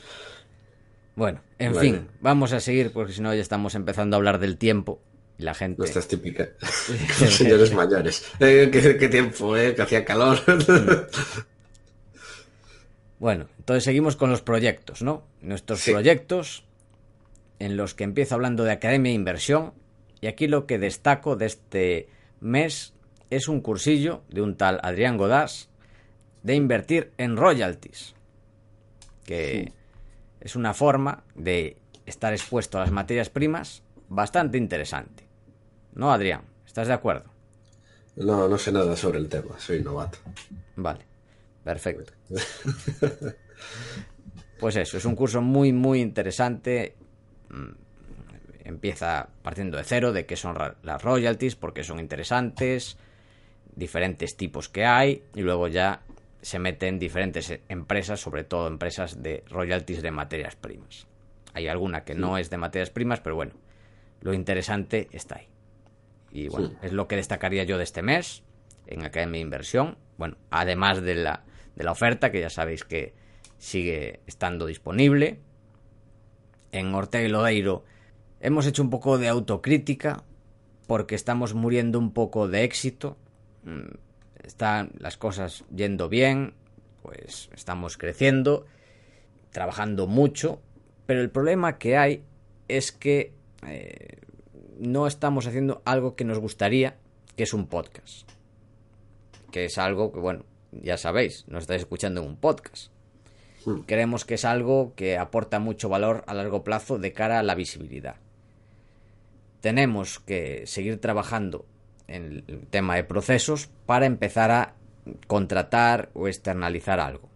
Bueno, 1.16 1.42
en 1.60 1.74
Vale. 1.74 1.80
fin, 1.92 2.08
vamos 2.22 2.54
a 2.54 2.60
seguir 2.60 2.92
porque 2.92 3.14
si 3.14 3.22
no 3.22 3.32
ya 3.36 3.40
estamos 3.42 3.76
empezando 3.76 4.16
a 4.16 4.18
hablar 4.18 4.40
del 4.40 4.58
tiempo 4.58 5.00
y 5.38 5.44
la 5.44 5.54
gente... 5.54 5.78
Nuestras 5.78 6.08
típicas. 6.08 6.50
Señores 7.30 7.72
mayores. 7.72 8.26
Eh, 8.40 8.70
¿qué, 8.74 8.98
qué 8.98 9.10
tiempo, 9.10 9.56
eh? 9.56 9.76
Que 9.76 9.84
hacía 9.84 10.04
calor. 10.06 10.40
Bueno, 13.20 13.48
entonces 13.60 13.84
seguimos 13.84 14.16
con 14.16 14.32
los 14.32 14.42
proyectos, 14.42 15.02
¿no? 15.02 15.24
Nuestros 15.42 15.80
Sí. 15.82 15.92
proyectos 15.92 16.66
en 17.60 17.78
los 17.78 17.94
que 17.94 18.04
empiezo 18.04 18.36
hablando 18.36 18.64
de 18.64 18.72
Academia 18.72 19.12
de 19.12 19.16
Inversión 19.16 19.74
y 20.24 20.28
aquí 20.28 20.48
lo 20.48 20.66
que 20.66 20.80
destaco 20.80 21.36
de 21.36 21.48
este 21.48 22.08
mes 22.40 22.94
es 23.30 23.50
un 23.50 23.60
cursillo 23.60 24.24
de 24.30 24.42
un 24.42 24.56
tal 24.56 24.80
Adrián 24.82 25.18
Godás 25.18 25.68
de 26.44 26.56
invertir 26.56 27.12
en 27.18 27.36
royalties, 27.36 28.16
que 29.26 29.74
es 30.40 30.56
una 30.56 30.74
forma 30.74 31.26
de 31.36 31.76
estar 32.06 32.32
expuesto 32.32 32.78
a 32.78 32.82
las 32.82 32.92
materias 32.92 33.30
primas 33.30 33.84
bastante 34.08 34.58
interesante. 34.58 35.28
¿No, 35.94 36.14
Adrián? 36.14 36.44
¿Estás 36.66 36.88
de 36.88 36.94
acuerdo? 36.94 37.26
No, 38.16 38.48
no 38.48 38.58
sé 38.58 38.72
nada 38.72 38.96
sobre 38.96 39.20
el 39.20 39.28
tema. 39.28 39.60
Soy 39.60 39.84
novato. 39.84 40.20
Vale, 40.78 41.02
perfecto. 41.66 42.14
Pues 44.58 44.78
eso, 44.78 44.96
es 44.96 45.04
un 45.04 45.18
curso 45.18 45.42
muy, 45.42 45.74
muy 45.74 46.00
interesante. 46.00 46.96
Empieza 48.64 49.30
partiendo 49.42 49.78
de 49.78 49.84
cero, 49.84 50.14
de 50.14 50.26
qué 50.26 50.36
son 50.36 50.58
las 50.84 51.02
royalties, 51.04 51.56
por 51.56 51.74
qué 51.74 51.84
son 51.84 52.00
interesantes, 52.00 52.98
diferentes 53.76 54.38
tipos 54.38 54.70
que 54.70 54.86
hay, 54.86 55.24
y 55.36 55.42
luego 55.42 55.68
ya 55.68 56.02
se 56.42 56.60
mete 56.60 56.88
en 56.88 57.00
diferentes 57.00 57.50
eh, 57.50 57.62
empresas, 57.70 58.20
sobre 58.20 58.44
todo 58.44 58.68
empresas 58.68 59.22
de 59.22 59.44
royalties 59.50 60.02
de 60.02 60.12
materias 60.12 60.56
primas. 60.56 61.08
Hay 61.54 61.68
alguna 61.68 62.04
que 62.04 62.16
no 62.16 62.38
es 62.38 62.50
de 62.50 62.58
materias 62.58 62.90
primas, 62.90 63.20
pero 63.22 63.36
bueno, 63.36 63.54
lo 64.22 64.34
interesante 64.34 65.08
está 65.12 65.38
ahí. 65.40 65.48
Y 66.32 66.48
bueno, 66.48 66.70
Sí. 66.70 66.76
es 66.84 66.94
lo 66.94 67.08
que 67.08 67.16
destacaría 67.16 67.64
yo 67.64 67.78
de 67.78 67.84
este 67.84 68.02
mes 68.02 68.44
en 68.88 69.04
Academia 69.06 69.34
de 69.40 69.42
Inversión. 69.42 69.98
Bueno, 70.18 70.38
además 70.50 71.02
de 71.02 71.16
la, 71.16 71.44
de 71.76 71.84
la 71.84 71.92
oferta, 71.92 72.32
que 72.32 72.40
ya 72.42 72.50
sabéis 72.50 72.84
que 72.84 73.14
sigue 73.58 74.22
estando 74.26 74.66
disponible. 74.66 75.40
En 76.72 76.94
Ortega 76.96 77.26
y 77.26 77.30
Lodeiro 77.30 77.84
hemos 78.44 78.68
hecho 78.68 78.84
un 78.84 78.90
poco 78.92 79.18
de 79.18 79.30
autocrítica 79.30 80.24
porque 80.86 81.16
estamos 81.16 81.54
muriendo 81.56 81.98
un 81.98 82.12
poco 82.12 82.48
de 82.48 82.64
éxito. 82.64 83.18
Mm, 83.64 83.96
Están 84.44 84.92
las 85.00 85.18
cosas 85.18 85.64
yendo 85.74 86.10
bien, 86.10 86.54
pues 87.02 87.50
estamos 87.56 87.98
creciendo, 87.98 88.66
trabajando 89.52 90.06
mucho, 90.06 90.62
pero 91.06 91.22
el 91.22 91.30
problema 91.30 91.78
que 91.78 91.96
hay 91.98 92.24
es 92.68 92.92
que 92.92 93.34
eh, 93.66 94.20
no 94.78 95.08
estamos 95.08 95.48
haciendo 95.48 95.82
algo 95.86 96.16
que 96.18 96.26
nos 96.26 96.40
gustaría, 96.40 96.98
que 97.38 97.44
es 97.44 97.54
un 97.54 97.68
podcast. 97.68 98.30
que 99.52 99.66
es 99.66 99.78
algo 99.78 100.12
que, 100.12 100.20
bueno, 100.20 100.44
ya 100.72 100.98
sabéis, 100.98 101.46
nos 101.48 101.64
estáis 101.64 101.82
escuchando 101.84 102.22
en 102.22 102.28
un 102.28 102.38
podcast. 102.38 102.92
Hmm. 103.66 103.82
Creemos 103.86 104.26
que 104.26 104.34
es 104.34 104.44
algo 104.46 104.94
que 104.96 105.18
aporta 105.18 105.60
mucho 105.60 105.88
valor 105.90 106.24
a 106.28 106.34
largo 106.34 106.64
plazo 106.64 106.98
de 106.98 107.14
cara 107.14 107.40
a 107.40 107.44
la 107.44 107.54
visibilidad. 107.56 108.16
Tenemos 109.64 110.20
que 110.20 110.68
seguir 110.68 111.00
trabajando 111.00 111.66
en 112.10 112.44
el 112.50 112.68
tema 112.70 112.98
de 112.98 113.06
procesos 113.06 113.70
para 113.86 114.06
empezar 114.06 114.52
a 114.52 114.74
contratar 115.28 116.10
o 116.14 116.28
externalizar 116.28 117.00
algo. 117.00 117.30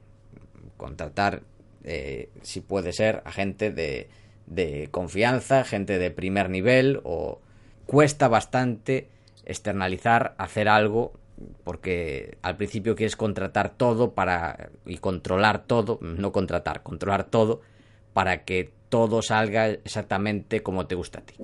Contratar, 0.76 1.44
eh, 1.86 2.28
si 2.42 2.60
puede 2.60 2.92
ser, 2.92 3.22
a 3.24 3.32
gente 3.32 3.72
de, 3.72 4.10
de 4.46 4.90
confianza, 4.92 5.64
gente 5.64 6.00
de 6.00 6.12
primer 6.12 6.50
nivel 6.50 7.00
o 7.06 7.40
cuesta 7.86 8.28
bastante 8.28 9.08
externalizar, 9.46 10.36
hacer 10.38 10.68
algo 10.68 11.14
porque 11.64 12.38
al 12.42 12.58
principio 12.58 12.98
quieres 12.98 13.16
contratar 13.16 13.70
todo 13.70 14.16
para 14.16 14.72
y 14.86 14.98
controlar 14.98 15.64
todo, 15.64 15.98
no 16.02 16.34
contratar, 16.34 16.84
controlar 16.84 17.24
todo 17.24 17.62
para 18.12 18.44
que 18.44 18.74
todo 18.90 19.22
salga 19.22 19.70
exactamente 19.70 20.62
como 20.62 20.88
te 20.88 20.96
gusta 20.96 21.20
a 21.20 21.22
ti. 21.22 21.36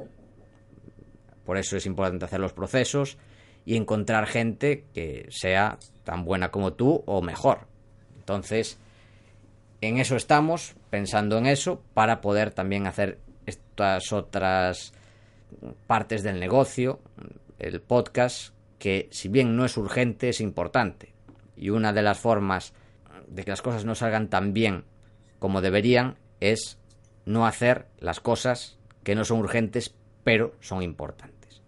Por 1.46 1.58
eso 1.58 1.78
es 1.78 1.86
importante 1.86 2.26
hacer 2.26 2.40
los 2.40 2.54
procesos 2.54 3.18
y 3.66 3.76
encontrar 3.76 4.28
gente 4.28 4.86
que 4.94 5.28
sea 5.30 5.78
tan 6.04 6.26
buena 6.26 6.52
como 6.52 6.74
tú 6.74 7.04
o 7.06 7.22
mejor. 7.22 7.68
Entonces, 8.18 8.80
en 9.82 9.98
eso 9.98 10.16
estamos, 10.16 10.76
pensando 10.90 11.38
en 11.38 11.46
eso, 11.46 11.82
para 11.94 12.22
poder 12.22 12.52
también 12.52 12.88
hacer 12.88 13.20
estas 13.46 14.14
otras 14.14 14.94
partes 15.88 16.24
del 16.24 16.40
negocio, 16.40 17.00
el 17.60 17.82
podcast, 17.82 18.54
que 18.80 19.08
si 19.12 19.30
bien 19.30 19.56
no 19.56 19.66
es 19.66 19.78
urgente, 19.78 20.30
es 20.30 20.42
importante. 20.42 21.14
Y 21.56 21.70
una 21.70 21.94
de 21.94 22.02
las 22.02 22.20
formas 22.20 22.74
de 23.28 23.44
que 23.44 23.52
las 23.52 23.62
cosas 23.62 23.86
no 23.86 23.96
salgan 23.96 24.30
tan 24.30 24.54
bien 24.54 24.86
como 25.40 25.62
deberían 25.62 26.18
es 26.40 26.78
no 27.26 27.46
hacer 27.46 27.88
las 28.00 28.20
cosas 28.20 28.78
que 29.04 29.16
no 29.16 29.26
son 29.26 29.40
urgentes, 29.40 29.96
pero 30.24 30.54
son 30.60 30.82
importantes. 30.82 31.62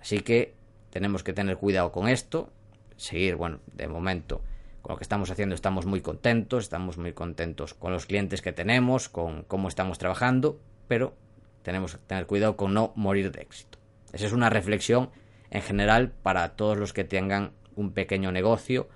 Así 0.00 0.20
que 0.20 0.54
tenemos 0.90 1.22
que 1.22 1.32
tener 1.32 1.56
cuidado 1.56 1.92
con 1.92 2.08
esto, 2.08 2.50
seguir, 2.96 3.36
bueno, 3.36 3.60
de 3.72 3.88
momento 3.88 4.42
con 4.82 4.94
lo 4.94 4.98
que 4.98 5.04
estamos 5.04 5.30
haciendo 5.30 5.54
estamos 5.54 5.86
muy 5.86 6.00
contentos, 6.00 6.64
estamos 6.64 6.98
muy 6.98 7.12
contentos 7.12 7.72
con 7.72 7.92
los 7.92 8.06
clientes 8.06 8.42
que 8.42 8.52
tenemos, 8.52 9.08
con 9.08 9.44
cómo 9.44 9.68
estamos 9.68 9.98
trabajando, 9.98 10.60
pero 10.88 11.14
tenemos 11.62 11.94
que 11.94 12.02
tener 12.06 12.26
cuidado 12.26 12.56
con 12.56 12.74
no 12.74 12.92
morir 12.96 13.30
de 13.30 13.42
éxito. 13.42 13.78
Esa 14.12 14.26
es 14.26 14.32
una 14.32 14.50
reflexión 14.50 15.10
en 15.50 15.62
general 15.62 16.10
para 16.10 16.56
todos 16.56 16.76
los 16.76 16.92
que 16.92 17.04
tengan 17.04 17.52
un 17.76 17.92
pequeño 17.92 18.32
negocio, 18.32 18.88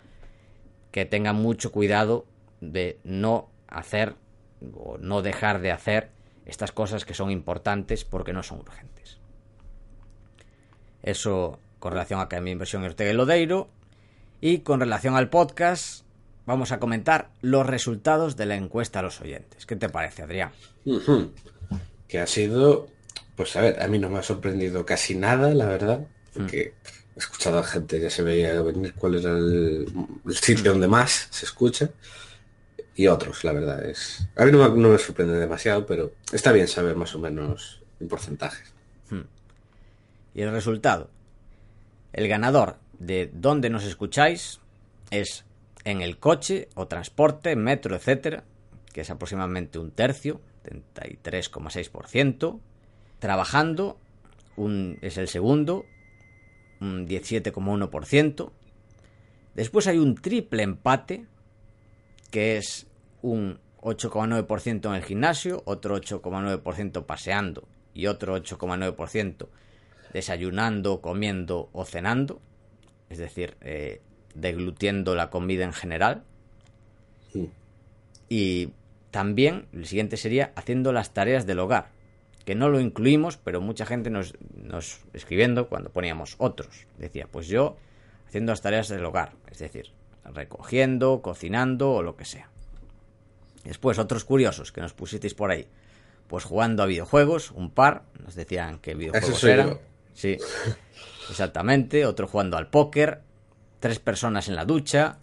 que 0.91 1.05
tengan 1.05 1.37
mucho 1.37 1.71
cuidado 1.71 2.27
de 2.61 2.99
no 3.05 3.49
hacer 3.69 4.15
o 4.75 4.99
no 4.99 5.23
dejar 5.23 5.61
de 5.61 5.71
hacer 5.71 6.11
estas 6.47 6.73
cosas 6.73 7.05
que 7.05 7.15
son 7.15 7.31
importantes 7.31 8.05
porque 8.05 8.33
no 8.33 8.43
son 8.43 8.61
urgentes. 8.61 9.19
Eso 11.03 11.59
con 11.79 11.93
relación 11.93 12.21
a 12.21 12.29
que 12.29 12.41
mi 12.41 12.51
inversión 12.51 12.83
en 12.83 12.91
Ortega 12.91 13.11
y 13.11 13.15
Lodeiro. 13.15 13.69
Y 14.41 14.59
con 14.59 14.81
relación 14.81 15.15
al 15.17 15.31
podcast, 15.31 16.05
vamos 16.47 16.73
a 16.73 16.79
comentar 16.79 17.31
los 17.43 17.67
resultados 17.67 18.37
de 18.37 18.47
la 18.47 18.57
encuesta 18.57 18.99
a 18.99 19.03
los 19.03 19.21
oyentes. 19.21 19.67
¿Qué 19.67 19.77
te 19.77 19.89
parece, 19.89 20.23
Adrián? 20.23 20.51
Que 22.09 22.19
ha 22.19 22.27
sido, 22.27 22.89
pues 23.35 23.57
a 23.57 23.61
ver, 23.61 23.83
a 23.83 23.89
mí 23.89 23.99
no 23.99 24.11
me 24.11 24.19
ha 24.19 24.23
sorprendido 24.23 24.85
casi 24.85 25.15
nada, 25.15 25.55
la 25.55 25.67
verdad, 25.67 26.07
porque 26.35 26.75
he 27.15 27.19
escuchado 27.19 27.59
a 27.59 27.65
gente, 27.65 28.01
ya 28.01 28.11
se 28.11 28.23
veía 28.23 28.61
venir 28.63 28.95
cuál 28.95 29.17
era 29.17 29.31
el, 29.31 29.87
sitio 30.31 30.73
donde 30.73 30.89
más 30.89 31.29
se 31.31 31.47
escucha. 31.47 31.91
Y 32.97 33.09
otros, 33.09 33.45
la 33.45 33.53
verdad 33.53 33.85
es. 33.85 34.27
A 34.37 34.47
mí 34.47 34.53
no 34.53 34.71
me, 34.71 34.99
sorprende 34.99 35.39
demasiado, 35.39 35.85
pero 35.85 36.13
está 36.33 36.51
bien 36.51 36.67
saber 36.67 36.97
más 36.97 37.15
o 37.15 37.19
menos 37.19 37.83
en 38.01 38.09
porcentajes. 38.09 38.73
Y 40.35 40.43
el 40.43 40.51
resultado. 40.51 41.11
El 42.13 42.29
ganador 42.29 42.77
de 42.99 43.31
dónde 43.33 43.71
nos 43.71 43.85
escucháis 43.85 44.61
es 45.11 45.45
en 45.85 46.01
el 46.01 46.19
coche 46.19 46.69
o 46.75 46.89
transporte, 46.89 47.55
metro, 47.57 47.97
etcétera, 47.97 48.45
que 48.93 49.03
es 49.03 49.11
aproximadamente 49.11 49.79
un 49.79 49.91
tercio, 49.91 50.41
33,6%. 50.65 52.61
Trabajando 53.19 53.99
un, 54.57 54.99
es 55.03 55.19
el 55.19 55.29
segundo, 55.29 55.85
un 56.81 57.07
17,1%. 57.07 58.51
Después 59.55 59.87
hay 59.87 59.99
un 59.99 60.15
triple 60.17 60.63
empate, 60.63 61.27
que 62.31 62.57
es 62.57 62.87
un 63.23 63.59
8,9% 63.81 64.89
en 64.89 64.95
el 64.95 65.03
gimnasio, 65.03 65.63
otro 65.65 65.97
8,9% 65.97 67.05
paseando 67.05 67.69
y 67.95 68.07
otro 68.07 68.37
8,9% 68.37 69.49
desayunando, 70.13 71.01
comiendo 71.01 71.69
o 71.73 71.85
cenando 71.85 72.41
es 73.09 73.19
decir, 73.19 73.57
eh, 73.61 74.01
deglutiendo 74.35 75.15
la 75.15 75.31
comida 75.31 75.65
en 75.65 75.73
general. 75.73 76.25
Y 78.29 78.71
también 79.11 79.67
el 79.73 79.87
siguiente 79.87 80.17
sería 80.17 80.53
haciendo 80.57 80.93
las 80.93 81.15
tareas 81.15 81.47
del 81.47 81.61
hogar, 81.61 81.91
que 82.45 82.55
no 82.55 82.69
lo 82.69 82.81
incluimos, 82.81 83.37
pero 83.37 83.61
mucha 83.61 83.87
gente 83.87 84.11
nos, 84.11 84.35
nos 84.55 85.01
escribiendo 85.13 85.69
cuando 85.69 85.91
poníamos 85.91 86.35
otros. 86.39 86.87
Decía, 86.99 87.29
pues 87.31 87.47
yo 87.47 87.77
haciendo 88.27 88.53
las 88.53 88.63
tareas 88.63 88.89
del 88.89 89.05
hogar, 89.05 89.33
es 89.51 89.59
decir, 89.59 89.93
recogiendo, 90.33 91.23
cocinando 91.23 91.93
o 91.93 92.03
lo 92.03 92.17
que 92.17 92.25
sea. 92.25 92.49
Después, 93.65 93.99
otros 93.99 94.25
curiosos 94.25 94.73
que 94.73 94.81
nos 94.81 94.95
pusisteis 94.95 95.35
por 95.35 95.51
ahí. 95.51 95.67
Pues 96.29 96.45
jugando 96.45 96.83
a 96.83 96.87
videojuegos, 96.87 97.51
un 97.51 97.71
par, 97.71 98.05
nos 98.25 98.35
decían 98.35 98.79
que 98.79 98.95
videojuegos 98.95 99.45
eran. 99.45 99.79
Sí. 100.15 100.37
Exactamente, 101.31 102.07
otro 102.07 102.29
jugando 102.29 102.57
al 102.57 102.69
póker, 102.69 103.23
tres 103.81 103.99
personas 103.99 104.49
en 104.49 104.55
la 104.55 104.65
ducha, 104.65 105.19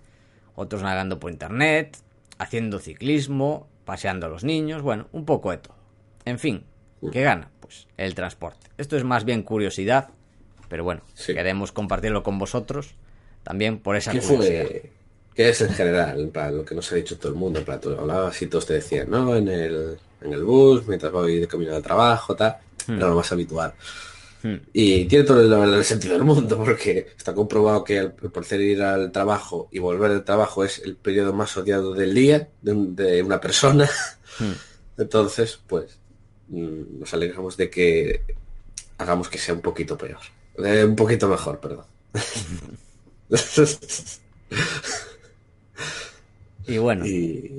otros 0.56 0.84
navegando 0.84 1.20
por 1.20 1.32
internet, 1.32 1.98
haciendo 2.38 2.80
ciclismo, 2.80 3.68
paseando 3.86 4.26
a 4.26 4.30
los 4.30 4.44
niños, 4.44 4.82
bueno, 4.82 5.08
un 5.14 5.26
poco 5.26 5.52
de 5.52 5.58
todo. 5.58 5.76
En 6.26 6.40
fin, 6.40 6.66
¿qué 7.12 7.22
gana? 7.22 7.50
Pues 7.60 7.88
el 7.98 8.16
transporte. 8.16 8.68
Esto 8.78 8.98
es 8.98 9.04
más 9.04 9.24
bien 9.24 9.44
curiosidad, 9.44 10.10
pero 10.68 10.84
bueno, 10.84 11.02
queremos 11.26 11.72
compartirlo 11.72 12.24
con 12.24 12.38
vosotros 12.38 12.96
también 13.44 13.80
por 13.80 13.96
esa 13.96 14.12
¿Qué 14.12 14.20
curiosidad. 14.20 14.66
¿Qué 15.36 15.50
es 15.50 15.62
en 15.62 15.70
general? 15.70 16.30
Para 16.30 16.52
lo 16.52 16.64
que 16.64 16.76
nos 16.76 16.92
ha 16.92 16.96
dicho 16.96 17.18
todo 17.18 17.32
el 17.32 17.38
mundo, 17.38 17.64
para 17.66 17.80
tú 17.80 17.90
hablabas 17.90 18.40
y 18.42 18.48
todos 18.48 18.68
te 18.68 18.74
decían, 18.74 19.10
¿no? 19.10 19.36
En 19.36 19.48
el, 19.48 19.98
en 20.22 20.34
el 20.34 20.44
bus, 20.44 20.88
mientras 20.88 21.12
voy 21.12 21.40
de 21.40 21.48
camino 21.48 21.76
al 21.76 21.82
trabajo, 21.82 22.36
tal, 22.36 22.58
hmm. 22.88 22.94
era 22.94 23.08
lo 23.08 23.16
más 23.16 23.32
habitual. 23.32 23.74
Hmm. 24.44 24.58
Y 24.74 25.06
tiene 25.06 25.26
todo 25.26 25.42
el, 25.64 25.84
sentido 25.84 26.14
del 26.14 26.24
mundo, 26.24 26.58
porque 26.64 27.08
está 27.18 27.34
comprobado 27.34 27.84
que 27.84 27.98
el, 27.98 28.12
por 28.12 28.46
ir 28.54 28.82
al 28.84 29.12
trabajo 29.12 29.70
y 29.72 29.80
volver 29.80 30.12
al 30.12 30.24
trabajo 30.24 30.64
es 30.64 30.80
el 30.80 30.96
periodo 30.98 31.34
más 31.34 31.56
odiado 31.58 31.94
del 31.94 32.14
día 32.14 32.50
de, 32.62 33.24
una 33.24 33.42
persona. 33.42 33.90
Hmm. 34.38 34.52
Entonces, 35.02 35.60
pues, 35.66 35.98
mm, 36.50 37.00
nos 37.00 37.12
alegramos 37.14 37.58
de 37.58 37.72
que 37.72 38.22
hagamos 39.00 39.30
que 39.30 39.40
sea 39.40 39.56
un 39.56 39.62
poquito 39.62 39.98
peor. 39.98 40.20
Eh, 40.64 40.84
un 40.84 40.96
poquito 40.96 41.28
mejor, 41.28 41.60
perdón. 41.60 41.86
y 46.68 46.78
bueno, 46.78 47.06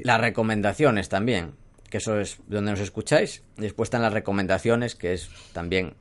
las 0.03 0.21
recomendaciones 0.21 1.09
también, 1.09 1.55
que 1.91 1.99
eso 1.99 2.21
es 2.21 2.39
donde 2.47 2.71
nos 2.73 2.81
escucháis. 2.81 3.43
Después 3.57 3.89
están 3.89 4.03
las 4.03 4.13
recomendaciones, 4.13 4.95
que 4.95 5.15
es 5.15 5.31
también 5.53 5.95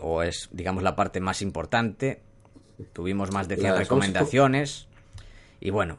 o 0.00 0.22
es, 0.22 0.48
digamos, 0.52 0.82
la 0.82 0.96
parte 0.96 1.20
más 1.20 1.42
importante. 1.42 2.22
Tuvimos 2.92 3.32
más 3.32 3.48
de 3.48 3.56
100 3.56 3.76
recomendaciones. 3.76 4.86
Y 5.60 5.70
bueno, 5.70 5.98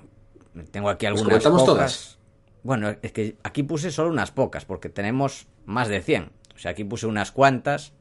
tengo 0.72 0.90
aquí 0.90 1.06
algunas 1.06 1.44
pocas. 1.44 1.66
Todas? 1.66 2.18
Bueno, 2.64 2.96
es 3.02 3.12
que 3.12 3.36
aquí 3.44 3.64
puse 3.64 3.92
solo 3.92 4.10
unas 4.10 4.32
pocas, 4.32 4.66
porque 4.66 4.90
tenemos 4.90 5.48
más 5.66 5.90
de 5.90 6.02
100. 6.02 6.32
O 6.56 6.60
sea, 6.60 6.72
aquí 6.72 6.84
puse 6.84 7.08
unas 7.08 7.32
cuantas. 7.32 7.94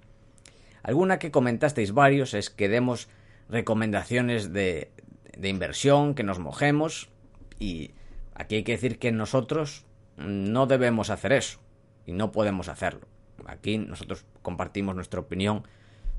Alguna 0.83 1.19
que 1.19 1.31
comentasteis 1.31 1.93
varios 1.93 2.35
es 2.35 2.51
que 2.51 2.69
demos 2.69 3.09
recomendaciones 3.49 4.53
de, 4.53 4.91
de 5.39 5.49
inversión, 5.49 6.15
que 6.15 6.23
nos 6.23 6.39
mojemos. 6.39 7.09
Y 7.59 7.93
aquí 8.35 8.57
hay 8.57 8.65
que 8.65 8.73
decir 8.73 8.99
que 8.99 9.13
nosotros 9.13 9.87
no 10.17 10.67
debemos 10.67 11.09
hacer 11.09 11.33
eso. 11.33 11.61
Y 12.05 12.13
no 12.13 12.33
podemos 12.33 12.69
hacerlo. 12.69 13.07
Aquí 13.47 13.79
nosotros 13.79 14.27
compartimos 14.43 14.95
nuestra 14.95 15.21
opinión 15.21 15.63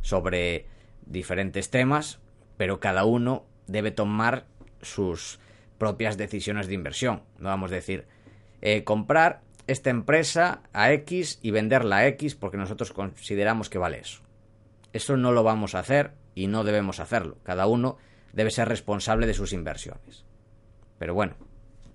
sobre 0.02 0.66
diferentes 1.06 1.70
temas, 1.70 2.20
pero 2.58 2.80
cada 2.80 3.06
uno 3.06 3.46
debe 3.68 3.92
tomar 3.92 4.46
sus 4.82 5.40
propias 5.78 6.18
decisiones 6.18 6.68
de 6.68 6.76
inversión. 6.76 7.24
No 7.38 7.50
vamos 7.50 7.72
a 7.72 7.76
decir, 7.76 8.08
eh, 8.62 8.84
comprar 8.84 9.42
esta 9.68 9.90
empresa 9.90 10.62
a 10.74 10.92
X 10.94 11.40
y 11.42 11.52
venderla 11.52 11.98
a 11.98 12.08
X 12.08 12.36
porque 12.36 12.58
nosotros 12.58 12.92
consideramos 12.92 13.70
que 13.70 13.78
vale 13.78 14.00
eso. 14.00 14.22
Eso 14.94 15.18
no 15.18 15.32
lo 15.32 15.44
vamos 15.44 15.76
a 15.76 15.80
hacer 15.80 16.14
y 16.36 16.48
no 16.48 16.64
debemos 16.64 17.00
hacerlo. 17.00 17.38
Cada 17.44 17.68
uno 17.68 17.98
debe 18.34 18.52
ser 18.52 18.68
responsable 18.68 19.28
de 19.28 19.34
sus 19.34 19.54
inversiones. 19.54 20.26
Pero 20.98 21.14
bueno, 21.14 21.36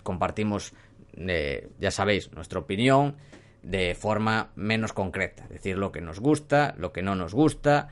compartimos, 0.02 0.72
eh, 1.16 1.70
ya 1.78 1.90
sabéis, 1.90 2.32
nuestra 2.32 2.58
opinión 2.58 3.16
de 3.62 3.94
forma 3.94 4.50
menos 4.56 4.92
concreta, 4.92 5.46
decir 5.48 5.78
lo 5.78 5.90
que 5.90 6.00
nos 6.00 6.20
gusta, 6.20 6.74
lo 6.78 6.92
que 6.92 7.02
no 7.02 7.14
nos 7.14 7.34
gusta, 7.34 7.88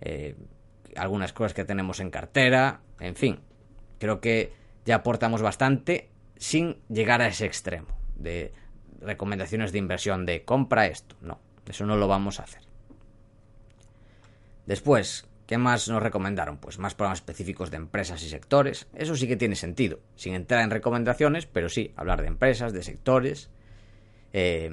eh, 0.00 0.36
algunas 0.96 1.32
cosas 1.32 1.54
que 1.54 1.64
tenemos 1.64 2.00
en 2.00 2.10
cartera, 2.10 2.80
en 3.00 3.16
fin, 3.16 3.40
creo 3.98 4.20
que 4.20 4.52
ya 4.84 4.96
aportamos 4.96 5.42
bastante 5.42 6.10
sin 6.36 6.76
llegar 6.88 7.22
a 7.22 7.28
ese 7.28 7.46
extremo 7.46 7.88
de 8.16 8.52
recomendaciones 9.00 9.72
de 9.72 9.78
inversión 9.78 10.26
de 10.26 10.44
compra 10.44 10.86
esto, 10.86 11.16
no, 11.20 11.40
eso 11.66 11.86
no 11.86 11.96
lo 11.96 12.06
vamos 12.06 12.38
a 12.38 12.44
hacer. 12.44 12.62
Después, 14.66 15.26
¿qué 15.46 15.58
más 15.58 15.88
nos 15.88 16.02
recomendaron? 16.02 16.58
Pues 16.58 16.78
más 16.78 16.94
programas 16.94 17.18
específicos 17.18 17.70
de 17.70 17.76
empresas 17.76 18.22
y 18.22 18.28
sectores. 18.28 18.86
Eso 18.94 19.16
sí 19.16 19.28
que 19.28 19.36
tiene 19.36 19.56
sentido, 19.56 20.00
sin 20.16 20.34
entrar 20.34 20.62
en 20.62 20.70
recomendaciones, 20.70 21.46
pero 21.46 21.68
sí 21.68 21.92
hablar 21.96 22.22
de 22.22 22.28
empresas, 22.28 22.72
de 22.72 22.82
sectores. 22.82 23.50
Eh, 24.32 24.70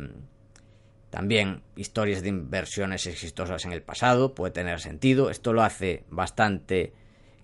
también 1.11 1.61
historias 1.75 2.23
de 2.23 2.29
inversiones 2.29 3.05
exitosas 3.05 3.65
en 3.65 3.73
el 3.73 3.83
pasado, 3.83 4.33
puede 4.33 4.53
tener 4.53 4.79
sentido. 4.79 5.29
Esto 5.29 5.51
lo 5.51 5.61
hace 5.61 6.05
bastante 6.09 6.93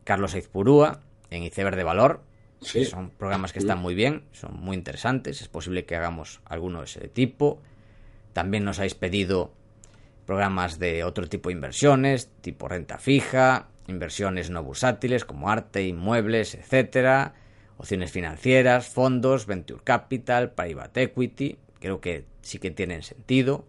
Carlos 0.05 0.33
Aizpurúa 0.33 1.01
en 1.29 1.43
Iceberg 1.43 1.75
de 1.75 1.83
Valor. 1.83 2.23
Sí. 2.61 2.85
Son 2.85 3.09
programas 3.11 3.51
que 3.51 3.59
están 3.59 3.79
muy 3.79 3.93
bien, 3.93 4.23
son 4.31 4.55
muy 4.55 4.75
interesantes. 4.75 5.41
Es 5.41 5.49
posible 5.49 5.85
que 5.85 5.97
hagamos 5.97 6.39
alguno 6.45 6.79
de 6.79 6.85
ese 6.85 7.07
tipo. 7.09 7.61
También 8.31 8.63
nos 8.63 8.79
habéis 8.79 8.95
pedido 8.95 9.53
programas 10.27 10.77
de 10.77 11.05
otro 11.05 11.27
tipo 11.27 11.49
de 11.49 11.53
inversiones, 11.53 12.29
tipo 12.41 12.67
renta 12.67 12.99
fija, 12.99 13.69
inversiones 13.87 14.49
no 14.49 14.61
bursátiles 14.61 15.23
como 15.23 15.49
arte, 15.49 15.87
inmuebles, 15.87 16.53
etcétera, 16.53 17.33
opciones 17.77 18.11
financieras, 18.11 18.89
fondos, 18.89 19.45
venture 19.45 19.81
capital, 19.83 20.51
private 20.51 21.03
equity. 21.03 21.57
Creo 21.79 22.01
que 22.01 22.25
sí 22.41 22.59
que 22.59 22.71
tienen 22.71 23.03
sentido. 23.03 23.65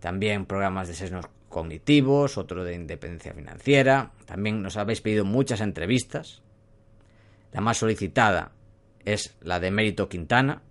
También 0.00 0.46
programas 0.46 0.88
de 0.88 0.94
sesgos 0.94 1.26
cognitivos, 1.50 2.38
otro 2.38 2.64
de 2.64 2.74
independencia 2.74 3.34
financiera. 3.34 4.12
También 4.24 4.62
nos 4.62 4.78
habéis 4.78 5.02
pedido 5.02 5.26
muchas 5.26 5.60
entrevistas. 5.60 6.40
La 7.52 7.60
más 7.60 7.76
solicitada 7.76 8.52
es 9.04 9.36
la 9.42 9.60
de 9.60 9.70
Mérito 9.70 10.08
Quintana, 10.08 10.62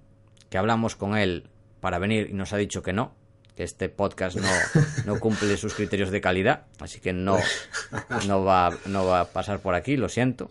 que 0.49 0.57
hablamos 0.57 0.95
con 0.95 1.15
él 1.15 1.49
para 1.81 1.99
venir 1.99 2.29
y 2.31 2.33
nos 2.33 2.51
ha 2.53 2.57
dicho 2.57 2.81
que 2.81 2.93
no, 2.93 3.13
que 3.55 3.63
este 3.63 3.89
podcast 3.89 4.37
no, 4.37 4.49
no 5.05 5.19
cumple 5.19 5.57
sus 5.57 5.73
criterios 5.73 6.11
de 6.11 6.21
calidad, 6.21 6.65
así 6.79 6.99
que 6.99 7.13
no, 7.13 7.37
no, 8.27 8.43
va, 8.43 8.75
no 8.85 9.05
va 9.05 9.21
a 9.21 9.25
pasar 9.25 9.59
por 9.59 9.75
aquí, 9.75 9.97
lo 9.97 10.09
siento. 10.09 10.49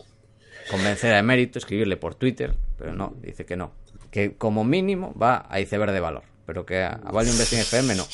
Convencer 0.71 1.15
a 1.15 1.19
Emérito, 1.19 1.59
escribirle 1.59 1.97
por 1.97 2.15
Twitter, 2.15 2.55
pero 2.79 2.93
no, 2.93 3.15
dice 3.21 3.45
que 3.45 3.57
no. 3.57 3.73
Que 4.11 4.37
como 4.37 4.65
mínimo 4.65 5.15
va 5.21 5.47
a 5.49 5.61
Iceberg 5.61 5.93
de 5.93 6.01
Valor, 6.01 6.23
pero 6.47 6.67
que 6.67 6.83
a 6.83 6.97
Value 6.97 7.31
Investing 7.31 7.61
FM 7.61 7.95
no. 7.95 8.07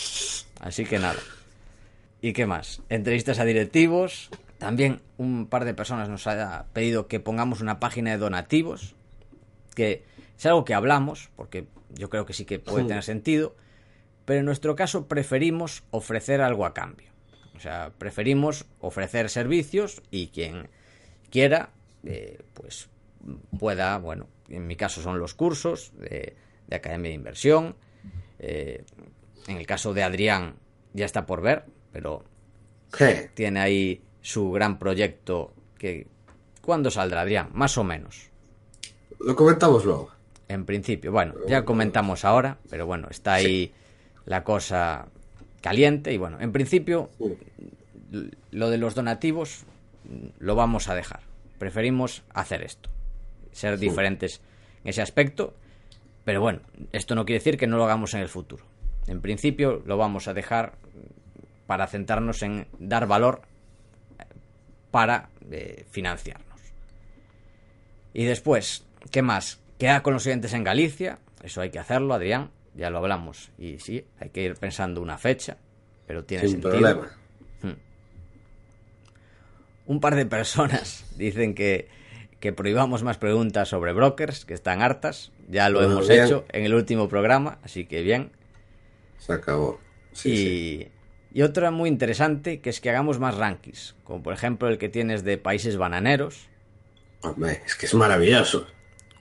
Así 0.61 0.85
que 0.85 0.99
nada. 0.99 1.18
¿Y 2.20 2.33
qué 2.33 2.46
más? 2.46 2.83
Entrevistas 2.88 3.38
a 3.38 3.44
directivos. 3.44 4.31
También 4.59 5.03
un 5.18 5.46
par 5.46 5.64
de 5.64 5.75
personas 5.75 6.09
nos 6.09 6.27
ha 6.27 6.66
pedido 6.72 7.09
que 7.09 7.20
pongamos 7.20 7.61
una 7.61 7.79
página 7.79 8.12
de 8.12 8.18
donativos, 8.18 8.94
que 9.75 10.05
es 10.38 10.46
algo 10.46 10.64
que 10.64 10.75
hablamos, 10.75 11.31
porque 11.37 11.66
yo 11.94 12.09
creo 12.09 12.25
que 12.25 12.33
sí 12.33 12.46
que 12.46 12.59
puede 12.59 12.85
tener 12.85 13.03
sentido, 13.03 13.55
pero 14.26 14.40
en 14.40 14.46
nuestro 14.46 14.76
caso 14.76 15.06
preferimos 15.06 15.84
ofrecer 15.90 16.42
algo 16.42 16.66
a 16.66 16.74
cambio. 16.74 17.08
O 17.56 17.60
sea, 17.60 17.92
preferimos 17.96 18.66
ofrecer 18.80 19.30
servicios 19.30 20.02
y 20.10 20.28
quien 20.28 20.68
quiera, 21.30 21.70
eh, 22.04 22.42
pues 22.52 22.90
pueda, 23.58 23.96
bueno, 23.96 24.26
en 24.50 24.66
mi 24.66 24.76
caso 24.76 25.00
son 25.00 25.18
los 25.18 25.32
cursos 25.32 25.92
de, 25.96 26.36
de 26.66 26.76
Academia 26.76 27.08
de 27.08 27.14
Inversión. 27.14 27.76
Eh, 28.38 28.84
en 29.46 29.56
el 29.56 29.66
caso 29.66 29.94
de 29.94 30.02
Adrián 30.02 30.56
ya 30.92 31.06
está 31.06 31.24
por 31.24 31.40
ver, 31.40 31.64
pero 31.92 32.24
tiene 33.34 33.60
ahí 33.60 34.02
su 34.20 34.50
gran 34.50 34.78
proyecto 34.78 35.54
que... 35.78 36.08
¿Cuándo 36.60 36.90
saldrá, 36.90 37.20
Adrián? 37.20 37.50
Más 37.52 37.78
o 37.78 37.84
menos. 37.84 38.30
Lo 39.20 39.36
comentamos 39.36 39.84
luego. 39.84 40.10
En 40.48 40.64
principio, 40.64 41.12
bueno, 41.12 41.34
ya 41.48 41.64
comentamos 41.64 42.24
ahora, 42.24 42.58
pero 42.68 42.86
bueno, 42.86 43.08
está 43.10 43.34
ahí 43.34 43.72
la 44.26 44.44
cosa 44.44 45.06
caliente 45.62 46.12
y 46.12 46.18
bueno, 46.18 46.40
en 46.40 46.52
principio 46.52 47.10
lo 48.50 48.70
de 48.70 48.78
los 48.78 48.94
donativos 48.94 49.64
lo 50.38 50.54
vamos 50.54 50.88
a 50.88 50.94
dejar. 50.94 51.20
Preferimos 51.58 52.22
hacer 52.34 52.62
esto, 52.62 52.90
ser 53.52 53.78
diferentes 53.78 54.40
en 54.84 54.90
ese 54.90 55.02
aspecto, 55.02 55.54
pero 56.24 56.40
bueno, 56.40 56.60
esto 56.92 57.14
no 57.14 57.24
quiere 57.24 57.38
decir 57.38 57.56
que 57.56 57.66
no 57.66 57.78
lo 57.78 57.84
hagamos 57.84 58.14
en 58.14 58.20
el 58.20 58.28
futuro. 58.28 58.64
En 59.06 59.20
principio 59.20 59.82
lo 59.86 59.96
vamos 59.96 60.28
a 60.28 60.34
dejar 60.34 60.74
para 61.66 61.86
centrarnos 61.86 62.42
en 62.42 62.66
dar 62.78 63.06
valor 63.06 63.42
eh, 64.18 64.24
para 64.90 65.30
eh, 65.50 65.84
financiarnos. 65.90 66.46
Y 68.12 68.24
después, 68.24 68.84
¿qué 69.10 69.22
más? 69.22 69.60
Queda 69.78 70.02
con 70.02 70.14
los 70.14 70.26
oyentes 70.26 70.54
en 70.54 70.64
Galicia, 70.64 71.18
eso 71.42 71.60
hay 71.60 71.70
que 71.70 71.78
hacerlo, 71.78 72.14
Adrián, 72.14 72.50
ya 72.76 72.90
lo 72.90 72.98
hablamos. 72.98 73.50
Y 73.58 73.78
sí, 73.78 74.04
hay 74.20 74.30
que 74.30 74.42
ir 74.42 74.54
pensando 74.54 75.00
una 75.02 75.18
fecha, 75.18 75.56
pero 76.06 76.24
tiene 76.24 76.42
Sin 76.44 76.62
sentido. 76.62 76.72
problema. 76.72 77.08
Un 79.86 80.00
par 80.00 80.16
de 80.16 80.26
personas 80.26 81.04
dicen 81.16 81.54
que, 81.54 81.88
que 82.40 82.52
prohibamos 82.52 83.02
más 83.02 83.18
preguntas 83.18 83.68
sobre 83.68 83.92
brokers, 83.92 84.44
que 84.44 84.54
están 84.54 84.82
hartas. 84.82 85.32
Ya 85.48 85.68
lo 85.68 85.78
Bueno, 85.78 85.94
hemos 85.94 86.08
bien. 86.08 86.24
hecho 86.24 86.44
en 86.50 86.64
el 86.64 86.74
último 86.74 87.08
programa, 87.08 87.58
así 87.62 87.86
que 87.86 88.02
bien. 88.02 88.32
Se 89.18 89.32
acabó. 89.32 89.80
Sí, 90.12 90.30
y, 90.30 90.36
sí. 90.36 90.88
y 91.34 91.42
otra 91.42 91.70
muy 91.70 91.88
interesante, 91.88 92.60
que 92.60 92.70
es 92.70 92.80
que 92.80 92.90
hagamos 92.90 93.18
más 93.20 93.36
rankings, 93.36 93.94
como 94.02 94.22
por 94.22 94.32
ejemplo 94.34 94.68
el 94.68 94.78
que 94.78 94.88
tienes 94.88 95.22
de 95.24 95.38
países 95.38 95.76
bananeros, 95.76 96.48
Hombre, 97.22 97.62
es 97.64 97.74
que 97.76 97.86
es 97.86 97.94
maravilloso. 97.94 98.66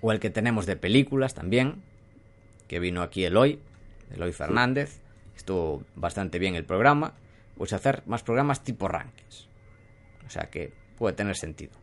o 0.01 0.11
el 0.11 0.19
que 0.19 0.29
tenemos 0.29 0.65
de 0.65 0.77
películas 0.77 1.33
también, 1.33 1.83
que 2.67 2.80
vino 2.80 3.01
aquí 3.01 3.25
Eloy, 3.25 3.60
Eloy 4.13 4.34
Fernández, 4.34 4.99
estuvo 5.36 5.84
bastante 5.95 6.39
bien 6.39 6.56
el 6.56 6.65
programa, 6.65 7.13
pues 7.58 7.73
hacer 7.73 8.04
más 8.06 8.23
programas 8.23 8.63
tipo 8.63 8.88
rankings. 8.88 9.47
O 10.25 10.30
sea 10.30 10.49
que 10.49 10.73
puede 10.97 11.15
tener 11.15 11.36
sentido. 11.36 11.73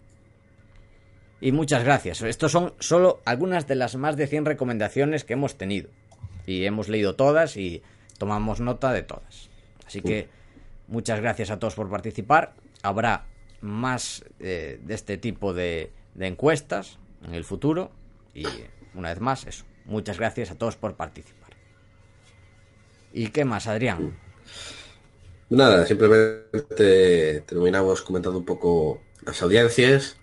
Y 1.40 1.52
muchas 1.52 1.82
gracias. 1.84 2.22
Estos 2.22 2.52
son 2.52 2.74
solo 2.78 3.20
algunas 3.24 3.66
de 3.66 3.74
las 3.74 3.96
más 3.96 4.16
de 4.16 4.26
100 4.26 4.44
recomendaciones 4.44 5.24
que 5.24 5.32
hemos 5.32 5.56
tenido. 5.56 5.90
Y 6.46 6.64
hemos 6.66 6.88
leído 6.88 7.16
todas 7.16 7.56
y 7.56 7.82
tomamos 8.18 8.60
nota 8.60 8.92
de 8.92 9.02
todas. 9.02 9.50
Así 9.86 10.02
que 10.02 10.28
muchas 10.86 11.20
gracias 11.20 11.50
a 11.50 11.58
todos 11.58 11.74
por 11.74 11.90
participar. 11.90 12.54
Habrá 12.82 13.26
más 13.60 14.24
eh, 14.38 14.78
de 14.82 14.94
este 14.94 15.18
tipo 15.18 15.52
de, 15.52 15.90
de 16.14 16.26
encuestas 16.28 16.98
en 17.24 17.34
el 17.34 17.44
futuro. 17.44 17.90
Y 18.34 18.44
una 18.94 19.08
vez 19.08 19.20
más, 19.20 19.46
eso. 19.46 19.64
Muchas 19.84 20.18
gracias 20.18 20.50
a 20.50 20.54
todos 20.54 20.76
por 20.76 20.94
participar. 20.94 21.50
¿Y 23.12 23.28
qué 23.28 23.44
más, 23.44 23.66
Adrián? 23.66 24.16
Nada, 25.50 25.84
simplemente 25.86 27.42
terminamos 27.46 28.00
comentando 28.02 28.38
un 28.38 28.44
poco 28.44 29.02
las 29.24 29.42
audiencias 29.42 30.16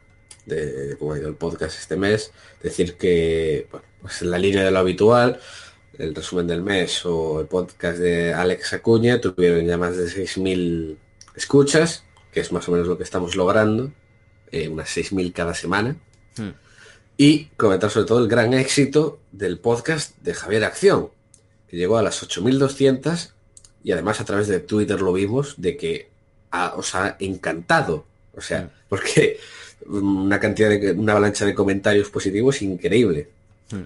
de 0.45 0.95
cómo 0.97 1.13
ha 1.13 1.19
ido 1.19 1.27
el 1.27 1.35
podcast 1.35 1.77
este 1.77 1.95
mes. 1.95 2.31
Decir 2.63 2.95
que, 2.95 3.67
bueno, 3.71 3.85
pues 4.01 4.21
en 4.21 4.31
la 4.31 4.39
línea 4.39 4.63
de 4.63 4.71
lo 4.71 4.79
habitual, 4.79 5.39
el 5.97 6.15
resumen 6.15 6.47
del 6.47 6.61
mes 6.61 7.05
o 7.05 7.41
el 7.41 7.47
podcast 7.47 7.99
de 7.99 8.33
Alex 8.33 8.73
Acuña 8.73 9.21
tuvieron 9.21 9.65
ya 9.65 9.77
más 9.77 9.97
de 9.97 10.05
6.000 10.05 10.97
escuchas, 11.35 12.03
que 12.31 12.39
es 12.39 12.51
más 12.51 12.67
o 12.67 12.71
menos 12.71 12.87
lo 12.87 12.97
que 12.97 13.03
estamos 13.03 13.35
logrando, 13.35 13.91
eh, 14.51 14.67
unas 14.67 14.89
6.000 14.95 15.31
cada 15.33 15.53
semana. 15.53 15.95
Hmm. 16.37 16.51
Y 17.21 17.45
comentar 17.57 17.89
sobre 17.91 18.07
todo 18.07 18.19
el 18.19 18.29
gran 18.29 18.53
éxito 18.53 19.19
del 19.33 19.59
podcast 19.59 20.17
de 20.19 20.33
Javier 20.33 20.63
Acción, 20.63 21.09
que 21.67 21.75
llegó 21.75 21.97
a 21.97 22.01
las 22.01 22.23
8.200 22.23 23.31
y 23.83 23.91
además 23.91 24.21
a 24.21 24.25
través 24.25 24.47
de 24.47 24.61
Twitter 24.61 25.01
lo 25.01 25.11
vimos 25.11 25.55
de 25.57 25.75
que 25.75 26.09
a- 26.51 26.75
os 26.75 26.95
ha 26.95 27.17
encantado. 27.19 28.05
O 28.37 28.39
sea, 28.41 28.61
Mm. 28.61 28.69
porque 28.87 29.37
una 29.87 30.39
cantidad 30.39 30.69
de 30.69 30.93
una 30.93 31.11
avalancha 31.11 31.45
de 31.45 31.53
comentarios 31.53 32.09
positivos 32.09 32.61
increíble. 32.61 33.27
Mm. 33.71 33.81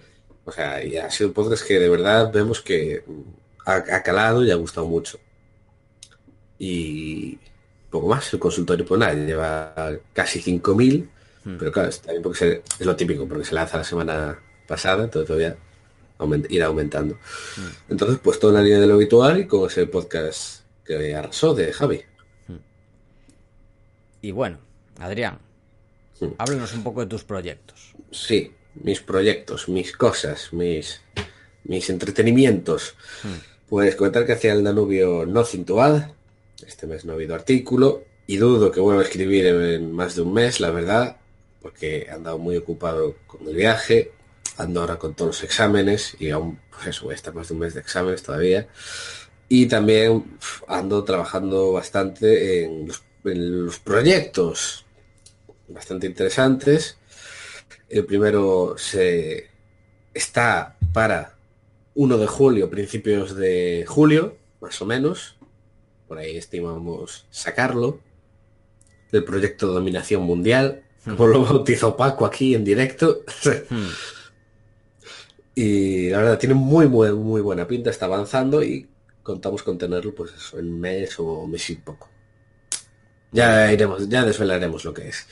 O 0.46 0.52
sea, 0.52 0.84
y 0.84 0.98
ha 0.98 1.10
sido 1.10 1.30
un 1.30 1.34
podcast 1.34 1.66
que 1.68 1.80
de 1.80 1.90
verdad 1.90 2.32
vemos 2.32 2.62
que 2.62 3.04
ha, 3.66 3.74
ha 3.78 4.04
calado 4.04 4.46
y 4.46 4.52
ha 4.52 4.56
gustado 4.56 4.86
mucho. 4.88 5.18
Y 6.60 7.40
poco 7.90 8.08
más, 8.10 8.32
el 8.32 8.40
consultorio 8.40 8.86
pues 8.86 9.00
nada, 9.00 9.14
lleva 9.16 9.98
casi 10.14 10.40
5.000, 10.40 11.10
Mm. 11.46 11.58
pero 11.58 11.72
claro, 11.72 11.90
es, 11.90 12.00
también 12.02 12.22
porque 12.24 12.40
se- 12.40 12.64
es 12.80 12.86
lo 12.86 12.96
típico, 12.96 13.28
porque 13.28 13.46
se 13.46 13.54
lanza 13.56 13.78
la 13.78 13.84
semana 13.84 14.40
pasada, 14.68 15.04
entonces 15.04 15.28
todavía 15.28 15.58
aument- 16.20 16.48
irá 16.50 16.68
aumentando. 16.68 17.18
Entonces, 17.90 18.20
pues 18.24 18.40
todo 18.40 18.52
en 18.52 18.56
la 18.58 18.64
línea 18.64 18.80
de 18.80 18.88
lo 18.88 18.94
habitual 18.96 19.40
y 19.42 19.48
con 19.48 19.68
ese 19.70 19.86
podcast 19.88 20.62
que 20.86 21.16
arrasó 21.16 21.54
de 21.54 21.72
Javi. 21.74 22.02
Y 24.22 24.32
bueno, 24.32 24.60
Adrián, 25.00 25.40
Háblanos 26.38 26.74
un 26.74 26.84
poco 26.84 27.02
de 27.02 27.08
tus 27.08 27.26
proyectos. 27.26 27.94
Sí, 28.12 28.54
mis 28.76 29.02
proyectos, 29.02 29.68
mis 29.68 29.92
cosas, 29.98 30.54
mis, 30.54 31.02
mis 31.66 31.90
entretenimientos. 31.90 32.96
Pues 33.68 33.96
comentar 33.98 34.26
que 34.26 34.32
hacia 34.34 34.54
el 34.54 34.64
Danubio 34.64 35.26
no 35.26 35.44
cintuad. 35.44 36.12
Este 36.66 36.88
mes 36.88 37.04
no 37.04 37.12
ha 37.12 37.16
habido 37.16 37.36
artículo. 37.36 38.04
Y 38.26 38.38
dudo 38.38 38.72
que 38.72 38.80
vuelva 38.80 39.02
a 39.02 39.04
escribir 39.06 39.46
en 39.48 39.92
más 39.92 40.16
de 40.16 40.22
un 40.22 40.34
mes, 40.34 40.62
la 40.62 40.72
verdad, 40.72 41.18
porque 41.64 42.04
he 42.04 42.12
andado 42.12 42.38
muy 42.38 42.58
ocupado 42.58 43.16
con 43.26 43.48
el 43.48 43.56
viaje, 43.56 44.12
ando 44.58 44.82
ahora 44.82 45.00
con 45.00 45.16
todos 45.16 45.30
los 45.30 45.44
exámenes 45.44 46.16
y 46.20 46.30
aún, 46.30 46.60
pues 46.70 46.88
eso, 46.88 47.06
voy 47.06 47.16
más 47.34 47.48
de 47.48 47.54
un 47.56 47.60
mes 47.62 47.74
de 47.74 47.80
exámenes 47.80 48.22
todavía. 48.22 48.68
Y 49.50 49.66
también 49.68 50.38
ando 50.68 51.04
trabajando 51.04 51.72
bastante 51.72 52.66
en 52.66 52.88
los, 52.88 53.04
en 53.24 53.66
los 53.66 53.80
proyectos 53.80 54.86
bastante 55.68 56.08
interesantes. 56.08 56.98
El 57.90 58.06
primero 58.06 58.76
se 58.78 59.50
está 60.14 60.78
para 60.94 61.36
1 61.96 62.18
de 62.18 62.28
julio, 62.28 62.70
principios 62.70 63.36
de 63.36 63.86
julio, 63.88 64.38
más 64.62 64.82
o 64.82 64.86
menos. 64.86 65.36
Por 66.08 66.18
ahí 66.18 66.38
estimamos 66.38 67.26
sacarlo. 67.30 68.00
El 69.12 69.24
proyecto 69.24 69.68
de 69.68 69.74
dominación 69.76 70.24
mundial, 70.24 70.84
como 71.06 71.28
lo 71.28 71.44
bautizó 71.44 71.96
Paco 71.96 72.26
aquí 72.26 72.56
en 72.56 72.64
directo. 72.64 73.24
y 75.56 76.10
la 76.10 76.18
verdad 76.20 76.40
tiene 76.40 76.56
muy, 76.56 76.88
muy, 76.88 77.12
muy 77.12 77.42
buena 77.42 77.68
pinta, 77.68 77.90
está 77.90 78.06
avanzando 78.06 78.64
y 78.64 78.88
contamos 79.22 79.64
con 79.64 79.78
tenerlo 79.78 80.14
pues 80.14 80.34
eso, 80.34 80.60
en 80.60 80.80
mes 80.80 81.16
o 81.20 81.48
mes 81.48 81.70
y 81.70 81.76
poco. 81.76 82.10
Ya 83.32 83.72
iremos, 83.72 84.08
ya 84.10 84.24
desvelaremos 84.24 84.86
lo 84.86 84.94
que 84.94 85.08
es. 85.08 85.26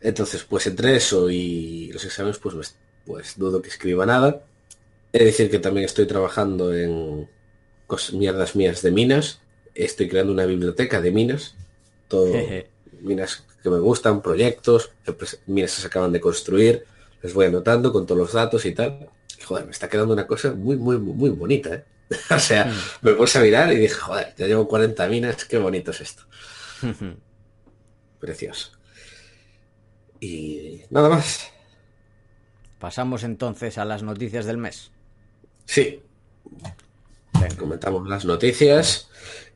Entonces, 0.00 0.44
pues 0.44 0.66
entre 0.66 0.96
eso 0.96 1.28
y 1.30 1.90
los 1.92 2.04
exámenes, 2.04 2.38
pues, 2.38 2.76
pues 3.04 3.34
dudo 3.36 3.60
que 3.60 3.68
escriba 3.68 4.06
nada. 4.06 4.44
He 5.12 5.18
de 5.18 5.24
decir 5.26 5.50
que 5.50 5.58
también 5.58 5.84
estoy 5.84 6.06
trabajando 6.06 6.72
en 6.72 7.28
cosas, 7.88 8.14
mierdas 8.14 8.54
mías 8.54 8.82
de 8.82 8.92
minas. 8.92 9.40
Estoy 9.74 10.08
creando 10.08 10.32
una 10.32 10.46
biblioteca 10.46 11.00
de 11.00 11.10
minas. 11.10 11.56
Todo 12.06 12.32
minas 13.02 13.44
que 13.62 13.70
me 13.70 13.78
gustan, 13.78 14.22
proyectos, 14.22 14.92
minas 15.46 15.74
que 15.74 15.82
se 15.82 15.86
acaban 15.86 16.12
de 16.12 16.20
construir. 16.20 16.84
Les 17.22 17.34
voy 17.34 17.46
anotando 17.46 17.92
con 17.92 18.06
todos 18.06 18.18
los 18.18 18.32
datos 18.32 18.64
y 18.64 18.72
tal. 18.72 19.08
Y, 19.38 19.42
joder, 19.42 19.64
me 19.64 19.72
está 19.72 19.88
quedando 19.88 20.14
una 20.14 20.26
cosa 20.26 20.52
muy, 20.52 20.76
muy, 20.76 20.98
muy 20.98 21.30
bonita, 21.30 21.74
¿eh? 21.74 21.84
o 22.30 22.38
sea, 22.38 22.64
mm. 22.64 23.06
me 23.06 23.12
puse 23.12 23.38
a 23.38 23.42
mirar 23.42 23.72
y 23.72 23.76
dije, 23.76 23.94
joder, 23.94 24.34
ya 24.36 24.46
llevo 24.46 24.66
40 24.66 25.06
minas, 25.08 25.44
qué 25.44 25.58
bonito 25.58 25.92
es 25.92 26.00
esto. 26.00 26.22
Precioso. 28.18 28.72
Y 30.18 30.82
nada 30.90 31.08
más. 31.08 31.50
Pasamos 32.78 33.24
entonces 33.24 33.78
a 33.78 33.84
las 33.84 34.02
noticias 34.02 34.44
del 34.44 34.58
mes. 34.58 34.90
Sí. 35.66 36.02
Comentamos 37.58 38.08
las 38.08 38.24
noticias 38.24 39.08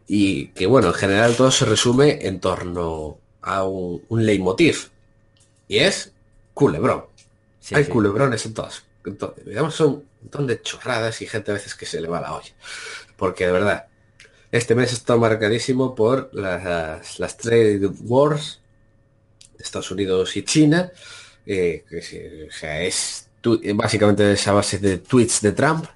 y 0.06 0.48
que 0.48 0.66
bueno, 0.66 0.88
en 0.88 0.94
general 0.94 1.36
todo 1.36 1.50
se 1.50 1.64
resume 1.64 2.26
en 2.26 2.40
torno 2.40 3.18
a 3.44 3.64
un, 3.64 4.02
leitmotiv. 4.10 4.90
Y 5.68 5.78
es 5.78 6.12
culebrón. 6.52 7.04
Hay 7.72 7.84
culebrones 7.84 8.44
en 8.46 8.54
todas. 8.54 8.84
digamos, 9.44 9.74
son 9.74 9.88
un 9.88 10.04
montón 10.22 10.46
de 10.46 10.60
chorradas 10.60 11.22
y 11.22 11.26
gente 11.26 11.50
a 11.50 11.54
veces 11.54 11.74
que 11.74 11.86
se 11.86 12.00
le 12.00 12.08
va 12.08 12.20
la 12.20 12.34
olla. 12.34 12.52
Porque 13.16 13.46
de 13.46 13.52
verdad, 13.52 13.86
este 14.50 14.74
mes 14.74 14.92
está 14.92 15.16
marcadísimo 15.16 15.94
por 15.94 16.30
las, 16.32 17.18
las 17.18 17.36
trade 17.36 17.86
wars 18.02 18.60
de 19.56 19.64
Estados 19.64 19.90
Unidos 19.90 20.36
y 20.36 20.44
China. 20.44 20.90
Eh, 21.46 21.84
que, 21.88 22.46
o 22.48 22.52
sea, 22.52 22.82
es 22.82 23.28
básicamente 23.74 24.32
esa 24.32 24.52
base 24.52 24.78
de 24.78 24.98
tweets 24.98 25.42
de 25.42 25.52
Trump 25.52 25.86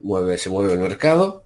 mueve, 0.00 0.38
se 0.38 0.50
mueve 0.50 0.72
el 0.72 0.78
mercado. 0.78 1.44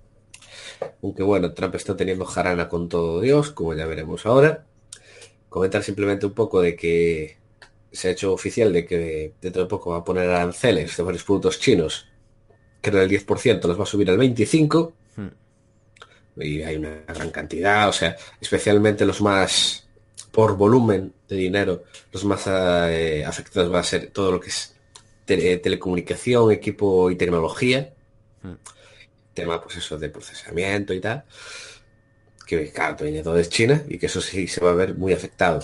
Aunque 1.02 1.22
bueno, 1.22 1.52
Trump 1.54 1.74
está 1.74 1.96
teniendo 1.96 2.24
jarana 2.24 2.68
con 2.68 2.88
todo 2.88 3.20
Dios, 3.20 3.50
como 3.50 3.74
ya 3.74 3.86
veremos 3.86 4.26
ahora. 4.26 4.64
Comentar 5.54 5.84
simplemente 5.84 6.26
un 6.26 6.32
poco 6.32 6.60
de 6.60 6.74
que 6.74 7.36
se 7.92 8.08
ha 8.08 8.10
hecho 8.10 8.32
oficial 8.32 8.72
de 8.72 8.84
que 8.84 9.34
dentro 9.40 9.62
de 9.62 9.68
poco 9.68 9.90
va 9.90 9.98
a 9.98 10.04
poner 10.04 10.28
aranceles 10.28 10.96
de 10.96 11.02
varios 11.04 11.22
productos 11.22 11.60
chinos, 11.60 12.08
que 12.82 12.90
era 12.90 13.04
el 13.04 13.08
10%, 13.08 13.62
los 13.62 13.78
va 13.78 13.84
a 13.84 13.86
subir 13.86 14.10
al 14.10 14.18
25%. 14.18 14.92
Hmm. 15.14 16.42
Y 16.42 16.60
hay 16.62 16.74
una 16.74 17.04
gran 17.06 17.30
cantidad, 17.30 17.88
o 17.88 17.92
sea, 17.92 18.16
especialmente 18.40 19.06
los 19.06 19.20
más 19.20 19.86
por 20.32 20.56
volumen 20.56 21.14
de 21.28 21.36
dinero, 21.36 21.84
los 22.10 22.24
más 22.24 22.48
eh, 22.48 23.24
afectados 23.24 23.72
va 23.72 23.78
a 23.78 23.84
ser 23.84 24.08
todo 24.08 24.32
lo 24.32 24.40
que 24.40 24.48
es 24.48 24.74
telecomunicación, 25.24 26.50
equipo 26.50 27.12
y 27.12 27.14
tecnología 27.14 27.94
Tema, 29.32 29.60
pues 29.62 29.76
eso, 29.76 29.98
de 29.98 30.08
procesamiento 30.08 30.92
y 30.92 31.00
tal. 31.00 31.24
Que 32.46 32.70
claro, 32.70 32.96
viene 33.00 33.22
todo 33.22 33.34
de 33.34 33.48
China 33.48 33.82
y 33.88 33.98
que 33.98 34.06
eso 34.06 34.20
sí 34.20 34.46
se 34.46 34.60
va 34.60 34.70
a 34.70 34.74
ver 34.74 34.94
muy 34.96 35.12
afectado. 35.12 35.60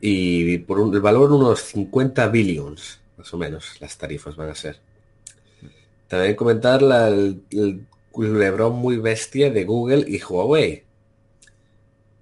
Y 0.00 0.58
por 0.58 0.80
un, 0.80 0.94
el 0.94 1.00
valor 1.00 1.30
unos 1.30 1.60
50 1.60 2.28
billions, 2.28 3.00
más 3.18 3.32
o 3.34 3.36
menos, 3.36 3.80
las 3.80 3.96
tarifas 3.98 4.34
van 4.34 4.48
a 4.48 4.54
ser. 4.54 4.80
También 6.08 6.34
comentar 6.34 6.80
la, 6.82 7.08
el, 7.08 7.42
el 7.50 7.86
culebrón 8.10 8.76
muy 8.76 8.96
bestia 8.96 9.50
de 9.50 9.64
Google 9.64 10.04
y 10.06 10.22
Huawei. 10.22 10.84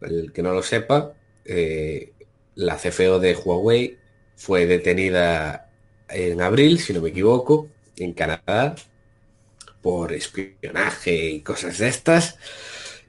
El 0.01 0.33
que 0.33 0.43
no 0.43 0.53
lo 0.53 0.63
sepa, 0.63 1.13
eh, 1.45 2.13
la 2.55 2.77
CFO 2.77 3.21
de 3.21 3.35
Huawei 3.37 3.99
fue 4.35 4.67
detenida 4.67 5.71
en 6.09 6.41
abril, 6.41 6.79
si 6.81 6.93
no 6.93 7.01
me 7.01 7.11
equivoco, 7.11 7.69
en 7.97 8.13
Canadá, 8.13 8.75
por 9.83 10.13
espionaje 10.13 11.31
y 11.31 11.41
cosas 11.41 11.79
de 11.79 11.89
estas. 11.89 12.39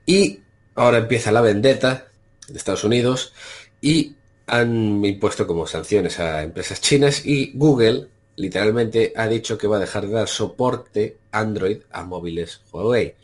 Y 0.06 0.43
ahora 0.76 1.00
empieza 1.00 1.32
la 1.32 1.42
vendetta 1.42 2.08
de 2.48 2.58
Estados 2.58 2.84
Unidos 2.84 3.34
y 3.82 4.16
han 4.48 5.04
impuesto 5.06 5.48
como 5.48 5.68
sanciones 5.68 6.20
a 6.20 6.44
empresas 6.44 6.82
chinas 6.82 7.26
y 7.26 7.52
Google 7.54 8.08
literalmente 8.36 9.14
ha 9.16 9.28
dicho 9.28 9.58
que 9.58 9.68
va 9.68 9.78
a 9.78 9.82
dejar 9.82 10.08
de 10.08 10.14
dar 10.14 10.28
soporte 10.28 11.18
Android 11.32 11.80
a 11.92 12.04
móviles 12.04 12.62
Huawei. 12.72 13.16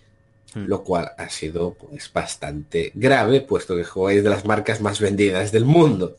Hmm. 0.54 0.66
Lo 0.66 0.84
cual 0.84 1.12
ha 1.18 1.30
sido 1.30 1.74
pues 1.74 2.12
bastante 2.12 2.92
grave, 2.96 3.42
puesto 3.42 3.76
que 3.76 3.84
Huawei 3.84 4.18
es 4.18 4.24
de 4.24 4.30
las 4.30 4.46
marcas 4.46 4.82
más 4.82 5.00
vendidas 5.00 5.52
del 5.52 5.66
mundo. 5.66 6.18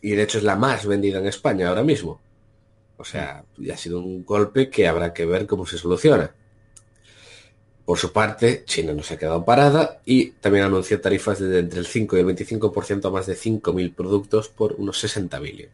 Y 0.00 0.10
de 0.10 0.22
hecho 0.22 0.38
es 0.38 0.44
la 0.44 0.56
más 0.56 0.86
vendida 0.86 1.18
en 1.18 1.26
España 1.26 1.68
ahora 1.68 1.82
mismo. 1.82 2.20
O 2.96 3.04
sea, 3.04 3.44
ya 3.56 3.74
ha 3.74 3.76
sido 3.76 4.00
un 4.00 4.24
golpe 4.24 4.70
que 4.70 4.86
habrá 4.86 5.12
que 5.12 5.26
ver 5.26 5.46
cómo 5.46 5.66
se 5.66 5.78
soluciona. 5.78 6.32
Por 7.88 7.96
su 7.96 8.12
parte, 8.12 8.64
China 8.66 8.92
no 8.92 9.02
se 9.02 9.14
ha 9.14 9.18
quedado 9.18 9.46
parada 9.46 10.02
y 10.04 10.32
también 10.32 10.66
anunció 10.66 11.00
tarifas 11.00 11.38
de 11.38 11.60
entre 11.60 11.78
el 11.78 11.86
5 11.86 12.18
y 12.18 12.20
el 12.20 12.26
25% 12.26 13.06
a 13.06 13.10
más 13.10 13.24
de 13.24 13.34
5.000 13.34 13.94
productos 13.94 14.50
por 14.50 14.74
unos 14.74 15.00
60 15.00 15.38
billones. 15.38 15.70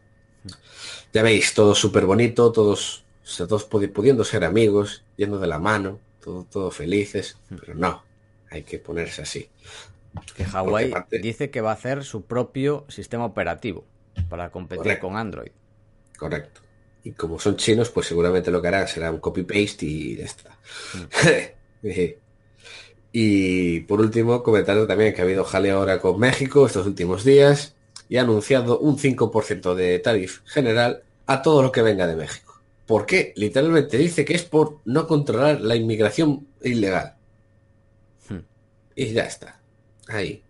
Ya 1.11 1.23
veis, 1.23 1.53
todo 1.53 1.75
súper 1.75 2.05
bonito, 2.05 2.53
todos, 2.53 3.03
todos 3.37 3.65
pudiendo 3.65 4.23
ser 4.23 4.45
amigos, 4.45 5.03
yendo 5.17 5.39
de 5.39 5.47
la 5.47 5.59
mano, 5.59 5.99
todo, 6.23 6.47
todo 6.49 6.71
felices, 6.71 7.37
pero 7.49 7.75
no, 7.75 8.01
hay 8.49 8.63
que 8.63 8.79
ponerse 8.79 9.23
así. 9.23 9.49
Que 10.37 10.45
Huawei 10.45 10.93
dice 11.21 11.51
que 11.51 11.59
va 11.59 11.71
a 11.71 11.73
hacer 11.73 12.05
su 12.05 12.21
propio 12.21 12.85
sistema 12.87 13.25
operativo 13.25 13.83
para 14.29 14.51
competir 14.51 14.99
con 14.99 15.17
Android. 15.17 15.51
Correcto. 16.17 16.61
Y 17.03 17.11
como 17.11 17.39
son 17.39 17.57
chinos, 17.57 17.89
pues 17.89 18.07
seguramente 18.07 18.51
lo 18.51 18.61
que 18.61 18.69
harán 18.69 18.87
será 18.87 19.11
un 19.11 19.19
copy-paste 19.19 19.85
y 19.85 20.15
ya 20.15 20.23
está. 20.23 20.57
Mm. 20.93 21.54
y 23.17 23.79
por 23.81 24.01
último, 24.01 24.43
comentar 24.43 24.85
también 24.87 25.13
que 25.13 25.21
ha 25.21 25.23
habido 25.23 25.45
jaleo 25.45 25.77
ahora 25.77 26.01
con 26.01 26.19
México 26.19 26.65
estos 26.65 26.85
últimos 26.85 27.23
días 27.23 27.73
y 28.09 28.17
ha 28.17 28.23
anunciado 28.23 28.77
un 28.79 28.97
5% 28.97 29.73
de 29.73 29.99
tarif 29.99 30.41
general 30.45 31.03
a 31.25 31.41
todo 31.41 31.61
lo 31.61 31.71
que 31.71 31.81
venga 31.81 32.07
de 32.07 32.17
México. 32.17 32.59
¿Por 32.85 33.05
qué? 33.05 33.31
Literalmente 33.37 33.97
dice 33.97 34.25
que 34.25 34.35
es 34.35 34.43
por 34.43 34.79
no 34.83 35.07
controlar 35.07 35.61
la 35.61 35.77
inmigración 35.77 36.45
ilegal. 36.61 37.15
Hmm. 38.29 38.39
Y 38.95 39.13
ya 39.13 39.23
está. 39.23 39.61
Ahí. 40.09 40.43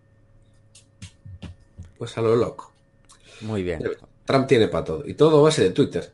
Pues 1.96 2.18
a 2.18 2.20
lo 2.20 2.34
loco. 2.34 2.72
Muy 3.42 3.62
bien. 3.62 3.80
Trump 4.24 4.48
tiene 4.48 4.66
para 4.66 4.84
todo. 4.84 5.06
Y 5.06 5.14
todo 5.14 5.38
a 5.38 5.42
base 5.42 5.62
de 5.62 5.70
Twitter. 5.70 6.12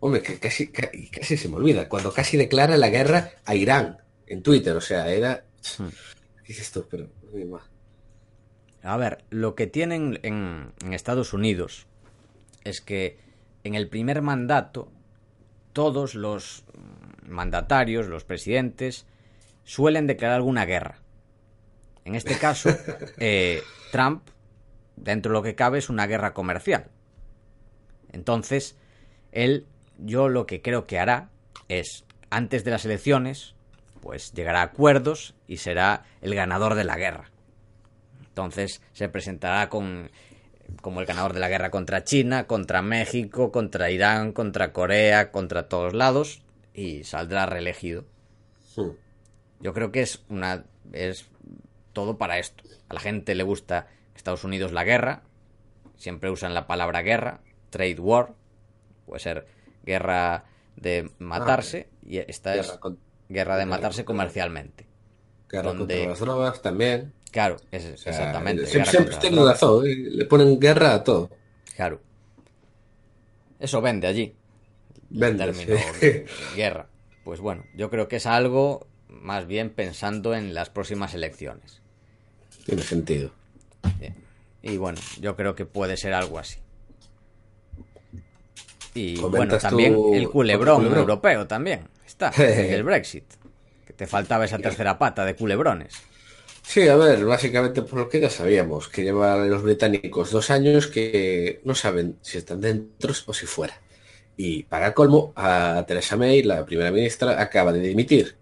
Hombre, 0.00 0.20
que 0.20 0.38
casi, 0.38 0.68
casi 0.68 1.38
se 1.38 1.48
me 1.48 1.56
olvida. 1.56 1.88
Cuando 1.88 2.12
casi 2.12 2.36
declara 2.36 2.76
la 2.76 2.90
guerra 2.90 3.32
a 3.46 3.54
Irán 3.54 3.98
en 4.28 4.42
Twitter, 4.42 4.76
o 4.76 4.80
sea, 4.80 5.08
era... 5.08 5.44
Hmm. 5.78 5.88
¿Qué 6.44 6.52
es 6.52 6.60
esto? 6.60 6.86
Pero... 6.88 7.08
A 8.82 8.96
ver, 8.96 9.24
lo 9.30 9.54
que 9.54 9.66
tienen 9.66 10.18
en, 10.22 10.72
Estados 10.92 11.32
Unidos 11.32 11.86
es 12.64 12.80
que 12.80 13.18
en 13.64 13.74
el 13.74 13.88
primer 13.88 14.22
mandato 14.22 14.90
todos 15.72 16.14
los 16.14 16.64
mandatarios, 17.26 18.06
los 18.06 18.24
presidentes, 18.24 19.06
suelen 19.64 20.06
declarar 20.06 20.36
alguna 20.36 20.64
guerra. 20.64 21.00
En 22.04 22.14
este 22.14 22.38
caso, 22.38 22.70
eh, 23.18 23.62
Trump, 23.92 24.22
dentro 24.96 25.32
de 25.32 25.38
lo 25.38 25.42
que 25.42 25.54
cabe, 25.54 25.78
es 25.78 25.90
una 25.90 26.06
guerra 26.06 26.32
comercial. 26.32 26.86
Entonces, 28.12 28.76
él, 29.32 29.66
yo 29.98 30.28
lo 30.28 30.46
que 30.46 30.62
creo 30.62 30.86
que 30.86 30.98
hará 30.98 31.30
es, 31.68 32.04
antes 32.30 32.64
de 32.64 32.70
las 32.70 32.84
elecciones, 32.84 33.54
pues 34.00 34.32
llegará 34.32 34.60
a 34.60 34.64
acuerdos 34.64 35.34
y 35.46 35.58
será 35.58 36.04
el 36.20 36.34
ganador 36.34 36.74
de 36.74 36.84
la 36.84 36.96
guerra. 36.96 37.30
Entonces 38.28 38.82
se 38.92 39.08
presentará 39.08 39.68
con 39.68 40.10
como 40.82 41.00
el 41.00 41.06
ganador 41.06 41.32
de 41.32 41.40
la 41.40 41.48
guerra 41.48 41.70
contra 41.70 42.04
China, 42.04 42.46
contra 42.46 42.82
México, 42.82 43.50
contra 43.50 43.90
Irán, 43.90 44.32
contra 44.32 44.72
Corea, 44.72 45.32
contra 45.32 45.68
todos 45.68 45.94
lados 45.94 46.42
y 46.74 47.04
saldrá 47.04 47.46
reelegido. 47.46 48.04
Yo 49.60 49.72
creo 49.72 49.90
que 49.90 50.02
es 50.02 50.22
una 50.28 50.64
es 50.92 51.26
todo 51.92 52.18
para 52.18 52.38
esto. 52.38 52.64
A 52.88 52.94
la 52.94 53.00
gente 53.00 53.34
le 53.34 53.42
gusta 53.44 53.88
Estados 54.14 54.44
Unidos 54.44 54.72
la 54.72 54.84
guerra, 54.84 55.22
siempre 55.96 56.30
usan 56.30 56.54
la 56.54 56.66
palabra 56.66 57.02
guerra, 57.02 57.40
trade 57.70 57.98
war, 57.98 58.34
puede 59.06 59.20
ser 59.20 59.46
guerra 59.84 60.44
de 60.76 61.10
matarse 61.18 61.88
y 62.06 62.18
esta 62.18 62.52
Guerra 62.52 62.66
es 62.74 62.78
con- 62.78 62.98
guerra 63.28 63.56
de 63.56 63.66
matarse 63.66 64.04
comercialmente. 64.04 64.86
Guerra 65.48 65.72
donde- 65.72 65.94
contra 65.94 66.10
las 66.10 66.20
drogas 66.20 66.62
también. 66.62 67.12
Claro, 67.30 67.56
es, 67.70 67.84
O 67.84 67.96
sea, 67.96 68.12
exactamente. 68.12 68.66
Siempre, 68.66 68.90
siempre 69.20 69.44
razón, 69.44 69.86
¿eh? 69.86 69.94
le 69.94 70.24
ponen 70.24 70.58
guerra 70.58 70.94
a 70.94 71.04
todo. 71.04 71.30
Claro. 71.76 72.00
Eso 73.60 73.80
vende 73.82 74.06
allí. 74.06 74.34
Vende, 75.10 75.44
término 75.44 75.76
sí. 75.76 76.06
de 76.06 76.26
guerra. 76.56 76.88
Pues 77.24 77.40
bueno, 77.40 77.64
yo 77.74 77.90
creo 77.90 78.08
que 78.08 78.16
es 78.16 78.26
algo 78.26 78.86
más 79.08 79.46
bien 79.46 79.70
pensando 79.70 80.34
en 80.34 80.54
las 80.54 80.70
próximas 80.70 81.14
elecciones. 81.14 81.82
Tiene 82.64 82.82
sentido. 82.82 83.30
Y 84.62 84.76
bueno, 84.76 84.98
yo 85.20 85.36
creo 85.36 85.54
que 85.54 85.66
puede 85.66 85.96
ser 85.96 86.14
algo 86.14 86.38
así. 86.38 86.58
Y 88.94 89.20
bueno, 89.20 89.58
también 89.58 89.94
el 90.12 90.28
culebrón, 90.28 90.76
otro 90.76 90.88
culebrón. 90.88 90.98
europeo 91.00 91.46
también 91.46 91.88
está, 92.08 92.28
el 92.38 92.82
Brexit. 92.82 93.24
Que 93.86 93.92
te 93.92 94.06
faltaba 94.06 94.44
esa 94.44 94.58
tercera 94.58 94.98
pata 94.98 95.24
de 95.24 95.34
culebrones. 95.34 95.94
Sí, 96.62 96.86
a 96.86 96.96
ver, 96.96 97.24
básicamente 97.24 97.80
por 97.82 97.98
lo 98.00 98.08
que 98.10 98.20
ya 98.20 98.28
sabíamos, 98.28 98.88
que 98.88 99.02
llevan 99.02 99.48
los 99.48 99.62
británicos 99.62 100.30
dos 100.30 100.50
años 100.50 100.86
que 100.86 101.60
no 101.64 101.74
saben 101.74 102.16
si 102.20 102.36
están 102.36 102.60
dentro 102.60 103.14
o 103.26 103.32
si 103.32 103.46
fuera. 103.46 103.80
Y 104.36 104.64
para 104.64 104.92
colmo, 104.92 105.32
a 105.34 105.82
Theresa 105.88 106.16
May, 106.16 106.42
la 106.42 106.64
primera 106.66 106.90
ministra, 106.90 107.40
acaba 107.40 107.72
de 107.72 107.80
dimitir. 107.80 108.36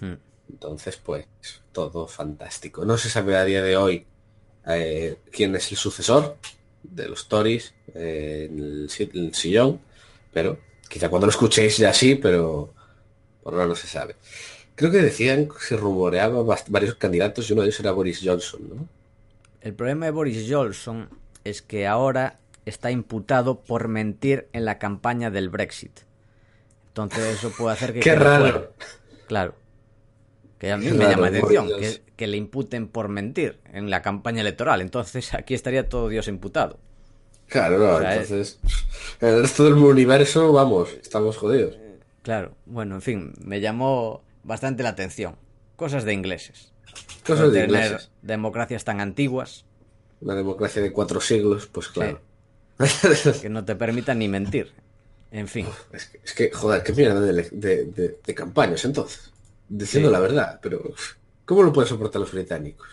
Hmm. 0.00 0.14
Entonces, 0.48 0.96
pues, 0.96 1.26
todo 1.72 2.06
fantástico. 2.06 2.84
No 2.84 2.96
se 2.96 3.10
sabe 3.10 3.36
a 3.36 3.44
día 3.44 3.62
de 3.62 3.76
hoy 3.76 4.06
eh, 4.68 5.16
quién 5.32 5.54
es 5.56 5.70
el 5.72 5.76
sucesor 5.76 6.36
de 6.84 7.08
los 7.08 7.28
Tories 7.28 7.74
eh, 7.94 8.48
en 8.50 8.58
el, 8.60 8.90
si- 8.90 9.10
en 9.12 9.24
el 9.26 9.34
sillón, 9.34 9.80
pero 10.32 10.58
quizá 10.88 11.08
cuando 11.08 11.26
lo 11.26 11.30
escuchéis 11.32 11.76
ya 11.78 11.92
sí, 11.92 12.14
pero 12.14 12.72
por 13.42 13.54
ahora 13.54 13.66
no 13.66 13.74
se 13.74 13.86
sabe. 13.86 14.16
Creo 14.74 14.90
que 14.90 14.98
decían, 14.98 15.48
se 15.60 15.76
rumoreaba 15.76 16.42
varios 16.68 16.94
candidatos 16.94 17.48
y 17.48 17.52
uno 17.52 17.62
de 17.62 17.68
ellos 17.68 17.80
era 17.80 17.92
Boris 17.92 18.20
Johnson, 18.24 18.60
¿no? 18.68 18.88
El 19.60 19.74
problema 19.74 20.06
de 20.06 20.12
Boris 20.12 20.46
Johnson 20.48 21.10
es 21.44 21.60
que 21.60 21.86
ahora 21.86 22.38
está 22.64 22.90
imputado 22.90 23.60
por 23.60 23.88
mentir 23.88 24.48
en 24.52 24.64
la 24.64 24.78
campaña 24.78 25.30
del 25.30 25.50
Brexit. 25.50 26.00
Entonces 26.88 27.36
eso 27.36 27.50
puede 27.50 27.74
hacer 27.74 27.92
que... 27.92 28.00
Qué 28.00 28.14
raro. 28.14 28.42
fuera. 28.42 28.70
Claro. 29.26 29.54
Que 30.58 30.72
a 30.72 30.76
mí 30.76 30.86
Qué 30.86 30.92
me 30.92 31.04
llama 31.04 31.30
la 31.30 31.38
atención 31.38 31.68
que, 31.78 32.02
que 32.16 32.26
le 32.26 32.36
imputen 32.36 32.88
por 32.88 33.08
mentir 33.08 33.58
en 33.72 33.90
la 33.90 34.02
campaña 34.02 34.40
electoral. 34.40 34.80
Entonces 34.80 35.34
aquí 35.34 35.54
estaría 35.54 35.88
todo 35.88 36.08
Dios 36.08 36.28
imputado. 36.28 36.78
Claro, 37.48 37.78
no, 37.78 37.96
O 37.96 38.00
sea, 38.00 38.12
entonces 38.12 38.60
en 39.20 39.28
el 39.28 39.42
resto 39.42 39.64
del 39.64 39.74
universo, 39.74 40.52
vamos, 40.52 40.90
estamos 41.02 41.36
jodidos. 41.36 41.76
Claro. 42.22 42.56
Bueno, 42.66 42.96
en 42.96 43.02
fin, 43.02 43.32
me 43.40 43.60
llamó 43.60 44.22
bastante 44.44 44.82
la 44.82 44.90
atención. 44.90 45.36
Cosas 45.76 46.04
de 46.04 46.12
ingleses. 46.12 46.72
Cosas 47.26 47.52
de 47.52 47.62
tener 47.66 47.68
ingleses. 47.86 48.10
democracias 48.22 48.84
tan 48.84 49.00
antiguas 49.00 49.64
Una 50.20 50.34
democracia 50.34 50.82
de 50.82 50.92
cuatro 50.92 51.20
siglos, 51.20 51.66
pues 51.66 51.88
claro. 51.88 52.20
que 53.40 53.48
no 53.48 53.64
te 53.64 53.74
permitan 53.76 54.18
ni 54.18 54.28
mentir. 54.28 54.72
En 55.30 55.46
fin. 55.48 55.66
Es 55.92 56.06
que, 56.06 56.20
es 56.24 56.32
que, 56.34 56.50
joder, 56.50 56.82
qué 56.82 56.92
mierda 56.92 57.20
de, 57.20 57.32
de- 57.52 57.84
de- 57.84 58.18
de 58.24 58.34
campañas 58.34 58.84
entonces. 58.84 59.32
Diciendo 59.68 60.08
Sí. 60.08 60.12
la 60.12 60.18
verdad, 60.20 60.58
pero 60.60 60.82
¿cómo 61.44 61.62
lo 61.62 61.72
pueden 61.72 61.88
soportar 61.88 62.20
los 62.20 62.32
británicos? 62.32 62.88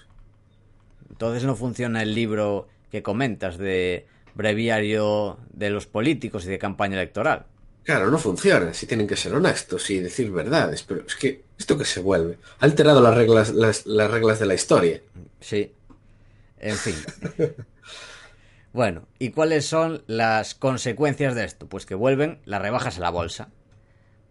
Entonces 1.10 1.44
no 1.44 1.56
funciona 1.56 2.04
el 2.04 2.14
libro 2.14 2.68
que 2.92 3.02
comentas 3.02 3.58
de 3.58 4.06
breviario 4.36 5.40
de 5.52 5.72
los 5.72 5.88
políticos 5.88 6.46
y 6.46 6.50
de 6.50 6.60
campaña 6.60 6.96
electoral. 6.96 7.48
Claro, 7.88 8.12
no 8.12 8.18
funciona, 8.18 8.74
si 8.74 8.86
tienen 8.86 9.08
que 9.08 9.16
ser 9.16 9.34
honestos 9.34 9.90
y 9.92 10.00
decir 10.02 10.30
verdades, 10.30 10.84
pero 10.84 11.08
es 11.08 11.16
que 11.16 11.46
esto 11.58 11.78
que 11.78 11.86
se 11.86 12.02
vuelve. 12.02 12.38
Ha 12.60 12.66
alterado 12.66 13.00
las 13.00 13.16
reglas, 13.16 13.54
las, 13.54 13.86
las 13.86 14.12
reglas 14.12 14.40
de 14.40 14.46
la 14.46 14.56
historia. 14.56 15.02
Sí. 15.40 15.72
En 16.60 16.76
fin. 16.76 16.96
Bueno, 18.74 19.08
¿y 19.18 19.32
cuáles 19.32 19.66
son 19.66 20.04
las 20.06 20.54
consecuencias 20.54 21.34
de 21.34 21.46
esto? 21.46 21.68
Pues 21.68 21.86
que 21.86 21.96
vuelven 21.96 22.40
las 22.44 22.62
rebajas 22.62 22.98
a 22.98 23.02
la 23.02 23.10
bolsa. 23.10 23.50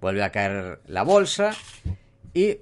Vuelve 0.03 0.23
a 0.23 0.31
caer 0.31 0.81
la 0.87 1.03
bolsa 1.03 1.57
y 2.35 2.59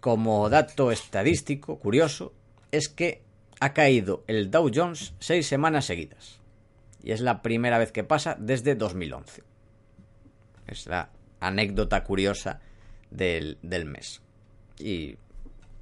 como 0.00 0.48
dato 0.48 0.90
estadístico 0.90 1.78
curioso 1.78 2.32
es 2.72 2.88
que 2.88 3.22
ha 3.60 3.74
caído 3.74 4.24
el 4.26 4.50
Dow 4.50 4.70
Jones 4.74 5.12
seis 5.20 5.46
semanas 5.46 5.84
seguidas. 5.84 6.40
Y 7.02 7.12
es 7.12 7.20
la 7.20 7.42
primera 7.42 7.78
vez 7.78 7.92
que 7.92 8.02
pasa 8.02 8.34
desde 8.40 8.74
2011. 8.74 9.47
Es 10.68 10.86
la 10.86 11.10
anécdota 11.40 12.04
curiosa 12.04 12.60
del, 13.10 13.58
del 13.62 13.84
mes. 13.84 14.22
¿Y 14.78 15.16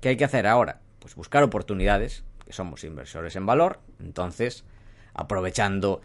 qué 0.01 0.11
hay 0.11 0.17
que 0.17 0.25
hacer 0.25 0.47
ahora? 0.47 0.81
Pues 0.99 1.15
buscar 1.15 1.43
oportunidades, 1.43 2.25
que 2.45 2.53
somos 2.53 2.85
inversores 2.85 3.37
en 3.37 3.47
valor, 3.47 3.81
entonces, 4.01 4.65
aprovechando 5.15 6.01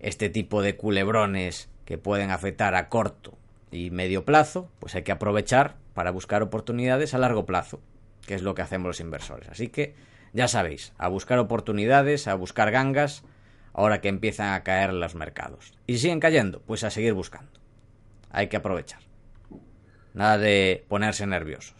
este 0.00 0.28
tipo 0.28 0.62
de 0.62 0.76
culebrones 0.76 1.68
que 1.84 1.98
pueden 1.98 2.30
afectar 2.30 2.74
a 2.74 2.88
corto 2.88 3.38
y 3.70 3.90
medio 3.90 4.24
plazo, 4.24 4.68
pues 4.78 4.94
hay 4.94 5.02
que 5.02 5.12
aprovechar 5.12 5.76
para 5.94 6.10
buscar 6.10 6.42
oportunidades 6.42 7.14
a 7.14 7.18
largo 7.18 7.46
plazo, 7.46 7.80
que 8.26 8.34
es 8.34 8.42
lo 8.42 8.54
que 8.54 8.62
hacemos 8.62 8.88
los 8.88 9.00
inversores. 9.00 9.48
Así 9.48 9.68
que, 9.68 9.94
ya 10.32 10.48
sabéis, 10.48 10.92
a 10.98 11.08
buscar 11.08 11.38
oportunidades, 11.38 12.28
a 12.28 12.34
buscar 12.34 12.70
gangas, 12.70 13.22
ahora 13.72 14.00
que 14.00 14.08
empiezan 14.08 14.52
a 14.52 14.62
caer 14.62 14.92
los 14.92 15.14
mercados. 15.14 15.72
Y 15.86 15.94
si 15.94 16.00
siguen 16.00 16.20
cayendo, 16.20 16.60
pues 16.60 16.84
a 16.84 16.90
seguir 16.90 17.14
buscando. 17.14 17.61
Hay 18.32 18.48
que 18.48 18.56
aprovechar. 18.56 19.00
Nada 20.14 20.38
de 20.38 20.84
ponerse 20.88 21.26
nerviosos. 21.26 21.76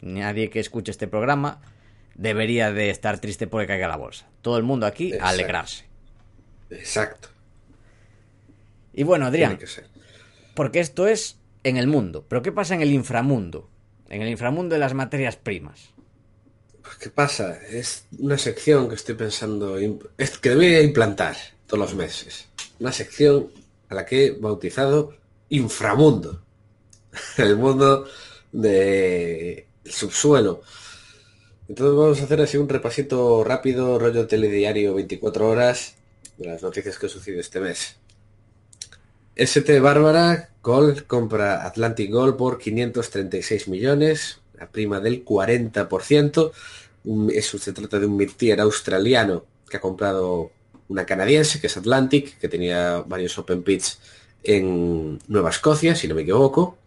Nadie 0.00 0.50
que 0.50 0.60
escuche 0.60 0.90
este 0.90 1.08
programa 1.08 1.60
debería 2.14 2.72
de 2.72 2.90
estar 2.90 3.20
triste 3.20 3.46
porque 3.46 3.66
caiga 3.66 3.88
la 3.88 3.96
bolsa. 3.96 4.28
Todo 4.42 4.56
el 4.56 4.62
mundo 4.62 4.86
aquí 4.86 5.14
a 5.14 5.28
alegrarse. 5.28 5.84
Exacto. 6.70 7.28
Y 8.92 9.02
bueno, 9.02 9.26
Adrián, 9.26 9.58
porque 10.54 10.80
esto 10.80 11.06
es 11.06 11.36
en 11.64 11.76
el 11.76 11.86
mundo. 11.86 12.24
Pero 12.28 12.42
¿qué 12.42 12.52
pasa 12.52 12.74
en 12.74 12.82
el 12.82 12.92
inframundo? 12.92 13.68
En 14.08 14.22
el 14.22 14.28
inframundo 14.28 14.74
de 14.74 14.78
las 14.78 14.94
materias 14.94 15.36
primas. 15.36 15.90
Pues, 16.82 16.96
¿Qué 16.96 17.10
pasa? 17.10 17.58
Es 17.68 18.06
una 18.18 18.38
sección 18.38 18.88
que 18.88 18.94
estoy 18.94 19.16
pensando 19.16 19.76
es 20.16 20.38
que 20.38 20.50
debería 20.50 20.80
implantar 20.80 21.36
todos 21.66 21.80
los 21.80 21.94
meses. 21.94 22.48
Una 22.78 22.92
sección 22.92 23.50
a 23.88 23.94
la 23.94 24.06
que 24.06 24.26
he 24.26 24.30
bautizado 24.30 25.14
Inframundo. 25.50 26.42
El 27.36 27.56
mundo 27.56 28.06
del 28.52 29.64
subsuelo. 29.84 30.62
Entonces 31.68 31.96
vamos 31.96 32.20
a 32.20 32.24
hacer 32.24 32.40
así 32.40 32.56
un 32.56 32.68
repasito 32.68 33.42
rápido, 33.42 33.98
rollo 33.98 34.26
telediario 34.26 34.94
24 34.94 35.48
horas, 35.48 35.94
de 36.38 36.46
las 36.46 36.62
noticias 36.62 36.98
que 36.98 37.08
sucedido 37.08 37.40
este 37.40 37.60
mes. 37.60 37.96
ST 39.34 39.80
Bárbara 39.80 40.50
Gold 40.62 41.06
compra 41.06 41.66
Atlantic 41.66 42.10
Gold 42.10 42.36
por 42.36 42.58
536 42.58 43.68
millones, 43.68 44.38
la 44.58 44.68
prima 44.70 45.00
del 45.00 45.24
40%. 45.24 46.52
Un- 47.04 47.30
Eso 47.34 47.58
se 47.58 47.72
trata 47.72 47.98
de 47.98 48.06
un 48.06 48.16
mid-tier 48.16 48.60
australiano 48.60 49.44
que 49.68 49.76
ha 49.76 49.80
comprado 49.80 50.50
una 50.88 51.04
canadiense, 51.04 51.60
que 51.60 51.66
es 51.66 51.76
Atlantic, 51.76 52.38
que 52.38 52.48
tenía 52.48 53.02
varios 53.06 53.36
open 53.38 53.62
pits 53.62 53.98
en 54.46 55.18
Nueva 55.28 55.50
Escocia, 55.50 55.94
si 55.94 56.08
no 56.08 56.14
me 56.14 56.22
equivoco. 56.22 56.78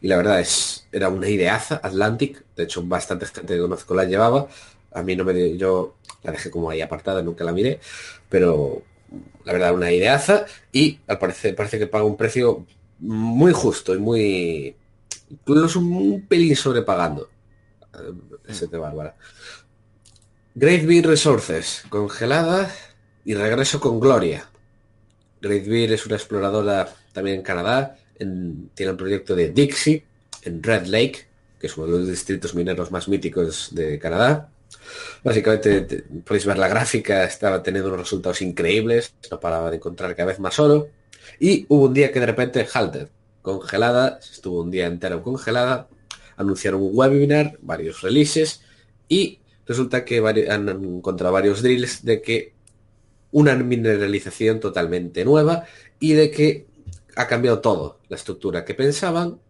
Y 0.00 0.08
la 0.08 0.16
verdad 0.16 0.40
es, 0.40 0.86
era 0.92 1.08
una 1.08 1.28
ideaza 1.28 1.80
Atlantic. 1.82 2.44
De 2.56 2.64
hecho, 2.64 2.82
bastante 2.82 3.26
gente 3.26 3.54
que 3.54 3.60
conozco 3.60 3.94
la 3.94 4.04
llevaba. 4.04 4.48
A 4.92 5.02
mí 5.02 5.16
no 5.16 5.24
me 5.24 5.56
yo 5.56 5.96
la 6.22 6.32
dejé 6.32 6.50
como 6.50 6.70
ahí 6.70 6.80
apartada, 6.80 7.22
nunca 7.22 7.44
la 7.44 7.52
miré. 7.52 7.80
Pero 8.28 8.82
la 9.44 9.52
verdad, 9.52 9.74
una 9.74 9.92
ideaza. 9.92 10.46
Y 10.72 11.00
al 11.06 11.18
parecer 11.18 11.54
parece 11.54 11.78
que 11.78 11.86
paga 11.86 12.04
un 12.04 12.16
precio 12.16 12.66
muy 12.98 13.52
justo 13.52 13.94
y 13.94 13.98
muy. 13.98 14.76
incluso 15.30 15.78
un 15.78 16.26
pelín 16.28 16.56
sobrepagando. 16.56 17.28
Eh, 17.94 18.12
Ese 18.48 18.68
te 18.68 18.76
Bárbara. 18.76 19.16
Great 20.54 20.86
Bear 20.86 21.06
Resources, 21.06 21.84
congelada 21.88 22.70
y 23.24 23.34
regreso 23.34 23.80
con 23.80 23.98
gloria. 23.98 24.48
Great 25.44 25.66
Bear 25.66 25.92
es 25.92 26.06
una 26.06 26.16
exploradora 26.16 26.88
también 27.12 27.36
en 27.36 27.42
Canadá. 27.42 27.96
tiene 28.18 28.92
el 28.92 28.96
proyecto 28.96 29.36
de 29.36 29.50
Dixie 29.50 30.02
en 30.42 30.62
Red 30.62 30.86
Lake, 30.86 31.26
que 31.60 31.66
es 31.66 31.76
uno 31.76 31.86
de 31.86 31.98
los 31.98 32.08
distritos 32.08 32.54
mineros 32.54 32.90
más 32.90 33.08
míticos 33.08 33.68
de 33.72 33.98
Canadá. 33.98 34.48
Básicamente 35.22 36.04
podéis 36.24 36.46
ver 36.46 36.58
la 36.58 36.68
gráfica, 36.68 37.24
estaba 37.24 37.62
teniendo 37.62 37.88
unos 37.88 38.00
resultados 38.00 38.40
increíbles, 38.40 39.12
no 39.30 39.38
paraba 39.38 39.70
de 39.70 39.76
encontrar 39.76 40.16
cada 40.16 40.28
vez 40.28 40.40
más 40.40 40.58
oro. 40.58 40.88
Y 41.38 41.66
hubo 41.68 41.84
un 41.86 41.94
día 41.94 42.10
que 42.10 42.20
de 42.20 42.26
repente 42.26 42.66
halted, 42.66 43.08
congelada, 43.42 44.18
estuvo 44.20 44.62
un 44.62 44.70
día 44.70 44.86
entero 44.86 45.22
congelada, 45.22 45.88
anunciaron 46.36 46.82
un 46.82 46.90
webinar, 46.92 47.58
varios 47.60 48.00
releases 48.00 48.62
y 49.08 49.40
resulta 49.66 50.04
que 50.04 50.18
han 50.48 50.68
encontrado 50.68 51.32
varios 51.32 51.62
drills 51.62 52.04
de 52.04 52.22
que 52.22 52.53
una 53.34 53.56
mineralización 53.56 54.60
totalmente 54.60 55.24
nueva 55.24 55.64
y 55.98 56.12
de 56.12 56.30
que 56.30 56.66
ha 57.16 57.26
cambiado 57.26 57.58
todo, 57.58 57.98
la 58.08 58.14
estructura 58.14 58.64
que 58.64 58.74
pensaban 58.74 59.40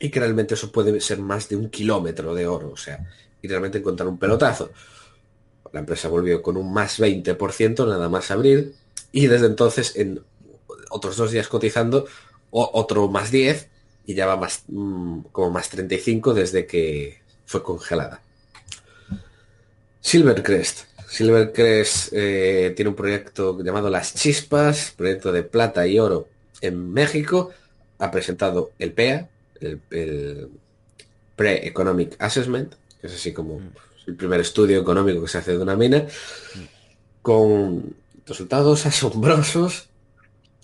y 0.00 0.10
que 0.10 0.18
realmente 0.18 0.54
eso 0.54 0.72
puede 0.72 1.00
ser 1.00 1.20
más 1.20 1.48
de 1.48 1.54
un 1.54 1.70
kilómetro 1.70 2.34
de 2.34 2.48
oro, 2.48 2.72
o 2.72 2.76
sea, 2.76 3.08
y 3.40 3.46
realmente 3.46 3.78
encontrar 3.78 4.08
un 4.08 4.18
pelotazo. 4.18 4.72
La 5.72 5.78
empresa 5.78 6.08
volvió 6.08 6.42
con 6.42 6.56
un 6.56 6.72
más 6.72 6.98
20% 6.98 7.86
nada 7.86 8.08
más 8.08 8.32
abrir 8.32 8.74
y 9.12 9.28
desde 9.28 9.46
entonces 9.46 9.94
en 9.94 10.20
otros 10.90 11.16
dos 11.16 11.30
días 11.30 11.46
cotizando 11.46 12.06
otro 12.50 13.06
más 13.06 13.30
10 13.30 13.68
y 14.04 14.14
ya 14.14 14.26
va 14.26 14.36
más 14.36 14.64
mm, 14.66 15.20
como 15.30 15.50
más 15.50 15.68
35 15.68 16.34
desde 16.34 16.66
que 16.66 17.22
fue 17.46 17.62
congelada. 17.62 18.20
Silvercrest. 20.00 20.91
Silvercrest 21.12 22.08
eh, 22.12 22.72
tiene 22.74 22.88
un 22.88 22.94
proyecto 22.94 23.62
llamado 23.62 23.90
Las 23.90 24.14
Chispas, 24.14 24.94
proyecto 24.96 25.30
de 25.30 25.42
plata 25.42 25.86
y 25.86 25.98
oro 25.98 26.26
en 26.62 26.90
México. 26.90 27.50
Ha 27.98 28.10
presentado 28.10 28.72
el 28.78 28.92
PEA, 28.92 29.28
el, 29.60 30.48
Pre-Economic 31.36 32.16
Assessment, 32.18 32.72
que 32.98 33.08
es 33.08 33.12
así 33.12 33.34
como 33.34 33.58
mm. 33.58 33.72
el 34.06 34.16
primer 34.16 34.40
estudio 34.40 34.80
económico 34.80 35.20
que 35.20 35.28
se 35.28 35.36
hace 35.36 35.52
de 35.52 35.62
una 35.62 35.76
mina, 35.76 36.06
con 37.20 37.94
resultados 38.26 38.86
asombrosos, 38.86 39.90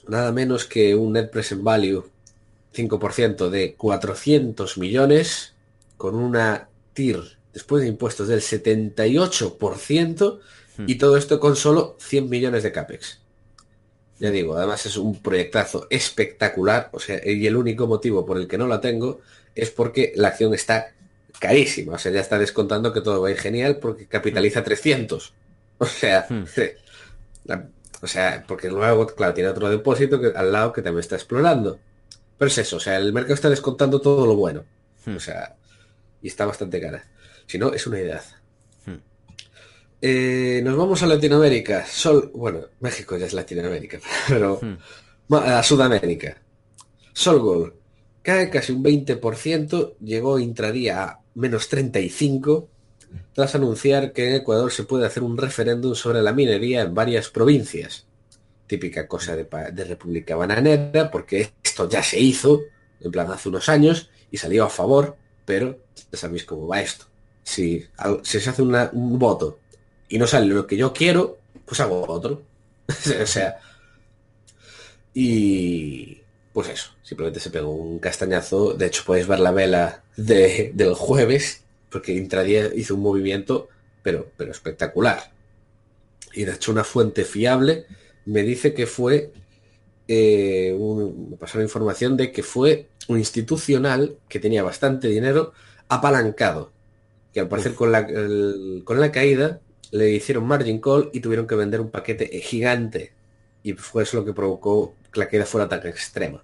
nada 0.06 0.32
menos 0.32 0.64
que 0.64 0.94
un 0.94 1.12
Net 1.12 1.30
Present 1.30 1.62
Value 1.62 2.08
5% 2.74 3.50
de 3.50 3.74
400 3.74 4.78
millones, 4.78 5.52
con 5.98 6.14
una 6.14 6.68
TIR 6.94 7.37
después 7.58 7.82
de 7.82 7.88
impuestos 7.88 8.28
del 8.28 8.40
78%, 8.40 10.38
y 10.86 10.94
hmm. 10.94 10.98
todo 10.98 11.16
esto 11.16 11.40
con 11.40 11.56
solo 11.56 11.96
100 11.98 12.30
millones 12.30 12.62
de 12.62 12.70
CAPEX. 12.70 13.18
Ya 14.20 14.30
digo, 14.30 14.56
además 14.56 14.86
es 14.86 14.96
un 14.96 15.20
proyectazo 15.20 15.88
espectacular, 15.90 16.88
o 16.92 17.00
sea, 17.00 17.20
y 17.24 17.44
el 17.48 17.56
único 17.56 17.88
motivo 17.88 18.24
por 18.24 18.38
el 18.38 18.46
que 18.46 18.58
no 18.58 18.68
la 18.68 18.80
tengo 18.80 19.20
es 19.56 19.70
porque 19.70 20.12
la 20.14 20.28
acción 20.28 20.54
está 20.54 20.92
carísima, 21.40 21.94
o 21.94 21.98
sea, 21.98 22.12
ya 22.12 22.20
está 22.20 22.38
descontando 22.38 22.92
que 22.92 23.00
todo 23.00 23.20
va 23.20 23.26
a 23.26 23.32
ir 23.32 23.38
genial 23.38 23.78
porque 23.78 24.06
capitaliza 24.06 24.62
300. 24.62 25.32
O 25.80 25.86
sea, 25.86 26.26
hmm. 26.28 26.44
o 28.02 28.06
sea, 28.06 28.44
porque 28.46 28.68
luego, 28.68 29.06
claro, 29.06 29.34
tiene 29.34 29.50
otro 29.50 29.68
depósito 29.68 30.20
que, 30.20 30.32
al 30.34 30.52
lado 30.52 30.72
que 30.72 30.82
también 30.82 31.00
está 31.00 31.16
explorando. 31.16 31.78
Pero 32.36 32.48
es 32.48 32.58
eso, 32.58 32.76
o 32.76 32.80
sea, 32.80 32.96
el 32.96 33.12
mercado 33.12 33.34
está 33.34 33.50
descontando 33.50 34.00
todo 34.00 34.26
lo 34.26 34.36
bueno. 34.36 34.64
Hmm. 35.06 35.16
O 35.16 35.20
sea, 35.20 35.56
y 36.22 36.28
está 36.28 36.46
bastante 36.46 36.80
cara. 36.80 37.04
Si 37.48 37.58
no, 37.58 37.72
es 37.72 37.86
una 37.86 37.98
idea. 37.98 38.22
Eh, 40.00 40.60
nos 40.62 40.76
vamos 40.76 41.02
a 41.02 41.06
Latinoamérica. 41.06 41.86
Sol, 41.86 42.30
bueno, 42.34 42.60
México 42.80 43.16
ya 43.16 43.26
es 43.26 43.32
Latinoamérica, 43.32 43.98
pero 44.28 44.60
hmm. 44.60 45.34
a 45.34 45.62
Sudamérica. 45.62 46.40
Solgol 47.12 47.74
cae 48.22 48.50
casi 48.50 48.72
un 48.72 48.84
20%, 48.84 49.96
llegó 49.98 50.38
intradía 50.38 51.02
a 51.02 51.20
menos 51.34 51.68
35 51.68 52.68
tras 53.32 53.54
anunciar 53.54 54.12
que 54.12 54.28
en 54.28 54.34
Ecuador 54.36 54.70
se 54.70 54.84
puede 54.84 55.06
hacer 55.06 55.22
un 55.22 55.38
referéndum 55.38 55.94
sobre 55.94 56.20
la 56.20 56.34
minería 56.34 56.82
en 56.82 56.94
varias 56.94 57.30
provincias. 57.30 58.06
Típica 58.66 59.08
cosa 59.08 59.34
de, 59.34 59.48
de 59.72 59.84
República 59.84 60.36
Bananera, 60.36 61.10
porque 61.10 61.52
esto 61.64 61.88
ya 61.88 62.02
se 62.02 62.20
hizo, 62.20 62.60
en 63.00 63.10
plan 63.10 63.30
hace 63.32 63.48
unos 63.48 63.70
años, 63.70 64.10
y 64.30 64.36
salió 64.36 64.66
a 64.66 64.70
favor, 64.70 65.16
pero 65.46 65.78
ya 66.12 66.18
sabéis 66.18 66.44
cómo 66.44 66.66
va 66.66 66.82
esto. 66.82 67.07
Si, 67.48 67.82
se 68.24 68.50
hace 68.50 68.60
un 68.60 69.18
voto 69.18 69.58
y 70.10 70.18
no 70.18 70.26
sale 70.26 70.46
lo 70.46 70.66
que 70.66 70.76
yo 70.76 70.92
quiero, 70.92 71.38
pues 71.64 71.80
hago 71.80 72.04
otro. 72.06 72.42
o 73.22 73.26
sea. 73.26 73.58
Y 75.14 76.20
pues 76.52 76.68
eso, 76.68 76.90
simplemente 77.02 77.40
se 77.40 77.48
pegó 77.48 77.70
un 77.70 78.00
castañazo. 78.00 78.74
De 78.74 78.84
hecho, 78.84 79.02
podéis 79.06 79.26
ver 79.26 79.40
la 79.40 79.50
vela 79.50 80.04
de, 80.14 80.72
del 80.74 80.92
jueves, 80.92 81.62
porque 81.90 82.12
intradía 82.12 82.66
hizo 82.74 82.96
un 82.96 83.00
movimiento, 83.00 83.68
pero, 84.02 84.30
pero 84.36 84.50
espectacular. 84.50 85.32
Y 86.34 86.44
de 86.44 86.52
hecho, 86.52 86.70
una 86.70 86.84
fuente 86.84 87.24
fiable 87.24 87.86
me 88.26 88.42
dice 88.42 88.74
que 88.74 88.86
fue. 88.86 89.32
Eh, 90.06 90.76
me 90.78 91.36
pasaron 91.38 91.62
información 91.62 92.14
de 92.14 92.30
que 92.30 92.42
fue 92.42 92.88
un 93.08 93.18
institucional 93.18 94.18
que 94.28 94.38
tenía 94.38 94.62
bastante 94.62 95.08
dinero 95.08 95.54
apalancado. 95.88 96.72
Que 97.38 97.42
al 97.42 97.48
parecer 97.48 97.74
con 97.74 97.92
la, 97.92 98.04
con 98.82 99.00
la 99.00 99.12
caída 99.12 99.60
le 99.92 100.10
hicieron 100.10 100.44
margin 100.44 100.80
call 100.80 101.08
y 101.12 101.20
tuvieron 101.20 101.46
que 101.46 101.54
vender 101.54 101.80
un 101.80 101.88
paquete 101.88 102.26
gigante. 102.40 103.12
Y 103.62 103.74
fue 103.74 104.02
eso 104.02 104.16
lo 104.16 104.24
que 104.24 104.32
provocó 104.32 104.96
que 105.12 105.20
la 105.20 105.28
caída 105.28 105.46
fuera 105.46 105.68
tan 105.68 105.86
extrema. 105.86 106.42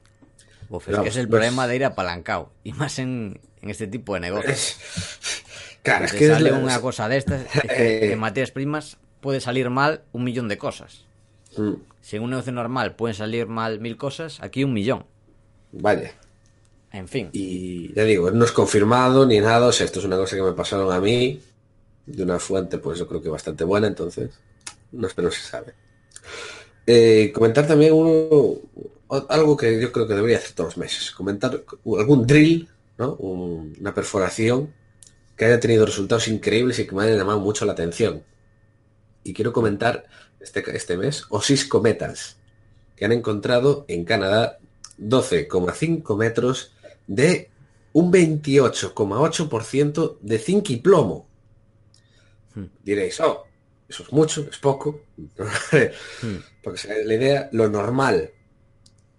es, 0.70 0.98
que 1.00 1.08
es 1.08 1.16
el 1.16 1.28
problema 1.28 1.66
de 1.66 1.74
ir 1.74 1.84
apalancado. 1.84 2.52
Y 2.62 2.74
más 2.74 3.00
en, 3.00 3.40
este 3.62 3.88
tipo 3.88 4.14
de 4.14 4.20
negocios. 4.20 4.76
claro, 5.82 6.04
es 6.04 6.12
que 6.12 6.28
sale 6.28 6.52
una 6.52 6.80
cosa 6.80 7.08
de 7.08 7.16
estas, 7.16 7.44
que, 7.62 8.12
en 8.12 8.18
materias 8.20 8.52
primas 8.52 8.96
puede 9.20 9.40
salir 9.40 9.70
mal 9.70 10.02
un 10.12 10.22
millón 10.22 10.46
de 10.46 10.58
cosas. 10.58 11.06
Mm. 11.56 11.72
Si 12.02 12.14
en 12.14 12.22
un 12.22 12.30
negocio 12.30 12.52
normal 12.52 12.94
pueden 12.94 13.16
salir 13.16 13.48
mal 13.48 13.80
mil 13.80 13.96
cosas, 13.96 14.40
aquí 14.40 14.62
un 14.62 14.72
millón. 14.72 15.06
Vaya. 15.72 16.12
En 16.94 17.08
fin. 17.08 17.28
Y 17.32 17.92
ya 17.92 18.04
digo, 18.04 18.30
no 18.30 18.44
es 18.44 18.52
confirmado 18.52 19.26
ni 19.26 19.40
nada. 19.40 19.66
O 19.66 19.72
sea, 19.72 19.84
esto 19.84 19.98
es 19.98 20.04
una 20.04 20.16
cosa 20.16 20.36
que 20.36 20.42
me 20.42 20.52
pasaron 20.52 20.92
a 20.92 21.00
mí 21.00 21.40
de 22.06 22.22
una 22.22 22.38
fuente, 22.38 22.78
pues 22.78 23.00
yo 23.00 23.08
creo 23.08 23.20
que 23.20 23.28
bastante 23.28 23.64
buena, 23.64 23.88
entonces 23.88 24.30
no, 24.92 25.08
no 25.16 25.30
se 25.32 25.40
sabe. 25.40 25.74
Eh, 26.86 27.32
comentar 27.34 27.66
también 27.66 27.94
uno, 27.94 28.60
algo 29.28 29.56
que 29.56 29.80
yo 29.80 29.90
creo 29.90 30.06
que 30.06 30.14
debería 30.14 30.36
hacer 30.36 30.52
todos 30.52 30.76
los 30.76 30.76
meses, 30.76 31.10
comentar 31.10 31.64
algún 31.98 32.26
drill, 32.26 32.68
¿no? 32.96 33.14
una 33.14 33.92
perforación 33.92 34.72
que 35.36 35.46
haya 35.46 35.58
tenido 35.58 35.86
resultados 35.86 36.28
increíbles 36.28 36.78
y 36.78 36.86
que 36.86 36.94
me 36.94 37.02
haya 37.04 37.16
llamado 37.16 37.40
mucho 37.40 37.64
la 37.64 37.72
atención. 37.72 38.22
Y 39.24 39.34
quiero 39.34 39.52
comentar 39.52 40.04
este, 40.38 40.62
este 40.76 40.96
mes 40.96 41.24
Osis 41.30 41.66
Cometas, 41.66 42.36
que 42.94 43.04
han 43.04 43.12
encontrado 43.12 43.84
en 43.88 44.04
Canadá 44.04 44.58
12,5 45.00 46.16
metros 46.16 46.74
de 47.06 47.50
un 47.92 48.12
28,8% 48.12 50.18
de 50.20 50.38
zinc 50.38 50.70
y 50.70 50.76
plomo. 50.76 51.28
Hmm. 52.54 52.66
Diréis, 52.82 53.20
oh, 53.20 53.46
eso 53.88 54.02
es 54.02 54.12
mucho, 54.12 54.46
es 54.50 54.58
poco. 54.58 55.02
Hmm. 55.16 55.26
Porque 56.62 56.78
se 56.78 57.04
la 57.04 57.14
idea, 57.14 57.48
lo 57.52 57.68
normal 57.68 58.30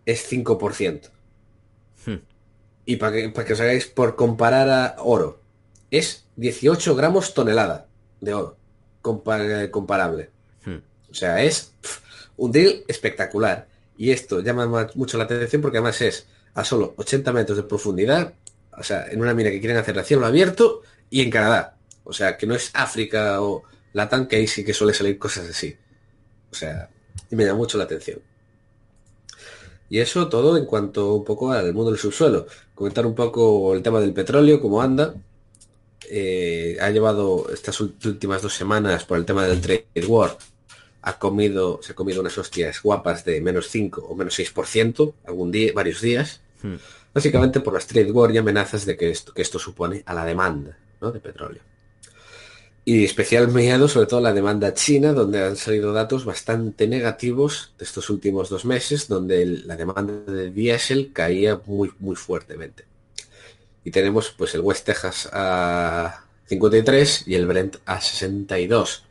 es 0.06 0.32
5%. 0.32 1.10
Hmm. 2.06 2.16
Y 2.86 2.98
para 2.98 3.16
que, 3.16 3.30
para 3.30 3.48
que 3.48 3.54
os 3.54 3.62
hagáis 3.62 3.88
por 3.88 4.16
comparar 4.16 4.70
a 4.70 4.96
oro, 5.00 5.42
es 5.92 6.26
18 6.36 6.96
gramos 6.96 7.34
tonelada 7.34 7.88
de 8.22 8.34
oro 8.34 8.58
comparable. 9.06 10.30
O 11.10 11.14
sea, 11.14 11.44
es 11.44 11.74
un 12.36 12.52
deal 12.52 12.84
espectacular. 12.88 13.68
Y 13.98 14.12
esto 14.12 14.42
llama 14.42 14.90
mucho 14.96 15.18
la 15.18 15.24
atención 15.24 15.62
porque 15.62 15.78
además 15.78 16.02
es 16.02 16.28
a 16.56 16.64
solo 16.64 16.96
80 16.98 17.32
metros 17.34 17.58
de 17.58 17.64
profundidad, 17.64 18.34
o 18.78 18.84
sea, 18.84 19.08
en 19.10 19.22
una 19.22 19.34
mina 19.34 19.52
que 19.52 19.60
quieren 19.60 19.78
hacer 19.78 19.98
a 20.00 20.04
cielo 20.04 20.26
abierto 20.26 20.82
y 21.10 21.22
en 21.22 21.30
Canadá. 21.30 21.78
O 22.04 22.14
sea, 22.14 22.38
que 22.38 22.48
no 22.48 22.56
es 22.56 22.72
África 22.74 23.42
o 23.42 23.64
Latam, 23.94 24.28
que 24.28 24.38
ahí 24.38 24.48
sí 24.48 24.64
que 24.64 24.74
suele 24.74 24.94
salir 24.94 25.18
cosas 25.18 25.50
así. 25.50 25.76
O 26.52 26.56
sea, 26.56 26.90
y 27.30 27.36
me 27.36 27.46
llama 27.46 27.58
mucho 27.58 27.78
la 27.78 27.84
atención. 27.86 28.20
Y 29.90 30.00
eso 30.00 30.28
todo 30.30 30.58
en 30.58 30.66
cuanto 30.66 31.14
un 31.14 31.24
poco 31.24 31.52
al 31.52 31.74
mundo 31.74 31.92
del 31.92 32.00
subsuelo. 32.00 32.48
Comentar 32.74 33.06
un 33.06 33.16
poco 33.16 33.74
el 33.74 33.84
tema 33.84 34.00
del 34.00 34.14
petróleo, 34.14 34.62
cómo 34.62 34.82
anda. 34.82 35.16
Eh, 36.10 36.78
ha 36.82 36.90
llevado 36.90 37.48
estas 37.52 37.80
últimas 37.80 38.42
dos 38.42 38.54
semanas 38.54 39.06
por 39.06 39.18
el 39.18 39.26
tema 39.26 39.46
del 39.46 39.62
trade 39.62 39.86
war. 40.08 40.38
Ha 41.02 41.20
comido, 41.20 41.80
se 41.84 41.92
ha 41.92 41.96
comido 41.96 42.22
unas 42.22 42.38
hostias 42.38 42.82
guapas 42.82 43.26
de 43.26 43.42
menos 43.42 43.70
5 43.70 44.02
o 44.02 44.16
menos 44.16 44.38
6% 44.38 45.14
algún 45.26 45.52
día, 45.52 45.72
varios 45.74 46.02
días. 46.02 46.42
Hmm. 46.66 46.78
Básicamente 47.14 47.60
por 47.60 47.74
las 47.74 47.86
trade 47.86 48.12
war 48.12 48.32
y 48.32 48.38
amenazas 48.40 48.86
de 48.86 48.98
que 48.98 49.12
esto, 49.12 49.34
que 49.34 49.44
esto 49.44 49.60
supone 49.60 50.02
a 50.06 50.14
la 50.14 50.26
demanda 50.26 50.76
de 51.00 51.20
petróleo. 51.20 51.62
Y 52.84 53.04
especial 53.04 53.48
miedo 53.52 53.88
sobre 53.88 54.08
todo 54.08 54.22
la 54.22 54.34
demanda 54.34 54.74
china, 54.74 55.14
donde 55.14 55.44
han 55.44 55.56
salido 55.56 55.94
datos 55.94 56.26
bastante 56.26 56.88
negativos 56.88 57.74
de 57.78 57.86
estos 57.86 58.10
últimos 58.10 58.50
dos 58.50 58.66
meses, 58.66 59.08
donde 59.08 59.46
la 59.46 59.76
demanda 59.76 60.32
de 60.32 60.52
diésel 60.52 61.12
caía 61.14 61.62
muy, 61.66 61.92
muy 62.00 62.16
fuertemente. 62.16 62.86
Y 63.84 63.92
tenemos 63.92 64.32
pues 64.32 64.56
el 64.56 64.62
West 64.62 64.86
Texas 64.86 65.30
a 65.32 66.26
53 66.48 67.28
y 67.28 67.36
el 67.36 67.46
Brent 67.46 67.78
a 67.86 68.02
62. 68.02 69.04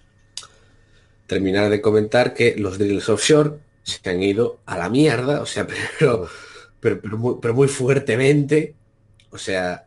Terminar 1.26 1.70
de 1.70 1.80
comentar 1.80 2.34
que 2.34 2.56
los 2.56 2.78
drills 2.78 3.08
offshore 3.08 3.58
se 3.84 4.10
han 4.10 4.22
ido 4.22 4.60
a 4.66 4.78
la 4.78 4.88
mierda, 4.88 5.40
o 5.40 5.46
sea, 5.46 5.66
pero, 5.98 6.28
pero, 6.84 7.40
pero 7.40 7.54
muy 7.54 7.68
fuertemente. 7.68 8.74
O 9.30 9.38
sea, 9.38 9.86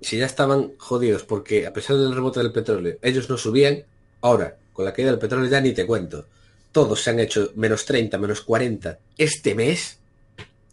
si 0.00 0.16
ya 0.16 0.24
estaban 0.24 0.72
jodidos 0.78 1.24
porque 1.24 1.66
a 1.66 1.74
pesar 1.74 1.98
del 1.98 2.14
rebote 2.14 2.40
del 2.40 2.52
petróleo, 2.52 2.96
ellos 3.02 3.28
no 3.28 3.36
subían, 3.36 3.84
ahora, 4.22 4.56
con 4.72 4.86
la 4.86 4.94
caída 4.94 5.10
del 5.10 5.20
petróleo 5.20 5.50
ya 5.50 5.60
ni 5.60 5.72
te 5.72 5.86
cuento. 5.86 6.26
Todos 6.72 7.02
se 7.02 7.10
han 7.10 7.20
hecho 7.20 7.52
menos 7.54 7.84
30, 7.84 8.16
menos 8.16 8.40
40 8.40 8.98
este 9.18 9.54
mes 9.54 9.98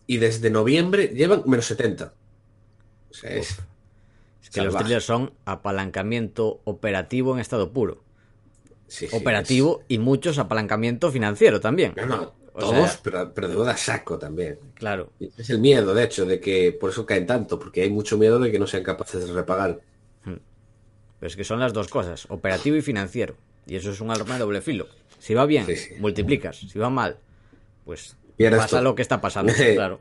y 0.06 0.16
desde 0.16 0.50
noviembre 0.50 1.10
llevan 1.10 1.44
menos 1.46 1.66
70. 1.66 2.14
O 3.10 3.14
sea, 3.14 3.32
es... 3.32 3.58
que 4.54 4.62
los 4.62 4.78
trillos 4.78 5.04
son 5.04 5.34
apalancamiento 5.44 6.62
operativo 6.64 7.34
en 7.34 7.42
estado 7.42 7.74
puro. 7.74 8.02
operativo 9.12 9.84
y 9.90 9.98
muchos 9.98 10.38
apalancamiento 10.38 11.12
financiero 11.12 11.60
también. 11.60 11.94
Todos, 12.60 12.98
pero, 13.04 13.32
pero 13.34 13.48
de 13.48 13.56
boda 13.56 13.78
saco 13.78 14.18
también. 14.18 14.58
Claro. 14.74 15.12
Es 15.20 15.50
el 15.52 15.60
miedo, 15.60 15.94
de 15.94 16.04
hecho, 16.04 16.26
de 16.26 16.40
que 16.40 16.72
por 16.72 16.90
eso 16.90 17.06
caen 17.06 17.28
tanto, 17.28 17.60
porque 17.60 17.84
hay 17.84 17.90
mucho 17.92 18.18
miedo 18.18 18.40
de 18.40 18.52
que 18.52 18.58
no 18.58 18.66
sean 18.66 18.84
capaces 18.84 19.28
de 19.28 19.34
repagar. 19.34 19.80
Hmm. 20.24 20.38
Pero 21.20 21.28
es 21.28 21.36
que 21.36 21.44
son 21.44 21.60
las 21.60 21.74
dos 21.74 21.88
cosas, 21.88 22.26
operativo 22.30 22.76
y 22.76 22.82
financiero. 22.82 23.36
Y 23.68 23.76
eso 23.76 23.92
es 23.92 24.02
un 24.02 24.10
arma 24.10 24.34
de 24.34 24.40
doble 24.40 24.62
filo. 24.62 24.88
Si 25.20 25.34
va 25.34 25.46
bien, 25.46 25.68
multiplicas. 26.00 26.58
Si 26.58 26.80
va 26.80 26.90
mal, 26.90 27.18
pues 27.86 28.16
pasa 28.38 28.82
lo 28.82 28.96
que 28.96 29.02
está 29.02 29.22
pasando, 29.22 29.54
claro. 29.76 30.00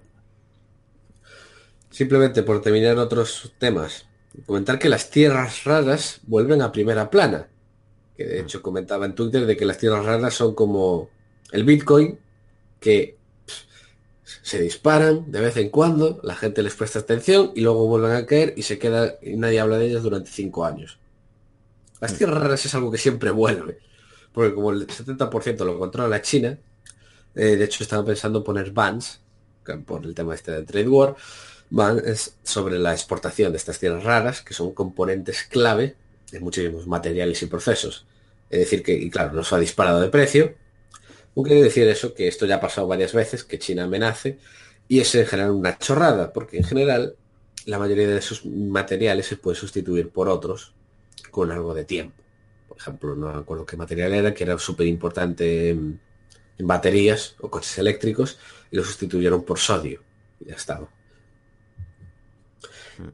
Simplemente 1.90 2.42
por 2.42 2.62
terminar 2.62 2.98
otros 2.98 3.52
temas, 3.58 4.06
comentar 4.46 4.78
que 4.78 4.88
las 4.88 5.10
tierras 5.10 5.64
raras 5.64 6.20
vuelven 6.26 6.62
a 6.62 6.72
primera 6.72 7.10
plana. 7.10 7.48
Que 8.16 8.24
de 8.24 8.40
hecho 8.40 8.62
comentaba 8.62 9.04
en 9.04 9.14
Twitter 9.14 9.44
de 9.44 9.56
que 9.56 9.66
las 9.66 9.78
tierras 9.78 10.04
raras 10.04 10.34
son 10.34 10.54
como 10.54 11.10
el 11.52 11.64
Bitcoin, 11.64 12.18
que 12.80 13.16
se 14.42 14.60
disparan 14.60 15.30
de 15.30 15.40
vez 15.40 15.56
en 15.56 15.70
cuando, 15.70 16.20
la 16.22 16.34
gente 16.34 16.62
les 16.62 16.74
presta 16.74 17.00
atención 17.00 17.52
y 17.54 17.62
luego 17.62 17.86
vuelven 17.86 18.12
a 18.12 18.26
caer 18.26 18.54
y 18.56 18.62
se 18.62 18.78
queda 18.78 19.16
y 19.20 19.36
nadie 19.36 19.60
habla 19.60 19.78
de 19.78 19.86
ellas 19.86 20.02
durante 20.02 20.30
cinco 20.30 20.64
años. 20.64 20.98
Las 22.00 22.12
mm. 22.12 22.16
tierras 22.16 22.42
raras 22.42 22.64
es 22.64 22.74
algo 22.74 22.90
que 22.90 22.98
siempre 22.98 23.30
vuelve, 23.30 23.78
porque 24.32 24.54
como 24.54 24.70
el 24.70 24.86
70% 24.86 25.64
lo 25.64 25.78
controla 25.78 26.08
la 26.08 26.22
China, 26.22 26.58
eh, 27.34 27.56
de 27.56 27.64
hecho 27.64 27.82
estaban 27.82 28.04
pensando 28.04 28.44
poner 28.44 28.70
bans 28.70 29.20
por 29.84 30.04
el 30.04 30.14
tema 30.14 30.34
este 30.34 30.52
del 30.52 30.64
trade 30.64 30.88
war, 30.88 31.16
bans 31.70 32.36
sobre 32.44 32.78
la 32.78 32.92
exportación 32.92 33.52
de 33.52 33.58
estas 33.58 33.78
tierras 33.78 34.04
raras, 34.04 34.42
que 34.42 34.54
son 34.54 34.72
componentes 34.72 35.42
clave 35.42 35.96
de 36.30 36.40
muchísimos 36.40 36.86
materiales 36.86 37.42
y 37.42 37.46
procesos. 37.46 38.06
Es 38.48 38.60
decir, 38.60 38.82
que, 38.82 38.92
y 38.92 39.10
claro, 39.10 39.32
nos 39.32 39.52
ha 39.52 39.58
disparado 39.58 40.00
de 40.00 40.08
precio, 40.08 40.54
¿Qué 41.36 41.50
quiere 41.50 41.62
decir 41.64 41.86
eso? 41.86 42.14
Que 42.14 42.28
esto 42.28 42.46
ya 42.46 42.56
ha 42.56 42.60
pasado 42.60 42.86
varias 42.86 43.12
veces, 43.12 43.44
que 43.44 43.58
China 43.58 43.84
amenace, 43.84 44.38
y 44.88 45.00
es 45.00 45.14
en 45.14 45.26
general 45.26 45.52
una 45.52 45.78
chorrada, 45.78 46.32
porque 46.32 46.56
en 46.56 46.64
general 46.64 47.16
la 47.66 47.78
mayoría 47.78 48.08
de 48.08 48.16
esos 48.16 48.46
materiales 48.46 49.26
se 49.26 49.36
puede 49.36 49.56
sustituir 49.56 50.08
por 50.08 50.28
otros 50.28 50.72
con 51.30 51.52
algo 51.52 51.74
de 51.74 51.84
tiempo. 51.84 52.22
Por 52.68 52.78
ejemplo, 52.78 53.14
no 53.14 53.32
me 53.32 53.38
acuerdo 53.38 53.66
qué 53.66 53.76
material 53.76 54.14
era, 54.14 54.32
que 54.32 54.44
era 54.44 54.58
súper 54.58 54.86
importante 54.86 55.70
en, 55.70 56.00
baterías 56.58 57.36
o 57.40 57.50
coches 57.50 57.76
eléctricos, 57.78 58.38
y 58.70 58.76
lo 58.76 58.84
sustituyeron 58.84 59.44
por 59.44 59.58
sodio. 59.58 60.02
Y 60.40 60.48
ya 60.48 60.54
estaba. 60.54 60.88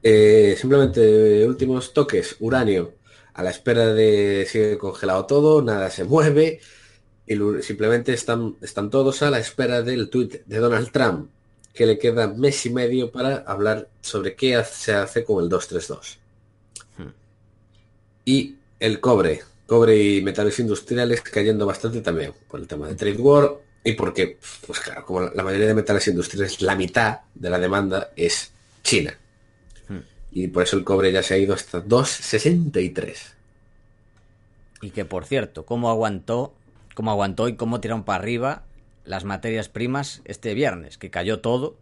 Eh, 0.01 0.55
simplemente 0.57 1.45
últimos 1.45 1.93
toques, 1.93 2.37
uranio. 2.39 2.95
A 3.35 3.43
la 3.43 3.51
espera 3.51 3.93
de 3.93 4.47
sigue 4.49 4.79
congelado 4.79 5.27
todo, 5.27 5.63
nada 5.63 5.91
se 5.91 6.05
mueve 6.05 6.61
y 7.27 7.37
simplemente 7.63 8.13
están, 8.13 8.57
están 8.61 8.91
todos 8.91 9.23
a 9.23 9.31
la 9.31 9.39
espera 9.39 9.83
del 9.83 10.11
tuit 10.11 10.45
de 10.45 10.59
Donald 10.59 10.91
Trump, 10.91 11.31
que 11.73 11.87
le 11.87 11.99
queda 11.99 12.29
mes 12.29 12.67
y 12.67 12.71
medio 12.71 13.11
para 13.11 13.37
hablar 13.47 13.89
sobre 14.01 14.35
qué 14.35 14.63
se 14.65 14.93
hace 14.93 15.25
con 15.25 15.43
el 15.43 15.49
232. 15.49 16.19
Hmm. 16.99 17.13
Y 18.25 18.57
el 18.81 19.01
cobre, 19.01 19.43
cobre 19.67 20.03
y 20.03 20.23
metales 20.23 20.59
industriales 20.59 21.23
cayendo 21.23 21.65
bastante 21.65 22.01
también 22.01 22.35
por 22.49 22.61
el 22.61 22.67
tema 22.67 22.89
de 22.89 22.95
trade 22.95 23.19
war 23.19 23.53
y 23.85 23.93
porque, 23.93 24.39
pues 24.67 24.81
claro, 24.81 25.05
como 25.05 25.23
la 25.23 25.43
mayoría 25.43 25.69
de 25.69 25.75
metales 25.75 26.07
industriales, 26.09 26.61
la 26.61 26.77
mitad 26.77 27.21
de 27.35 27.51
la 27.51 27.59
demanda 27.59 28.11
es 28.17 28.53
China. 28.83 29.17
Hmm. 29.89 30.01
Y 30.33 30.49
por 30.49 30.65
eso 30.65 30.77
el 30.77 30.85
cobre 30.85 31.13
ya 31.13 31.23
se 31.23 31.35
ha 31.35 31.39
ido 31.39 31.55
hasta 31.55 31.85
2,63. 31.85 33.17
Y 34.83 34.91
que 34.91 35.05
por 35.05 35.25
cierto, 35.25 35.65
¿cómo 35.65 35.89
aguantó 35.89 36.55
cómo 36.95 37.11
aguantó 37.11 37.49
y 37.49 37.57
cómo 37.57 37.81
tiraron 37.81 38.05
para 38.05 38.23
arriba 38.23 38.65
las 39.05 39.25
materias 39.25 39.69
primas 39.69 40.23
este 40.25 40.55
viernes, 40.55 40.99
que 40.99 41.11
cayó 41.11 41.41
todo. 41.41 41.77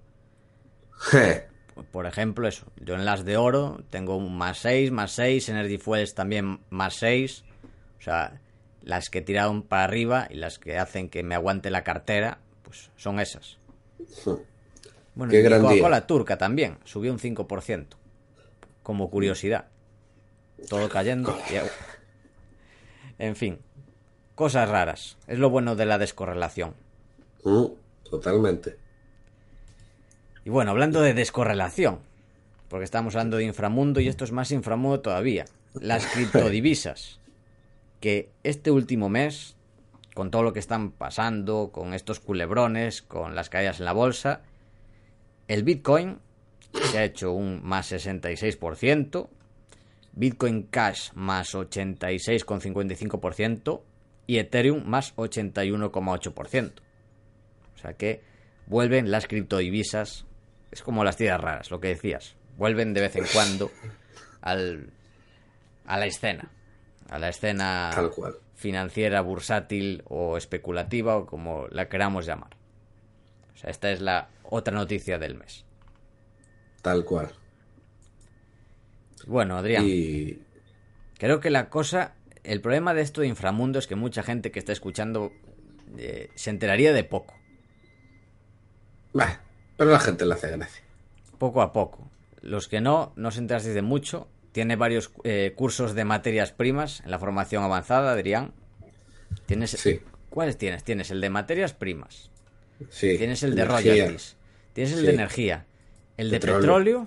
Por 1.93 2.07
ejemplo, 2.07 2.47
eso. 2.47 2.67
Yo 2.77 2.95
en 2.95 3.05
las 3.05 3.25
de 3.25 3.37
oro 3.37 3.83
tengo 3.91 4.17
un 4.17 4.37
más 4.37 4.59
6, 4.59 4.91
más 4.91 5.13
6, 5.13 5.49
Energy 5.49 5.79
Fuels 5.79 6.15
también 6.15 6.61
más 6.71 6.95
6. 6.95 7.45
O 7.99 8.03
sea, 8.03 8.41
las 8.83 9.11
que 9.11 9.23
tiraron 9.23 9.63
para 9.63 9.85
arriba 9.85 10.27
y 10.31 10.35
las 10.35 10.59
que 10.59 10.79
hacen 10.79 11.09
que 11.09 11.23
me 11.23 11.35
aguante 11.35 11.71
la 11.71 11.85
cartera, 11.85 12.39
pues 12.63 12.91
son 12.97 13.21
esas. 13.21 13.59
Bueno, 15.15 15.35
y 15.35 15.43
Coca-Cola 15.43 16.07
turca 16.07 16.39
también, 16.39 16.79
subió 16.85 17.13
un 17.13 17.19
5%. 17.19 17.87
Como 18.83 19.11
curiosidad. 19.11 19.67
Todo 20.69 20.89
cayendo. 20.89 21.37
En 23.19 23.37
fin, 23.37 23.59
Cosas 24.41 24.69
raras. 24.71 25.19
Es 25.27 25.39
lo 25.39 25.51
bueno 25.51 25.77
de 25.77 25.85
la 25.85 25.99
descorrelación. 25.99 26.73
Mm, 27.45 27.67
totalmente. 28.09 28.79
Y 30.47 30.49
bueno, 30.49 30.71
hablando 30.71 31.03
de 31.03 31.13
descorrelación, 31.13 31.99
porque 32.69 32.85
estamos 32.85 33.15
hablando 33.15 33.37
de 33.37 33.45
inframundo 33.45 34.01
y 34.01 34.09
esto 34.09 34.25
es 34.25 34.33
más 34.33 34.51
inframundo 34.51 35.01
todavía. 35.01 35.45
Las 35.75 36.07
criptodivisas. 36.15 37.21
Que 38.01 38.31
este 38.43 38.71
último 38.71 39.11
mes, 39.11 39.57
con 40.15 40.31
todo 40.31 40.43
lo 40.43 40.55
que 40.55 40.61
están 40.61 40.93
pasando, 40.93 41.69
con 41.71 41.93
estos 41.93 42.19
culebrones, 42.19 43.03
con 43.03 43.35
las 43.35 43.51
caídas 43.51 43.81
en 43.81 43.85
la 43.85 43.93
bolsa, 43.93 44.41
el 45.49 45.65
Bitcoin 45.65 46.19
se 46.91 46.99
ha 46.99 47.05
hecho 47.05 47.33
un 47.33 47.61
más 47.63 47.93
66%, 47.93 49.29
Bitcoin 50.13 50.63
Cash 50.63 51.11
más 51.13 51.55
86,55%, 51.55 53.83
y 54.27 54.39
Ethereum 54.39 54.85
más 54.87 55.15
81,8%. 55.17 56.73
O 57.75 57.79
sea 57.79 57.95
que 57.95 58.23
vuelven 58.67 59.11
las 59.11 59.27
criptodivisas, 59.27 60.27
es 60.71 60.83
como 60.83 61.05
las 61.05 61.17
tierras 61.17 61.41
raras, 61.41 61.71
lo 61.71 61.81
que 61.81 61.89
decías, 61.89 62.37
vuelven 62.57 62.95
de 62.95 63.01
vez 63.01 63.17
en 63.17 63.25
cuando 63.33 63.71
al, 64.41 64.91
a 65.87 65.99
la 65.99 66.07
escena, 66.07 66.51
a 67.09 67.19
la 67.19 67.29
escena 67.29 67.91
financiera, 68.55 69.21
bursátil 69.23 70.03
o 70.09 70.37
especulativa 70.37 71.17
o 71.17 71.27
como 71.27 71.67
la 71.69 71.89
queramos 71.89 72.27
llamar. 72.27 72.51
O 73.55 73.57
sea, 73.57 73.71
esta 73.71 73.91
es 73.91 74.01
la 74.01 74.29
otra 74.45 74.75
noticia 74.75 75.19
del 75.19 75.37
mes. 75.37 75.65
Tal 76.83 77.05
cual. 77.05 77.31
Bueno, 79.27 79.57
Adrián. 79.57 79.85
Creo 81.19 81.41
que 81.41 81.51
la 81.51 81.69
cosa 81.69 82.15
el 82.45 82.61
problema 82.61 82.95
de 82.95 83.03
esto 83.03 83.21
de 83.21 83.27
inframundo 83.27 83.79
es 83.79 83.87
que 83.87 83.97
mucha 83.97 84.23
gente 84.23 84.51
que 84.51 84.59
está 84.59 84.73
escuchando 84.73 85.33
eh, 85.99 86.31
se 86.35 86.51
enteraría 86.51 86.93
de 86.93 87.05
poco. 87.05 87.35
pero 89.77 89.91
la 89.91 89.99
gente 89.99 90.25
lo 90.25 90.35
hace 90.35 90.51
gracia. 90.51 90.83
Poco 91.39 91.63
a 91.63 91.73
poco. 91.73 92.11
Los 92.43 92.69
que 92.69 92.81
no, 92.81 93.13
no 93.17 93.31
se 93.31 93.41
enteran 93.41 93.63
de 93.63 93.83
mucho. 93.83 94.29
Tiene 94.53 94.77
varios 94.77 95.13
eh, 95.23 95.53
cursos 95.57 95.95
de 95.95 96.05
materias 96.05 96.53
primas 96.53 97.01
en 97.01 97.11
la 97.11 97.19
formación 97.19 97.63
avanzada, 97.63 98.13
Adrián. 98.13 98.53
¿Tienes, 99.47 99.71
sí. 99.71 100.01
¿Cuáles 100.29 100.59
tienes? 100.59 100.83
Tienes 100.83 101.11
el 101.11 101.21
de 101.21 101.31
materias 101.31 101.73
primas. 101.73 102.31
Sí. 102.89 103.17
Tienes 103.17 103.43
el 103.43 103.55
de 103.55 103.65
royalties. 103.65 104.37
Tienes 104.73 104.95
el 104.95 105.07
de 105.07 105.13
energía. 105.13 105.67
El 106.17 106.31
de 106.31 106.41
petróleo. 106.41 107.07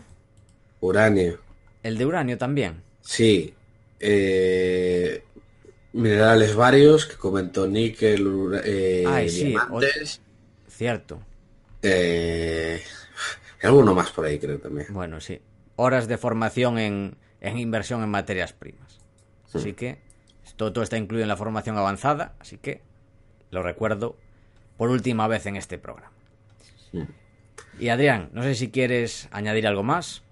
Uranio. 0.79 1.39
El 1.81 1.97
de 1.97 2.05
uranio 2.05 2.37
también. 2.37 2.83
Sí. 3.01 3.53
Eh, 4.05 5.23
minerales 5.93 6.55
varios 6.55 7.05
que 7.05 7.15
comentó 7.15 7.67
níquel, 7.67 8.61
eh, 8.65 9.29
diamantes. 9.31 10.21
Cierto. 10.67 11.21
Eh, 11.81 12.81
alguno 13.61 13.95
más 13.95 14.11
por 14.11 14.25
ahí 14.25 14.39
creo 14.39 14.59
también. 14.59 14.87
Bueno, 14.89 15.21
sí. 15.21 15.39
Horas 15.77 16.09
de 16.09 16.17
formación 16.17 16.79
en, 16.79 17.15
inversión 17.41 18.03
en 18.03 18.09
materias 18.09 18.51
primas. 18.51 18.99
Así 19.53 19.71
que 19.71 19.99
todo, 20.57 20.73
todo 20.73 20.83
está 20.83 20.97
incluido 20.97 21.23
en 21.23 21.29
la 21.29 21.37
formación 21.37 21.77
avanzada, 21.77 22.35
así 22.39 22.57
que 22.57 22.81
lo 23.51 23.63
recuerdo 23.63 24.17
por 24.75 24.89
última 24.89 25.29
vez 25.29 25.45
en 25.45 25.55
este 25.55 25.77
programa. 25.77 26.11
Y 27.79 27.87
Adrián, 27.87 28.31
no 28.33 28.43
sé 28.43 28.55
si 28.55 28.69
quieres 28.69 29.29
añadir 29.31 29.65
algo 29.65 29.83
más. 29.83 30.23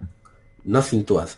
No 0.64 0.82
cintuad. 0.82 1.30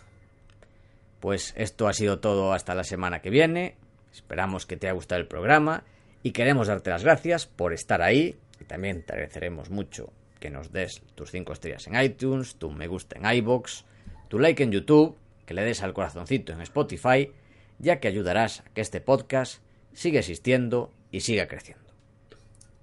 Pues 1.25 1.55
esto 1.57 1.87
ha 1.87 1.93
sido 1.93 2.19
todo 2.19 2.53
hasta 2.53 2.75
la 2.75 2.83
semana 2.83 3.23
que 3.23 3.31
viene. 3.31 3.77
Esperamos 4.13 4.67
que 4.67 4.77
te 4.77 4.85
haya 4.85 4.93
gustado 4.93 5.19
el 5.19 5.27
programa 5.27 5.83
y 6.21 6.33
queremos 6.33 6.67
darte 6.67 6.91
las 6.91 7.03
gracias 7.03 7.47
por 7.47 7.73
estar 7.73 8.03
ahí. 8.03 8.35
Y 8.61 8.65
también 8.65 9.01
te 9.01 9.13
agradeceremos 9.13 9.71
mucho 9.71 10.13
que 10.39 10.51
nos 10.51 10.71
des 10.71 11.01
tus 11.15 11.31
5 11.31 11.51
estrellas 11.51 11.87
en 11.87 11.99
iTunes, 11.99 12.57
tu 12.57 12.69
me 12.69 12.85
gusta 12.85 13.17
en 13.17 13.37
iBox, 13.37 13.85
tu 14.27 14.37
like 14.37 14.61
en 14.61 14.71
YouTube, 14.71 15.17
que 15.47 15.55
le 15.55 15.63
des 15.63 15.81
al 15.81 15.93
corazoncito 15.93 16.53
en 16.53 16.61
Spotify, 16.61 17.31
ya 17.79 17.99
que 17.99 18.07
ayudarás 18.07 18.59
a 18.59 18.69
que 18.75 18.81
este 18.81 19.01
podcast 19.01 19.63
siga 19.93 20.19
existiendo 20.19 20.91
y 21.09 21.21
siga 21.21 21.47
creciendo. 21.47 21.91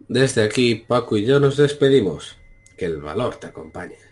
Desde 0.08 0.42
aquí, 0.42 0.74
Paco 0.74 1.16
y 1.16 1.26
yo 1.26 1.38
nos 1.38 1.56
despedimos. 1.58 2.36
Que 2.76 2.86
el 2.86 3.00
valor 3.00 3.36
te 3.36 3.46
acompañe. 3.46 4.11